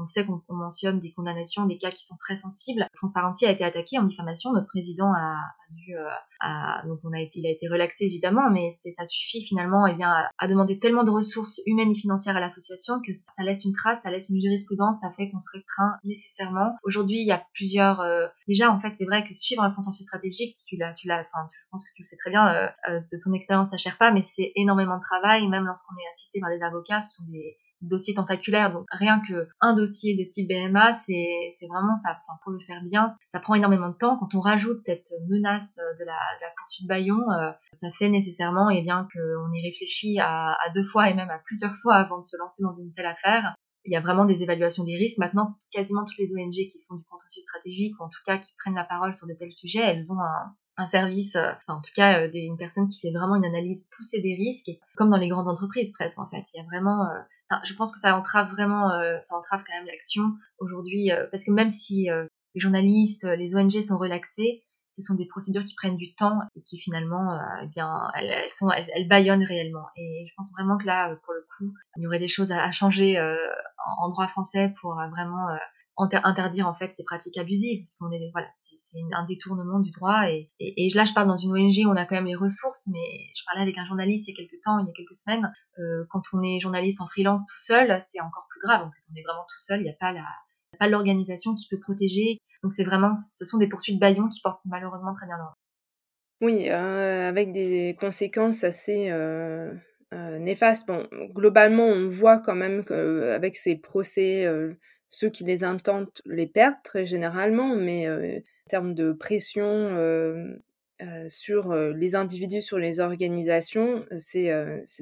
on 0.00 0.06
sait 0.06 0.24
qu'on 0.24 0.42
mentionne 0.48 1.00
des 1.00 1.12
condamnations, 1.12 1.66
des 1.66 1.78
cas 1.78 1.90
qui 1.90 2.04
sont 2.04 2.16
très 2.16 2.36
sensibles. 2.36 2.86
Transparency 2.94 3.46
a 3.46 3.52
été 3.52 3.64
attaqué 3.64 3.98
en 3.98 4.04
diffamation. 4.04 4.52
Notre 4.52 4.68
président 4.68 5.12
a, 5.12 5.36
dû, 5.70 5.94
euh, 5.96 6.88
donc 6.88 7.00
on 7.04 7.12
a 7.12 7.20
été, 7.20 7.40
il 7.40 7.46
a 7.46 7.50
été 7.50 7.68
relaxé 7.68 8.04
évidemment, 8.04 8.50
mais 8.50 8.70
ça 8.70 9.04
suffit 9.04 9.44
finalement, 9.44 9.86
et 9.86 9.92
eh 9.92 9.96
bien, 9.96 10.14
à, 10.38 10.48
demander 10.48 10.78
tellement 10.78 11.04
de 11.04 11.10
ressources 11.10 11.60
humaines 11.66 11.90
et 11.90 11.98
financières 11.98 12.36
à 12.36 12.40
l'association 12.40 13.00
que 13.04 13.12
ça, 13.12 13.42
laisse 13.42 13.64
une 13.64 13.72
trace, 13.72 14.02
ça 14.02 14.10
laisse 14.10 14.30
une 14.30 14.40
jurisprudence, 14.40 15.00
ça 15.00 15.12
fait 15.16 15.30
qu'on 15.30 15.40
se 15.40 15.50
restreint 15.52 15.96
nécessairement. 16.04 16.76
Aujourd'hui, 16.84 17.20
il 17.20 17.26
y 17.26 17.32
a 17.32 17.44
plusieurs. 17.54 18.00
Euh, 18.00 18.26
déjà, 18.46 18.72
en 18.72 18.80
fait, 18.80 18.94
c'est 18.96 19.06
vrai 19.06 19.26
que 19.26 19.34
suivre 19.34 19.62
un 19.62 19.70
contentieux 19.70 20.04
stratégique, 20.04 20.56
tu 20.66 20.76
l'as, 20.76 20.94
tu 20.94 21.08
l'as, 21.08 21.20
enfin, 21.20 21.48
pense 21.70 21.84
que 21.84 21.94
tu 21.94 22.02
le 22.02 22.06
sais 22.06 22.16
très 22.16 22.30
bien 22.30 22.48
euh, 22.48 23.00
de 23.12 23.18
ton 23.22 23.32
expérience 23.32 23.72
à 23.74 23.76
Sherpa, 23.76 24.10
mais 24.12 24.22
c'est 24.22 24.52
énormément 24.56 24.96
de 24.96 25.02
travail. 25.02 25.46
Même 25.48 25.66
lorsqu'on 25.66 25.94
est 25.96 26.10
assisté 26.10 26.40
par 26.40 26.50
des 26.50 26.62
avocats, 26.62 27.00
ce 27.00 27.16
sont 27.16 27.30
des 27.30 27.56
dossier 27.82 28.14
tentaculaire. 28.14 28.72
Donc 28.72 28.86
rien 28.90 29.20
que 29.20 29.48
un 29.60 29.74
dossier 29.74 30.16
de 30.16 30.28
type 30.28 30.48
BMA, 30.48 30.92
c'est 30.92 31.52
vraiment 31.68 31.96
ça. 31.96 32.18
Pour 32.42 32.52
le 32.52 32.58
faire 32.58 32.82
bien, 32.82 33.08
ça 33.26 33.40
prend 33.40 33.54
énormément 33.54 33.88
de 33.88 33.96
temps. 33.96 34.16
Quand 34.18 34.34
on 34.34 34.40
rajoute 34.40 34.80
cette 34.80 35.10
menace 35.28 35.76
de 35.98 36.04
la, 36.04 36.14
de 36.14 36.42
la 36.42 36.50
poursuite 36.56 36.88
Bayon, 36.88 37.30
euh, 37.32 37.50
ça 37.72 37.90
fait 37.90 38.08
nécessairement 38.08 38.70
eh 38.70 38.82
bien 38.82 39.06
qu'on 39.12 39.52
y 39.52 39.62
réfléchit 39.62 40.18
à, 40.20 40.54
à 40.54 40.70
deux 40.70 40.82
fois 40.82 41.08
et 41.10 41.14
même 41.14 41.30
à 41.30 41.38
plusieurs 41.38 41.74
fois 41.74 41.96
avant 41.96 42.18
de 42.18 42.24
se 42.24 42.36
lancer 42.36 42.62
dans 42.62 42.74
une 42.74 42.92
telle 42.92 43.06
affaire. 43.06 43.54
Il 43.84 43.92
y 43.92 43.96
a 43.96 44.00
vraiment 44.00 44.24
des 44.24 44.42
évaluations 44.42 44.84
des 44.84 44.96
risques. 44.96 45.18
Maintenant, 45.18 45.54
quasiment 45.72 46.04
toutes 46.04 46.18
les 46.18 46.32
ONG 46.34 46.52
qui 46.52 46.84
font 46.88 46.96
du 46.96 47.04
contentieux 47.04 47.40
stratégique, 47.40 47.94
ou 47.98 48.04
en 48.04 48.08
tout 48.08 48.20
cas 48.26 48.36
qui 48.36 48.52
prennent 48.58 48.74
la 48.74 48.84
parole 48.84 49.14
sur 49.14 49.26
de 49.26 49.32
tels 49.32 49.52
sujets, 49.52 49.80
elles 49.80 50.12
ont 50.12 50.20
un, 50.20 50.54
un 50.78 50.86
service, 50.86 51.34
euh, 51.36 51.50
enfin, 51.50 51.78
en 51.78 51.82
tout 51.82 51.90
cas 51.94 52.22
euh, 52.22 52.30
une 52.32 52.56
personne 52.56 52.86
qui 52.86 53.00
fait 53.00 53.12
vraiment 53.12 53.34
une 53.34 53.44
analyse 53.44 53.88
poussée 53.94 54.22
des 54.22 54.34
risques, 54.36 54.70
comme 54.96 55.10
dans 55.10 55.18
les 55.18 55.28
grandes 55.28 55.48
entreprises 55.48 55.92
presque 55.92 56.18
en 56.18 56.28
fait. 56.30 56.44
Il 56.54 56.58
y 56.58 56.60
a 56.60 56.64
vraiment, 56.64 57.02
euh, 57.02 57.56
je 57.64 57.74
pense 57.74 57.92
que 57.92 57.98
ça 57.98 58.16
entrave 58.16 58.48
vraiment, 58.48 58.88
ça 59.22 59.36
entrave 59.36 59.64
quand 59.66 59.74
même 59.74 59.86
l'action 59.86 60.22
aujourd'hui, 60.58 61.10
parce 61.30 61.44
que 61.44 61.50
même 61.50 61.70
si 61.70 62.08
les 62.54 62.60
journalistes, 62.60 63.24
les 63.24 63.56
ONG 63.56 63.80
sont 63.80 63.96
relaxés, 63.96 64.64
ce 64.92 65.00
sont 65.00 65.14
des 65.14 65.24
procédures 65.24 65.64
qui 65.64 65.74
prennent 65.74 65.96
du 65.96 66.14
temps 66.14 66.40
et 66.56 66.62
qui 66.62 66.78
finalement, 66.78 67.38
eh 67.62 67.66
bien, 67.68 67.90
elles, 68.16 68.50
sont, 68.50 68.68
elles, 68.70 69.08
baillonnent 69.08 69.44
réellement. 69.44 69.86
Et 69.96 70.26
je 70.28 70.32
pense 70.36 70.52
vraiment 70.52 70.76
que 70.76 70.84
là, 70.84 71.16
pour 71.24 71.32
le 71.32 71.46
coup, 71.56 71.72
il 71.96 72.02
y 72.02 72.06
aurait 72.06 72.18
des 72.18 72.28
choses 72.28 72.52
à, 72.52 72.70
changer 72.70 73.18
en, 73.18 74.08
droit 74.10 74.28
français 74.28 74.74
pour 74.78 74.94
vraiment 75.10 75.48
interdire 75.98 76.68
en 76.68 76.74
fait 76.74 76.94
ces 76.94 77.02
pratiques 77.04 77.36
abusives 77.38 77.82
parce 77.82 77.96
qu'on 77.96 78.10
est 78.12 78.30
voilà 78.32 78.48
c'est 78.54 78.98
un 79.12 79.24
détournement 79.24 79.80
du 79.80 79.90
droit 79.90 80.28
et, 80.28 80.48
là 80.94 81.04
je 81.04 81.12
parle 81.12 81.28
dans 81.28 81.36
une 81.36 81.52
ONG 81.52 81.86
on 81.86 81.96
a 81.96 82.06
quand 82.06 82.14
même 82.14 82.26
les 82.26 82.36
ressources 82.36 82.88
mais 82.92 83.30
je 83.34 83.42
parlais 83.46 83.62
avec 83.62 83.76
un 83.78 83.84
journaliste 83.84 84.28
il 84.28 84.32
y 84.32 84.34
a 84.34 84.36
quelques 84.36 84.62
temps 84.62 84.78
il 84.78 84.86
y 84.86 84.90
a 84.90 84.92
quelques 84.92 85.16
semaines 85.16 85.52
euh, 85.78 86.04
quand 86.10 86.22
on 86.32 86.42
est 86.42 86.60
journaliste 86.60 87.00
en 87.00 87.08
freelance 87.08 87.46
tout 87.46 87.58
seul 87.58 88.00
c'est 88.06 88.20
encore 88.20 88.46
plus 88.48 88.60
grave 88.60 88.86
en 88.86 88.90
fait 88.90 89.02
on 89.12 89.16
est 89.16 89.22
vraiment 89.22 89.44
tout 89.48 89.58
seul 89.58 89.80
il 89.80 89.84
n'y 89.84 89.90
a 89.90 89.96
pas 89.98 90.12
la 90.12 90.24
pas 90.78 90.88
l'organisation 90.88 91.54
qui 91.54 91.66
peut 91.68 91.80
protéger 91.80 92.38
donc 92.62 92.72
c'est 92.72 92.84
vraiment 92.84 93.14
ce 93.14 93.44
sont 93.44 93.58
des 93.58 93.68
poursuites 93.68 93.98
baillons 93.98 94.28
qui 94.28 94.40
portent 94.40 94.60
malheureusement 94.66 95.12
très 95.12 95.26
bien 95.26 95.36
leur 95.36 95.54
oui 96.40 96.68
euh, 96.68 97.28
avec 97.28 97.50
des 97.52 97.96
conséquences 97.98 98.62
assez. 98.62 99.10
Euh, 100.14 100.38
néfastes. 100.38 100.86
Bon, 100.86 101.06
globalement, 101.34 101.84
on 101.84 102.06
voit 102.06 102.38
quand 102.38 102.54
même 102.54 102.82
qu'avec 102.82 103.54
ces 103.56 103.76
procès 103.76 104.46
ceux 105.08 105.30
qui 105.30 105.44
les 105.44 105.64
intentent 105.64 106.22
les 106.26 106.46
perdent 106.46 106.82
très 106.84 107.06
généralement, 107.06 107.74
mais 107.76 108.08
en 108.08 108.40
termes 108.68 108.94
de 108.94 109.12
pression 109.12 109.96
sur 111.28 111.74
les 111.74 112.14
individus, 112.14 112.62
sur 112.62 112.78
les 112.78 113.00
organisations, 113.00 114.04
c'est 114.18 114.50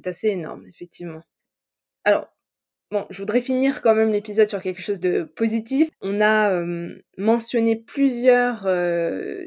assez 0.07 0.29
énorme, 0.29 0.67
effectivement. 0.67 1.23
Alors, 2.05 2.29
Bon, 2.93 3.05
je 3.11 3.19
voudrais 3.19 3.41
finir 3.41 3.83
quand 3.83 3.97
même 3.97 4.13
l'épisode 4.13 4.47
sur 4.47 4.63
quelque 4.63 4.81
chose 4.81 5.01
de 5.01 5.25
positif. 5.25 5.91
On 6.03 6.21
a 6.21 6.63
mentionné 7.19 7.75
plusieurs 7.75 8.69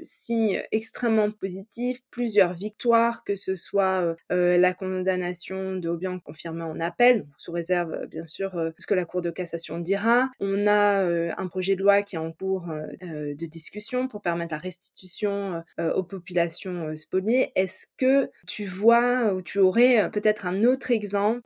signes 0.04 0.62
extrêmement 0.74 1.32
positifs, 1.32 2.02
plusieurs 2.12 2.54
victoires, 2.54 3.24
que 3.24 3.38
ce 3.38 3.56
soit 3.56 4.18
la 4.30 4.74
condamnation 4.74 5.78
de 5.78 5.88
Obiang 5.88 6.20
confirmée 6.20 6.64
en 6.64 6.82
appel, 6.82 7.28
sous 7.38 7.54
réserve 7.54 8.08
bien 8.08 8.26
sûr 8.26 8.52
ce 8.78 8.86
que 8.86 8.94
la 8.94 9.06
Cour 9.06 9.22
de 9.22 9.30
cassation 9.30 9.80
dira. 9.80 10.30
On 10.42 10.68
a 10.68 11.06
un 11.38 11.48
projet 11.48 11.78
de 11.78 11.82
loi 11.82 12.04
qui 12.04 12.18
est 12.18 12.20
en 12.20 12.34
cours 12.34 12.68
de 13.02 13.46
discussion 13.46 14.10
pour 14.10 14.22
permettre 14.22 14.54
la 14.54 14.60
restitution 14.60 15.64
aux 15.78 16.04
populations 16.04 16.94
spoliées. 16.98 17.54
Est-ce 17.56 17.88
que 17.96 18.30
tu 18.48 18.66
vois 18.66 19.34
ou 19.34 19.42
tu 19.42 19.60
aurais 19.60 20.12
peut-être 20.12 20.46
un 20.46 20.66
autre 20.66 20.92
exemple 20.92 21.40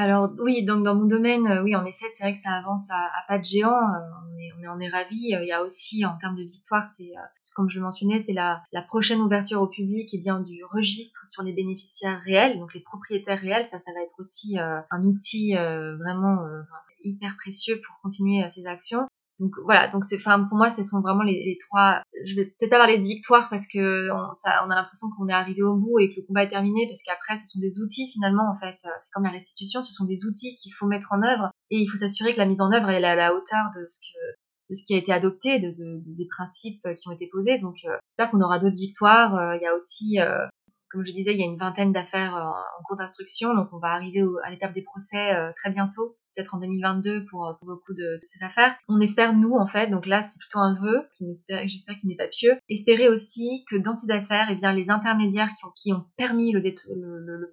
alors 0.00 0.30
oui, 0.38 0.64
donc 0.64 0.84
dans 0.84 0.94
mon 0.94 1.06
domaine, 1.06 1.44
euh, 1.48 1.64
oui, 1.64 1.74
en 1.74 1.84
effet, 1.84 2.06
c'est 2.14 2.22
vrai 2.22 2.32
que 2.32 2.38
ça 2.38 2.52
avance 2.52 2.88
à, 2.88 3.10
pas 3.26 3.40
de 3.40 3.44
géant. 3.44 3.72
Euh, 3.72 3.98
on, 4.30 4.38
est, 4.38 4.52
on, 4.56 4.80
est, 4.80 4.88
on 4.88 4.92
ravis. 4.92 5.34
Euh, 5.34 5.42
il 5.42 5.48
y 5.48 5.52
a 5.52 5.64
aussi, 5.64 6.04
en 6.04 6.16
termes 6.16 6.36
de 6.36 6.44
victoire, 6.44 6.84
c'est 6.84 7.10
comme 7.56 7.68
je 7.68 7.80
le 7.80 7.84
mentionnais, 7.84 8.20
c'est 8.20 8.32
la, 8.32 8.62
prochaine 8.86 9.20
ouverture 9.20 9.60
au 9.60 9.66
public 9.66 10.14
et 10.14 10.18
bien 10.18 10.38
du 10.38 10.62
registre 10.70 11.26
sur 11.26 11.42
les 11.42 11.52
bénéficiaires 11.52 12.20
réels, 12.20 12.60
donc 12.60 12.74
les 12.74 12.80
propriétaires 12.80 13.40
réels. 13.40 13.66
Ça, 13.66 13.80
ça 13.80 13.90
va 13.92 14.00
être 14.00 14.14
aussi 14.20 14.56
un 14.56 15.02
outil 15.02 15.56
vraiment 15.56 16.38
hyper 17.00 17.36
précieux 17.36 17.80
pour 17.84 18.00
continuer 18.00 18.48
ces 18.50 18.66
actions. 18.66 19.08
Donc 19.38 19.52
voilà, 19.64 19.88
donc 19.88 20.04
c'est, 20.04 20.16
enfin 20.16 20.44
pour 20.44 20.56
moi, 20.56 20.70
ce 20.70 20.82
sont 20.82 21.00
vraiment 21.00 21.22
les, 21.22 21.56
trois. 21.68 22.02
Je 22.24 22.34
vais 22.34 22.46
peut-être 22.46 22.70
pas 22.70 22.78
parler 22.78 22.98
de 22.98 23.04
victoire 23.04 23.48
parce 23.48 23.66
que 23.66 24.10
on, 24.10 24.70
a 24.70 24.74
l'impression 24.74 25.08
qu'on 25.16 25.28
est 25.28 25.32
arrivé 25.32 25.62
au 25.62 25.76
bout 25.76 26.00
et 26.00 26.08
que 26.08 26.20
le 26.20 26.26
combat 26.26 26.44
est 26.44 26.48
terminé 26.48 26.88
parce 26.88 27.02
qu'après, 27.02 27.36
ce 27.36 27.46
sont 27.46 27.60
des 27.60 27.80
outils 27.80 28.10
finalement 28.12 28.50
en 28.50 28.58
fait. 28.58 28.76
C'est 28.80 29.10
comme 29.12 29.24
la 29.24 29.30
restitution, 29.30 29.82
ce 29.82 29.92
sont 29.92 30.06
des 30.06 30.26
outils 30.26 30.56
qu'il 30.56 30.72
faut 30.72 30.86
mettre 30.86 31.12
en 31.12 31.22
œuvre 31.22 31.50
et 31.70 31.78
il 31.78 31.86
faut 31.86 31.98
s'assurer 31.98 32.32
que 32.32 32.38
la 32.38 32.46
mise 32.46 32.60
en 32.60 32.72
œuvre 32.72 32.90
est 32.90 33.02
à 33.04 33.14
la 33.14 33.34
hauteur 33.34 33.70
de 33.76 33.86
ce 33.88 33.98
que 34.00 34.38
de 34.70 34.74
ce 34.74 34.84
qui 34.84 34.94
a 34.94 34.98
été 34.98 35.12
adopté, 35.12 35.58
de, 35.58 35.70
de, 35.70 36.02
des 36.06 36.26
principes 36.26 36.86
qui 36.94 37.08
ont 37.08 37.12
été 37.12 37.26
posés. 37.28 37.58
Donc, 37.58 37.76
euh, 37.84 37.96
j'espère 38.10 38.30
qu'on 38.30 38.40
aura 38.40 38.58
d'autres 38.58 38.76
victoires. 38.76 39.34
Euh, 39.36 39.56
il 39.56 39.62
y 39.62 39.66
a 39.66 39.74
aussi, 39.74 40.20
euh, 40.20 40.44
comme 40.90 41.04
je 41.04 41.12
disais, 41.12 41.32
il 41.32 41.40
y 41.40 41.42
a 41.42 41.46
une 41.46 41.56
vingtaine 41.56 41.92
d'affaires 41.92 42.34
en 42.34 42.82
cours 42.84 42.96
d'instruction, 42.96 43.54
donc 43.54 43.68
on 43.72 43.78
va 43.78 43.88
arriver 43.88 44.22
à 44.42 44.50
l'étape 44.50 44.74
des 44.74 44.82
procès 44.82 45.36
très 45.56 45.70
bientôt 45.70 46.16
peut-être 46.38 46.54
en 46.54 46.58
2022 46.58 47.24
pour, 47.26 47.56
pour 47.58 47.68
beaucoup 47.68 47.94
de, 47.94 48.18
de, 48.18 48.20
ces 48.22 48.42
affaires. 48.44 48.76
On 48.88 49.00
espère, 49.00 49.34
nous, 49.34 49.54
en 49.54 49.66
fait, 49.66 49.88
donc 49.88 50.06
là, 50.06 50.22
c'est 50.22 50.38
plutôt 50.38 50.60
un 50.60 50.74
vœu, 50.74 51.06
j'espère 51.66 51.96
qu'il 51.96 52.08
n'est 52.08 52.16
pas 52.16 52.28
pieux, 52.28 52.56
espérer 52.68 53.08
aussi 53.08 53.64
que 53.68 53.76
dans 53.76 53.94
ces 53.94 54.10
affaires, 54.10 54.46
eh 54.50 54.54
bien, 54.54 54.72
les 54.72 54.90
intermédiaires 54.90 55.50
qui 55.74 55.92
ont, 55.92 56.04
permis 56.16 56.52
le, 56.52 56.62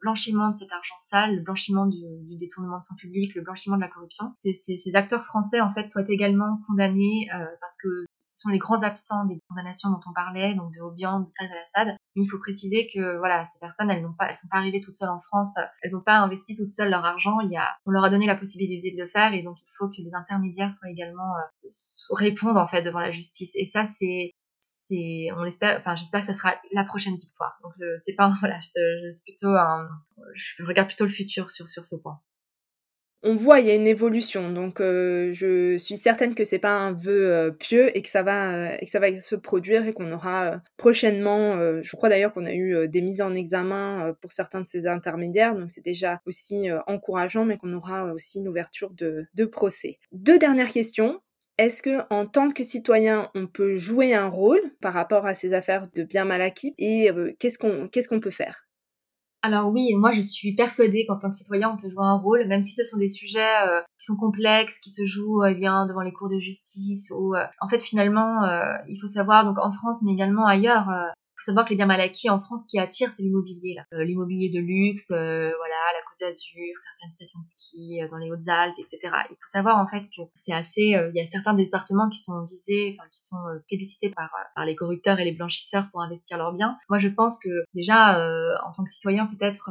blanchiment 0.01 0.49
de 0.49 0.55
cet 0.55 0.71
argent 0.71 0.95
sale, 0.97 1.35
le 1.35 1.41
blanchiment 1.41 1.87
du, 1.87 1.97
détournement 2.37 2.79
de 2.79 2.83
fonds 2.87 2.95
publics, 2.95 3.33
le 3.35 3.41
blanchiment 3.41 3.75
de 3.75 3.81
la 3.81 3.87
corruption, 3.87 4.33
ces, 4.37 4.95
acteurs 4.95 5.23
français, 5.23 5.61
en 5.61 5.73
fait, 5.73 5.89
soient 5.89 6.07
également 6.07 6.59
condamnés 6.67 7.27
euh, 7.33 7.45
parce 7.59 7.77
que 7.81 8.05
ce 8.19 8.41
sont 8.41 8.49
les 8.49 8.57
grands 8.57 8.83
absents 8.83 9.25
des 9.25 9.39
condamnations 9.47 9.89
dont 9.89 9.99
on 10.05 10.13
parlait, 10.13 10.55
donc 10.55 10.73
de 10.73 10.81
Obiang, 10.81 11.21
de 11.21 11.31
Tariq 11.37 11.51
al-Assad. 11.51 11.95
Mais 12.15 12.23
il 12.23 12.29
faut 12.29 12.39
préciser 12.39 12.87
que 12.93 13.17
voilà, 13.17 13.45
ces 13.45 13.59
personnes, 13.59 13.89
elles 13.89 14.01
n'ont 14.01 14.13
pas, 14.13 14.29
elles 14.29 14.35
sont 14.35 14.47
pas 14.49 14.57
arrivées 14.57 14.81
toutes 14.81 14.95
seules 14.95 15.09
en 15.09 15.21
France, 15.21 15.55
elles 15.81 15.91
n'ont 15.91 16.01
pas 16.01 16.17
investi 16.17 16.55
toutes 16.55 16.69
seules 16.69 16.89
leur 16.89 17.05
argent. 17.05 17.39
Il 17.41 17.51
y 17.51 17.57
a, 17.57 17.75
on 17.85 17.91
leur 17.91 18.03
a 18.03 18.09
donné 18.09 18.25
la 18.25 18.35
possibilité 18.35 18.74
de 18.81 19.01
le 19.01 19.07
faire, 19.07 19.33
et 19.33 19.43
donc 19.43 19.57
il 19.61 19.71
faut 19.77 19.89
que 19.89 20.01
les 20.01 20.13
intermédiaires 20.13 20.71
soient 20.71 20.89
également 20.89 21.35
euh, 21.37 21.69
répondent 22.11 22.57
en 22.57 22.67
fait 22.67 22.81
devant 22.81 22.99
la 22.99 23.11
justice. 23.11 23.51
Et 23.55 23.65
ça, 23.65 23.85
c'est 23.85 24.31
c'est 24.59 25.27
on 25.35 25.45
espère 25.45 25.79
enfin 25.79 25.95
j'espère 25.95 26.21
que 26.21 26.27
ça 26.27 26.33
sera 26.33 26.55
la 26.71 26.83
prochaine 26.83 27.15
victoire 27.15 27.57
donc 27.61 27.73
c'est 27.97 28.15
pas 28.15 28.35
voilà 28.39 28.59
je, 28.59 29.23
plutôt 29.23 29.49
un, 29.49 29.87
je 30.33 30.63
regarde 30.63 30.87
plutôt 30.87 31.05
le 31.05 31.11
futur 31.11 31.51
sur 31.51 31.67
sur 31.69 31.85
ce 31.85 31.95
point 31.97 32.19
on 33.25 33.35
voit 33.35 33.59
il 33.59 33.65
y 33.65 33.71
a 33.71 33.75
une 33.75 33.87
évolution. 33.87 34.51
Donc 34.51 34.79
euh, 34.79 35.33
je 35.33 35.77
suis 35.77 35.97
certaine 35.97 36.35
que 36.35 36.43
c'est 36.43 36.59
pas 36.59 36.73
un 36.73 36.93
vœu 36.93 37.31
euh, 37.31 37.51
pieux 37.51 37.95
et 37.97 38.01
que 38.03 38.09
ça 38.09 38.21
va 38.21 38.73
euh, 38.73 38.77
que 38.77 38.85
ça 38.85 38.99
va 38.99 39.13
se 39.15 39.35
produire 39.35 39.87
et 39.87 39.93
qu'on 39.93 40.11
aura 40.11 40.61
prochainement. 40.77 41.57
je 41.81 41.95
crois 41.95 42.09
d'ailleurs 42.09 42.33
qu'on 42.33 42.45
a 42.45 42.53
eu 42.53 42.87
des 42.87 43.01
mises 43.01 43.21
en 43.21 43.33
examen 43.33 44.15
pour 44.21 44.31
certains 44.31 44.61
de 44.61 44.67
ces 44.67 44.85
intermédiaires, 44.85 45.55
donc 45.55 45.71
c'est 45.71 45.83
déjà 45.83 46.21
aussi 46.25 46.69
encourageant, 46.85 47.45
mais 47.45 47.57
qu'on 47.57 47.73
aura 47.73 48.13
aussi 48.13 48.39
une 48.39 48.47
ouverture 48.47 48.91
de, 48.91 49.25
de 49.33 49.45
procès. 49.45 49.97
Deux 50.11 50.37
dernières 50.37 50.71
questions. 50.71 51.21
Est-ce 51.57 51.81
que 51.81 52.01
en 52.09 52.27
tant 52.27 52.51
que 52.51 52.63
citoyen, 52.63 53.31
on 53.33 53.47
peut 53.47 53.77
jouer 53.77 54.13
un 54.13 54.27
rôle 54.27 54.61
par 54.81 54.93
rapport 54.93 55.25
à 55.25 55.33
ces 55.33 55.53
affaires 55.53 55.87
de 55.95 56.03
bien 56.03 56.25
mal 56.25 56.41
acquis 56.41 56.75
et 56.77 57.09
qu'est-ce 57.39 57.57
qu'on 57.57 57.87
qu'est-ce 57.87 58.07
qu'on 58.09 58.19
peut 58.19 58.31
faire? 58.31 58.64
Alors 59.45 59.69
oui, 59.71 59.93
moi 59.95 60.11
je 60.13 60.21
suis 60.21 60.55
persuadée 60.55 61.05
qu'en 61.05 61.19
tant 61.19 61.29
que 61.29 61.35
citoyen, 61.35 61.69
on 61.71 61.77
peut 61.77 61.89
jouer 61.89 62.03
un 62.03 62.17
rôle, 62.17 62.47
même 62.47 62.63
si 62.63 62.73
ce 62.73 62.83
sont 62.83 62.97
des 62.97 63.09
sujets 63.09 63.55
euh, 63.67 63.81
qui 63.99 64.05
sont 64.05 64.17
complexes, 64.17 64.79
qui 64.79 64.89
se 64.89 65.05
jouent 65.05 65.43
euh, 65.43 65.53
bien 65.53 65.85
devant 65.85 66.01
les 66.01 66.11
cours 66.11 66.29
de 66.29 66.39
justice. 66.39 67.13
Ou 67.15 67.35
euh, 67.35 67.45
en 67.61 67.67
fait, 67.67 67.83
finalement, 67.83 68.41
il 68.87 68.97
faut 68.99 69.07
savoir 69.07 69.45
donc 69.45 69.57
en 69.59 69.71
France, 69.71 70.01
mais 70.03 70.13
également 70.13 70.47
ailleurs, 70.47 70.89
il 70.89 71.24
faut 71.37 71.51
savoir 71.51 71.65
que 71.65 71.71
les 71.71 71.75
biens 71.75 71.85
mal 71.85 72.01
acquis 72.01 72.29
en 72.29 72.41
France, 72.41 72.65
qui 72.65 72.79
attirent, 72.79 73.11
c'est 73.11 73.23
l'immobilier. 73.23 73.77
Euh, 73.93 74.03
l'immobilier 74.03 74.49
de 74.49 74.59
luxe, 74.59 75.11
euh, 75.11 75.51
voilà, 75.57 75.75
la 75.93 76.01
Côte 76.07 76.19
d'Azur, 76.21 76.73
certaines 76.77 77.11
stations 77.11 77.39
de 77.39 77.45
ski 77.45 78.01
euh, 78.01 78.07
dans 78.09 78.17
les 78.17 78.31
Hautes-Alpes, 78.31 78.75
etc. 78.79 78.99
Il 79.29 79.35
faut 79.35 79.47
savoir 79.47 79.77
en 79.77 79.87
fait 79.87 80.03
que 80.03 80.21
c'est 80.33 80.53
assez. 80.53 80.95
Il 80.95 81.11
y 81.13 81.19
a 81.19 81.25
certains 81.25 81.53
départements 81.53 82.09
qui 82.09 82.19
sont 82.19 82.45
visés, 82.45 82.95
enfin 82.97 83.09
qui 83.11 83.21
sont 83.21 83.43
plébiscités 83.67 84.09
par 84.09 84.33
par 84.55 84.65
les 84.65 84.75
corrupteurs 84.75 85.19
et 85.19 85.25
les 85.25 85.33
blanchisseurs 85.33 85.89
pour 85.91 86.01
investir 86.01 86.37
leurs 86.37 86.53
biens. 86.53 86.77
Moi, 86.89 86.99
je 86.99 87.09
pense 87.09 87.39
que 87.39 87.49
déjà, 87.73 88.17
en 88.65 88.71
tant 88.71 88.83
que 88.83 88.89
citoyen, 88.89 89.27
peut-être 89.27 89.69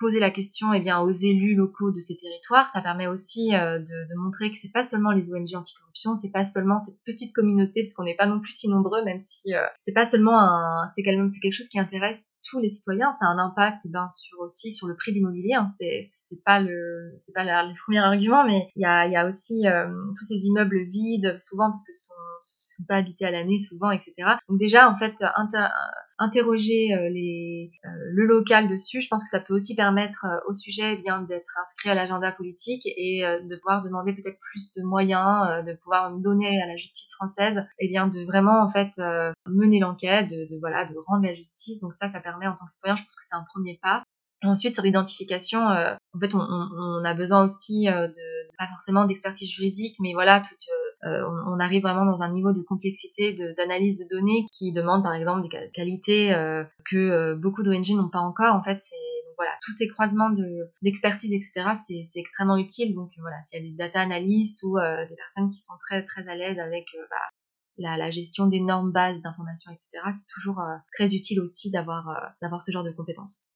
poser 0.00 0.18
la 0.18 0.30
question 0.30 0.72
eh 0.72 0.80
bien, 0.80 1.00
aux 1.00 1.12
élus 1.12 1.54
locaux 1.54 1.92
de 1.92 2.00
ces 2.00 2.16
territoires. 2.16 2.70
Ça 2.70 2.80
permet 2.80 3.06
aussi 3.06 3.54
euh, 3.54 3.78
de, 3.78 3.84
de, 3.84 4.14
montrer 4.16 4.50
que 4.50 4.56
c'est 4.56 4.72
pas 4.72 4.82
seulement 4.82 5.12
les 5.12 5.32
ONG 5.32 5.54
anticorruption, 5.54 6.16
c'est 6.16 6.32
pas 6.32 6.46
seulement 6.46 6.78
cette 6.78 6.98
petite 7.04 7.34
communauté, 7.34 7.82
parce 7.82 7.92
qu'on 7.92 8.04
n'est 8.04 8.16
pas 8.16 8.26
non 8.26 8.40
plus 8.40 8.52
si 8.52 8.68
nombreux, 8.68 9.04
même 9.04 9.20
si 9.20 9.54
euh, 9.54 9.60
c'est 9.78 9.92
pas 9.92 10.06
seulement 10.06 10.40
un, 10.40 10.88
c'est 10.88 11.02
quelque 11.02 11.52
chose 11.52 11.68
qui 11.68 11.78
intéresse 11.78 12.32
tous 12.48 12.58
les 12.58 12.70
citoyens. 12.70 13.12
Ça 13.12 13.26
a 13.26 13.28
un 13.28 13.38
impact 13.38 13.82
eh 13.84 13.90
ben, 13.90 14.08
sur 14.10 14.40
aussi 14.40 14.72
sur 14.72 14.88
le 14.88 14.96
prix 14.96 15.12
de 15.12 15.16
l'immobilier. 15.16 15.54
Hein. 15.54 15.66
C'est 15.68 16.00
c'est 16.02 16.42
pas 16.44 16.60
le 16.60 17.14
c'est 17.18 17.34
pas 17.34 17.44
le 17.44 17.74
premier 17.82 17.98
argument, 17.98 18.44
mais 18.46 18.70
il 18.76 18.82
y 18.82 18.86
a 18.86 19.06
il 19.06 19.12
y 19.12 19.16
a 19.16 19.28
aussi 19.28 19.66
euh, 19.66 19.86
tous 20.16 20.24
ces 20.24 20.46
immeubles 20.46 20.84
vides 20.90 21.36
souvent 21.40 21.68
parce 21.68 21.84
que 21.84 21.92
ce 21.92 22.06
sont, 22.06 22.14
sont 22.40 22.84
pas 22.88 22.96
habités 22.96 23.26
à 23.26 23.30
l'année 23.30 23.58
souvent, 23.58 23.90
etc. 23.90 24.12
Donc 24.48 24.58
déjà 24.58 24.90
en 24.90 24.96
fait 24.96 25.22
inter, 25.36 25.66
interroger 26.20 26.94
euh, 26.94 27.08
euh, 27.08 27.88
le 28.12 28.26
local 28.26 28.68
dessus, 28.68 29.00
je 29.00 29.08
pense 29.08 29.24
que 29.24 29.30
ça 29.30 29.40
peut 29.40 29.54
aussi 29.54 29.74
permettre 29.74 30.26
euh, 30.26 30.36
au 30.48 30.52
sujet 30.52 30.92
eh 30.92 31.26
d'être 31.26 31.58
inscrit 31.62 31.88
à 31.88 31.94
l'agenda 31.94 32.30
politique 32.30 32.82
et 32.84 33.22
de 33.22 33.56
pouvoir 33.56 33.82
demander 33.82 34.12
peut-être 34.12 34.38
plus 34.38 34.72
de 34.72 34.82
moyens, 34.82 35.64
de 35.64 35.72
pouvoir 35.72 36.14
donner 36.18 36.62
à 36.62 36.66
la 36.66 36.76
justice 36.76 37.12
française, 37.14 37.58
et 37.78 37.86
eh 37.86 37.88
bien 37.88 38.06
de 38.06 38.24
vraiment 38.24 38.62
en 38.62 38.68
fait 38.68 39.00
mener 39.46 39.78
l'enquête, 39.78 40.28
de, 40.28 40.58
voilà, 40.60 40.84
de 40.84 40.94
rendre 41.06 41.24
la 41.24 41.32
justice. 41.32 41.80
Donc 41.80 41.94
ça, 41.94 42.08
ça 42.08 42.20
permet 42.20 42.46
en 42.46 42.54
tant 42.54 42.66
que 42.66 42.72
citoyen, 42.72 42.96
je 42.96 43.02
pense 43.02 43.16
que 43.16 43.24
c'est 43.24 43.36
un 43.36 43.44
premier 43.54 43.78
pas. 43.82 44.02
Ensuite, 44.42 44.74
sur 44.74 44.82
l'identification, 44.82 45.60
en 45.60 46.20
fait, 46.20 46.34
on, 46.34 47.04
a 47.04 47.14
besoin 47.14 47.44
aussi 47.44 47.86
de 47.86 48.56
pas 48.58 48.68
forcément 48.68 49.06
d'expertise 49.06 49.50
juridique, 49.50 49.96
mais 50.00 50.12
voilà, 50.12 50.40
toute 50.40 50.66
euh, 51.04 51.22
on, 51.46 51.58
arrive 51.60 51.82
vraiment 51.82 52.04
dans 52.04 52.20
un 52.20 52.30
niveau 52.30 52.52
de 52.52 52.60
complexité 52.62 53.34
d'analyse 53.56 53.96
de, 53.98 54.04
données 54.10 54.44
qui 54.52 54.72
demande 54.72 55.02
par 55.02 55.14
exemple 55.14 55.48
des 55.48 55.70
qualités 55.70 56.34
euh, 56.34 56.62
que 56.84 56.96
euh, 56.96 57.36
beaucoup 57.36 57.62
d'ONG 57.62 57.90
n'ont 57.90 58.10
pas 58.10 58.20
encore. 58.20 58.54
En 58.54 58.62
fait, 58.62 58.78
c'est 58.80 58.96
voilà, 59.36 59.52
tous 59.62 59.72
ces 59.72 59.88
croisements 59.88 60.30
d'expertise, 60.82 61.32
etc., 61.32 61.70
c'est 61.86 62.20
extrêmement 62.20 62.58
utile. 62.58 62.94
Donc 62.94 63.10
voilà, 63.18 63.42
s'il 63.44 63.62
y 63.62 63.66
a 63.66 63.70
des 63.70 63.76
data 63.76 64.00
analystes 64.00 64.62
ou 64.62 64.76
des 64.78 65.16
personnes 65.16 65.48
qui 65.48 65.56
sont 65.56 65.72
très 65.80 66.04
très 66.04 66.28
à 66.28 66.34
l'aise 66.34 66.58
avec 66.58 66.84
bah, 67.08 67.16
la, 67.78 67.96
la, 67.96 68.10
gestion 68.10 68.46
d'énormes 68.46 68.92
bases 68.92 69.22
d'informations, 69.22 69.72
etc., 69.72 69.88
c'est 70.12 70.26
toujours 70.34 70.60
très 70.92 71.14
utile 71.14 71.40
aussi 71.40 71.70
d'avoir 71.70 72.34
d'avoir 72.42 72.62
ce 72.62 72.70
genre 72.70 72.84
de 72.84 72.92
compétences. 72.92 73.49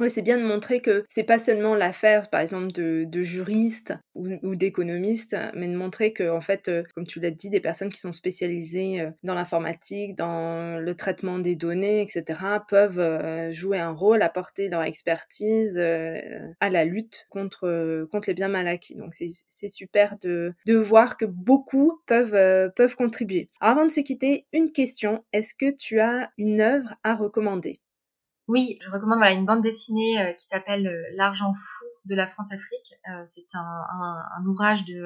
Oui, 0.00 0.10
c'est 0.10 0.22
bien 0.22 0.36
de 0.38 0.42
montrer 0.42 0.80
que 0.80 1.04
c'est 1.08 1.22
pas 1.22 1.38
seulement 1.38 1.74
l'affaire, 1.76 2.28
par 2.28 2.40
exemple, 2.40 2.72
de, 2.72 3.22
juristes 3.22 3.94
ou, 4.14 4.56
d'économistes, 4.56 5.36
mais 5.54 5.68
de 5.68 5.76
montrer 5.76 6.12
que, 6.12 6.28
en 6.28 6.40
fait, 6.40 6.68
euh, 6.68 6.82
comme 6.94 7.06
tu 7.06 7.20
l'as 7.20 7.30
dit, 7.30 7.50
des 7.50 7.60
personnes 7.60 7.90
qui 7.90 8.00
sont 8.00 8.12
spécialisées 8.12 9.00
euh, 9.00 9.10
dans 9.22 9.34
l'informatique, 9.34 10.16
dans 10.16 10.80
le 10.80 10.94
traitement 10.96 11.38
des 11.38 11.54
données, 11.54 12.02
etc., 12.02 12.40
peuvent 12.68 12.98
euh, 12.98 13.52
jouer 13.52 13.78
un 13.78 13.92
rôle, 13.92 14.22
apporter 14.22 14.68
leur 14.68 14.82
expertise 14.82 15.78
à 15.78 16.70
la 16.70 16.84
lutte 16.84 17.26
contre, 17.30 18.06
contre 18.10 18.28
les 18.28 18.34
biens 18.34 18.48
mal 18.48 18.66
acquis. 18.66 18.96
Donc, 18.96 19.14
c'est 19.14 19.68
super 19.68 20.18
de, 20.18 20.52
de 20.66 20.76
voir 20.76 21.16
que 21.16 21.26
beaucoup 21.26 22.00
peuvent, 22.06 22.72
peuvent 22.74 22.96
contribuer. 22.96 23.50
avant 23.60 23.84
de 23.84 23.90
se 23.90 24.00
quitter, 24.00 24.46
une 24.52 24.72
question. 24.72 25.24
Est-ce 25.32 25.54
que 25.54 25.70
tu 25.70 26.00
as 26.00 26.30
une 26.38 26.60
œuvre 26.60 26.94
à 27.04 27.14
recommander? 27.14 27.81
Oui, 28.52 28.76
je 28.82 28.90
recommande 28.90 29.16
voilà, 29.16 29.32
une 29.32 29.46
bande 29.46 29.62
dessinée 29.62 30.20
euh, 30.20 30.32
qui 30.34 30.44
s'appelle 30.44 30.86
euh, 30.86 31.16
L'argent 31.16 31.54
fou 31.54 31.86
de 32.04 32.14
la 32.14 32.26
France-Afrique. 32.26 32.92
Euh, 33.08 33.22
c'est 33.24 33.46
un, 33.54 33.60
un, 33.60 34.16
un, 34.36 34.44
ouvrage 34.44 34.84
de 34.84 35.02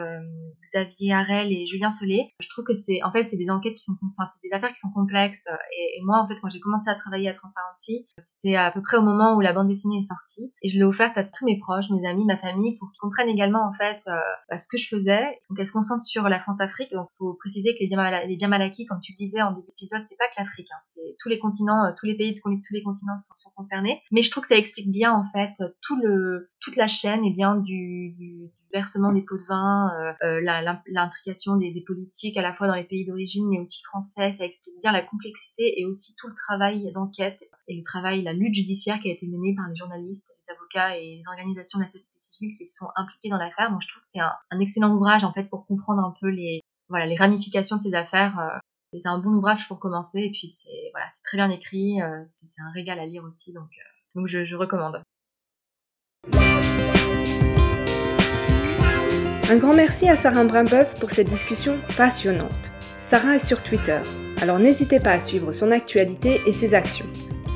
Xavier 0.64 1.12
Harel 1.12 1.53
et 1.53 1.64
Julien 1.64 1.92
Solé. 1.92 2.26
Je 2.40 2.49
trouve 2.49 2.64
que 2.64 2.74
c'est 2.74 3.05
en 3.05 3.12
fait 3.12 3.22
c'est 3.22 3.36
des 3.36 3.49
enquêtes 3.49 3.76
qui 3.76 3.84
sont 3.84 3.92
enfin 4.18 4.28
c'est 4.32 4.49
des 4.49 4.53
affaires 4.53 4.72
qui 4.72 4.80
sont 4.80 4.90
complexes 4.92 5.44
et, 5.47 5.99
et 5.99 6.03
moi 6.03 6.20
en 6.20 6.26
fait 6.26 6.34
quand 6.40 6.49
j'ai 6.49 6.59
commencé 6.59 6.90
à 6.90 6.97
travailler 6.97 7.28
à 7.28 7.34
Transparency, 7.34 8.09
c'était 8.18 8.57
à 8.57 8.72
peu 8.72 8.82
près 8.82 8.97
au 8.97 9.03
moment 9.03 9.36
où 9.36 9.40
la 9.40 9.53
bande 9.53 9.68
dessinée 9.68 9.99
est 9.99 10.09
sortie 10.09 10.53
et 10.62 10.68
je 10.68 10.78
l'ai 10.78 10.84
offerte 10.84 11.16
à 11.16 11.22
tous 11.22 11.44
mes 11.44 11.61
proches, 11.61 11.90
mes 11.90 12.05
amis, 12.09 12.24
ma 12.24 12.38
famille 12.38 12.76
pour 12.78 12.90
qu'ils 12.90 12.99
comprennent 12.99 13.28
également 13.28 13.64
en 13.68 13.72
fait 13.72 14.03
bah, 14.51 14.59
ce 14.59 14.66
que 14.66 14.76
je 14.76 14.88
faisais. 14.88 15.38
Donc 15.51 15.61
elle 15.61 15.68
se 15.68 15.72
concentre 15.72 16.03
sur 16.03 16.28
la 16.28 16.40
France-Afrique. 16.40 16.90
Donc 16.92 17.11
faut 17.18 17.34
préciser 17.34 17.74
que 17.74 17.80
les 17.80 17.86
biens 17.86 18.26
les 18.26 18.49
mal 18.49 18.62
acquis 18.62 18.86
comme 18.86 19.01
tu 19.01 19.12
disais 19.12 19.42
en 19.42 19.53
début 19.53 19.68
d'épisode, 19.68 20.03
c'est 20.05 20.18
pas 20.18 20.26
que 20.34 20.40
l'Afrique, 20.42 20.68
hein, 20.72 20.80
c'est 20.82 21.14
tous 21.20 21.28
les 21.28 21.38
continents, 21.38 21.94
tous 21.97 22.07
les 22.07 22.16
pays 22.16 22.34
de 22.34 22.40
tous 22.40 22.74
les 22.74 22.82
continents 22.82 23.14
concernés. 23.55 24.03
Mais 24.11 24.22
je 24.22 24.30
trouve 24.30 24.43
que 24.43 24.49
ça 24.49 24.57
explique 24.57 24.91
bien 24.91 25.12
en 25.12 25.24
fait 25.32 25.53
tout 25.82 26.01
le, 26.01 26.51
toute 26.61 26.76
la 26.76 26.89
chaîne 26.89 27.24
et 27.24 27.30
bien 27.30 27.57
du, 27.57 28.51
versement 28.72 29.12
des 29.12 29.22
pots 29.22 29.39
de 29.39 29.45
vin, 29.49 29.89
euh, 30.01 30.12
euh 30.22 30.41
l'intrication 30.87 31.57
des, 31.57 31.82
politiques 31.87 32.37
à 32.37 32.43
la 32.43 32.53
fois 32.53 32.66
dans 32.66 32.74
les 32.74 32.84
pays 32.84 33.07
d'origine 33.07 33.49
mais 33.49 33.59
aussi 33.59 33.82
français. 33.82 34.32
Ça 34.32 34.45
explique 34.45 34.78
bien 34.80 34.93
la 34.93 35.03
complexité 35.03 35.80
et 35.80 35.87
aussi 35.87 36.14
tout 36.16 36.28
le 36.28 36.34
travail 36.34 36.93
d'enquête 36.93 37.43
et 37.68 37.76
le 37.76 37.82
travail, 37.82 38.22
la 38.22 38.32
lutte 38.32 38.55
judiciaire 38.55 39.01
qui 39.01 39.09
a 39.09 39.12
été 39.12 39.26
menée 39.26 39.55
par 39.55 39.68
les 39.68 39.76
journalistes, 39.76 40.30
les 40.43 40.55
avocats 40.55 40.99
et 40.99 41.16
les 41.16 41.22
organisations 41.28 41.78
de 41.78 41.84
la 41.84 41.89
société 41.89 42.18
civile 42.18 42.57
qui 42.57 42.66
sont 42.66 42.89
impliquées 42.97 43.30
dans 43.30 43.39
l'affaire. 43.39 43.70
Donc 43.70 43.82
je 43.82 43.89
trouve 43.89 44.01
que 44.01 44.09
c'est 44.09 44.20
un, 44.20 44.32
un, 44.51 44.61
excellent 44.61 44.95
ouvrage 44.95 45.24
en 45.24 45.32
fait 45.32 45.49
pour 45.49 45.66
comprendre 45.66 46.03
un 46.03 46.14
peu 46.20 46.28
les 46.28 46.61
voilà 46.89 47.07
les 47.07 47.16
ramifications 47.16 47.76
de 47.76 47.82
ces 47.82 47.95
affaires 47.95 48.39
euh, 48.39 48.59
c'est 48.93 49.09
un 49.09 49.18
bon 49.18 49.34
ouvrage 49.34 49.68
pour 49.68 49.78
commencer 49.78 50.20
et 50.20 50.30
puis 50.30 50.49
c'est 50.49 50.91
voilà, 50.93 51.07
c'est 51.09 51.22
très 51.22 51.37
bien 51.37 51.51
écrit, 51.51 52.01
euh, 52.03 52.22
c'est 52.26 52.62
un 52.62 52.70
régal 52.72 52.99
à 52.99 53.07
lire 53.07 53.24
aussi, 53.24 53.53
donc, 53.53 53.68
euh, 53.78 53.82
donc 54.14 54.26
je, 54.28 54.55
recommande. 54.55 55.03
Un 59.49 59.57
grand 59.59 59.74
merci 59.74 60.09
à 60.09 60.16
Sarah 60.16 60.45
Brimbeuf 60.45 60.99
pour 60.99 61.11
cette 61.11 61.28
discussion 61.28 61.78
passionnante. 61.97 62.72
Sarah 63.03 63.37
est 63.37 63.47
sur 63.47 63.62
Twitter, 63.62 64.01
alors 64.41 64.59
n'hésitez 64.59 64.99
pas 64.99 65.12
à 65.12 65.20
suivre 65.20 65.53
son 65.53 65.70
actualité 65.70 66.41
et 66.47 66.53
ses 66.53 66.74
actions. 66.74 67.07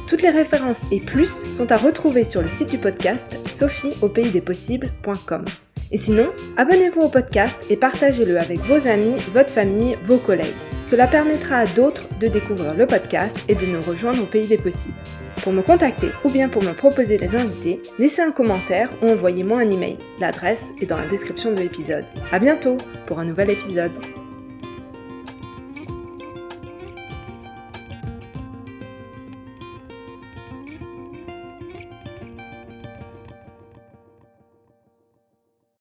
Toutes 0.06 0.22
les 0.22 0.30
références 0.30 0.84
et 0.90 1.00
plus 1.00 1.44
sont 1.54 1.70
à 1.70 1.76
retrouver 1.76 2.24
sur 2.24 2.42
le 2.42 2.48
site 2.48 2.70
du 2.70 2.78
podcast 2.78 3.36
sophieaupaysdespossibles.com. 3.48 5.44
Et 5.92 5.98
sinon, 5.98 6.30
abonnez-vous 6.56 7.00
au 7.00 7.08
podcast 7.08 7.64
et 7.68 7.76
partagez-le 7.76 8.38
avec 8.38 8.60
vos 8.60 8.86
amis, 8.86 9.16
votre 9.32 9.52
famille, 9.52 9.98
vos 10.04 10.18
collègues. 10.18 10.54
Cela 10.84 11.06
permettra 11.06 11.56
à 11.56 11.66
d'autres 11.66 12.04
de 12.18 12.28
découvrir 12.28 12.74
le 12.74 12.86
podcast 12.86 13.44
et 13.48 13.54
de 13.54 13.66
nous 13.66 13.82
rejoindre 13.82 14.22
au 14.22 14.26
pays 14.26 14.46
des 14.46 14.58
possibles. 14.58 14.94
Pour 15.42 15.52
me 15.52 15.62
contacter 15.62 16.10
ou 16.24 16.30
bien 16.30 16.48
pour 16.48 16.62
me 16.62 16.72
proposer 16.72 17.18
des 17.18 17.34
invités, 17.34 17.80
laissez 17.98 18.22
un 18.22 18.30
commentaire 18.30 18.90
ou 19.02 19.08
envoyez-moi 19.08 19.58
un 19.58 19.70
email. 19.70 19.98
L'adresse 20.20 20.72
est 20.80 20.86
dans 20.86 20.98
la 20.98 21.08
description 21.08 21.52
de 21.52 21.60
l'épisode. 21.60 22.04
A 22.30 22.38
bientôt 22.38 22.76
pour 23.06 23.18
un 23.18 23.24
nouvel 23.24 23.50
épisode. 23.50 23.92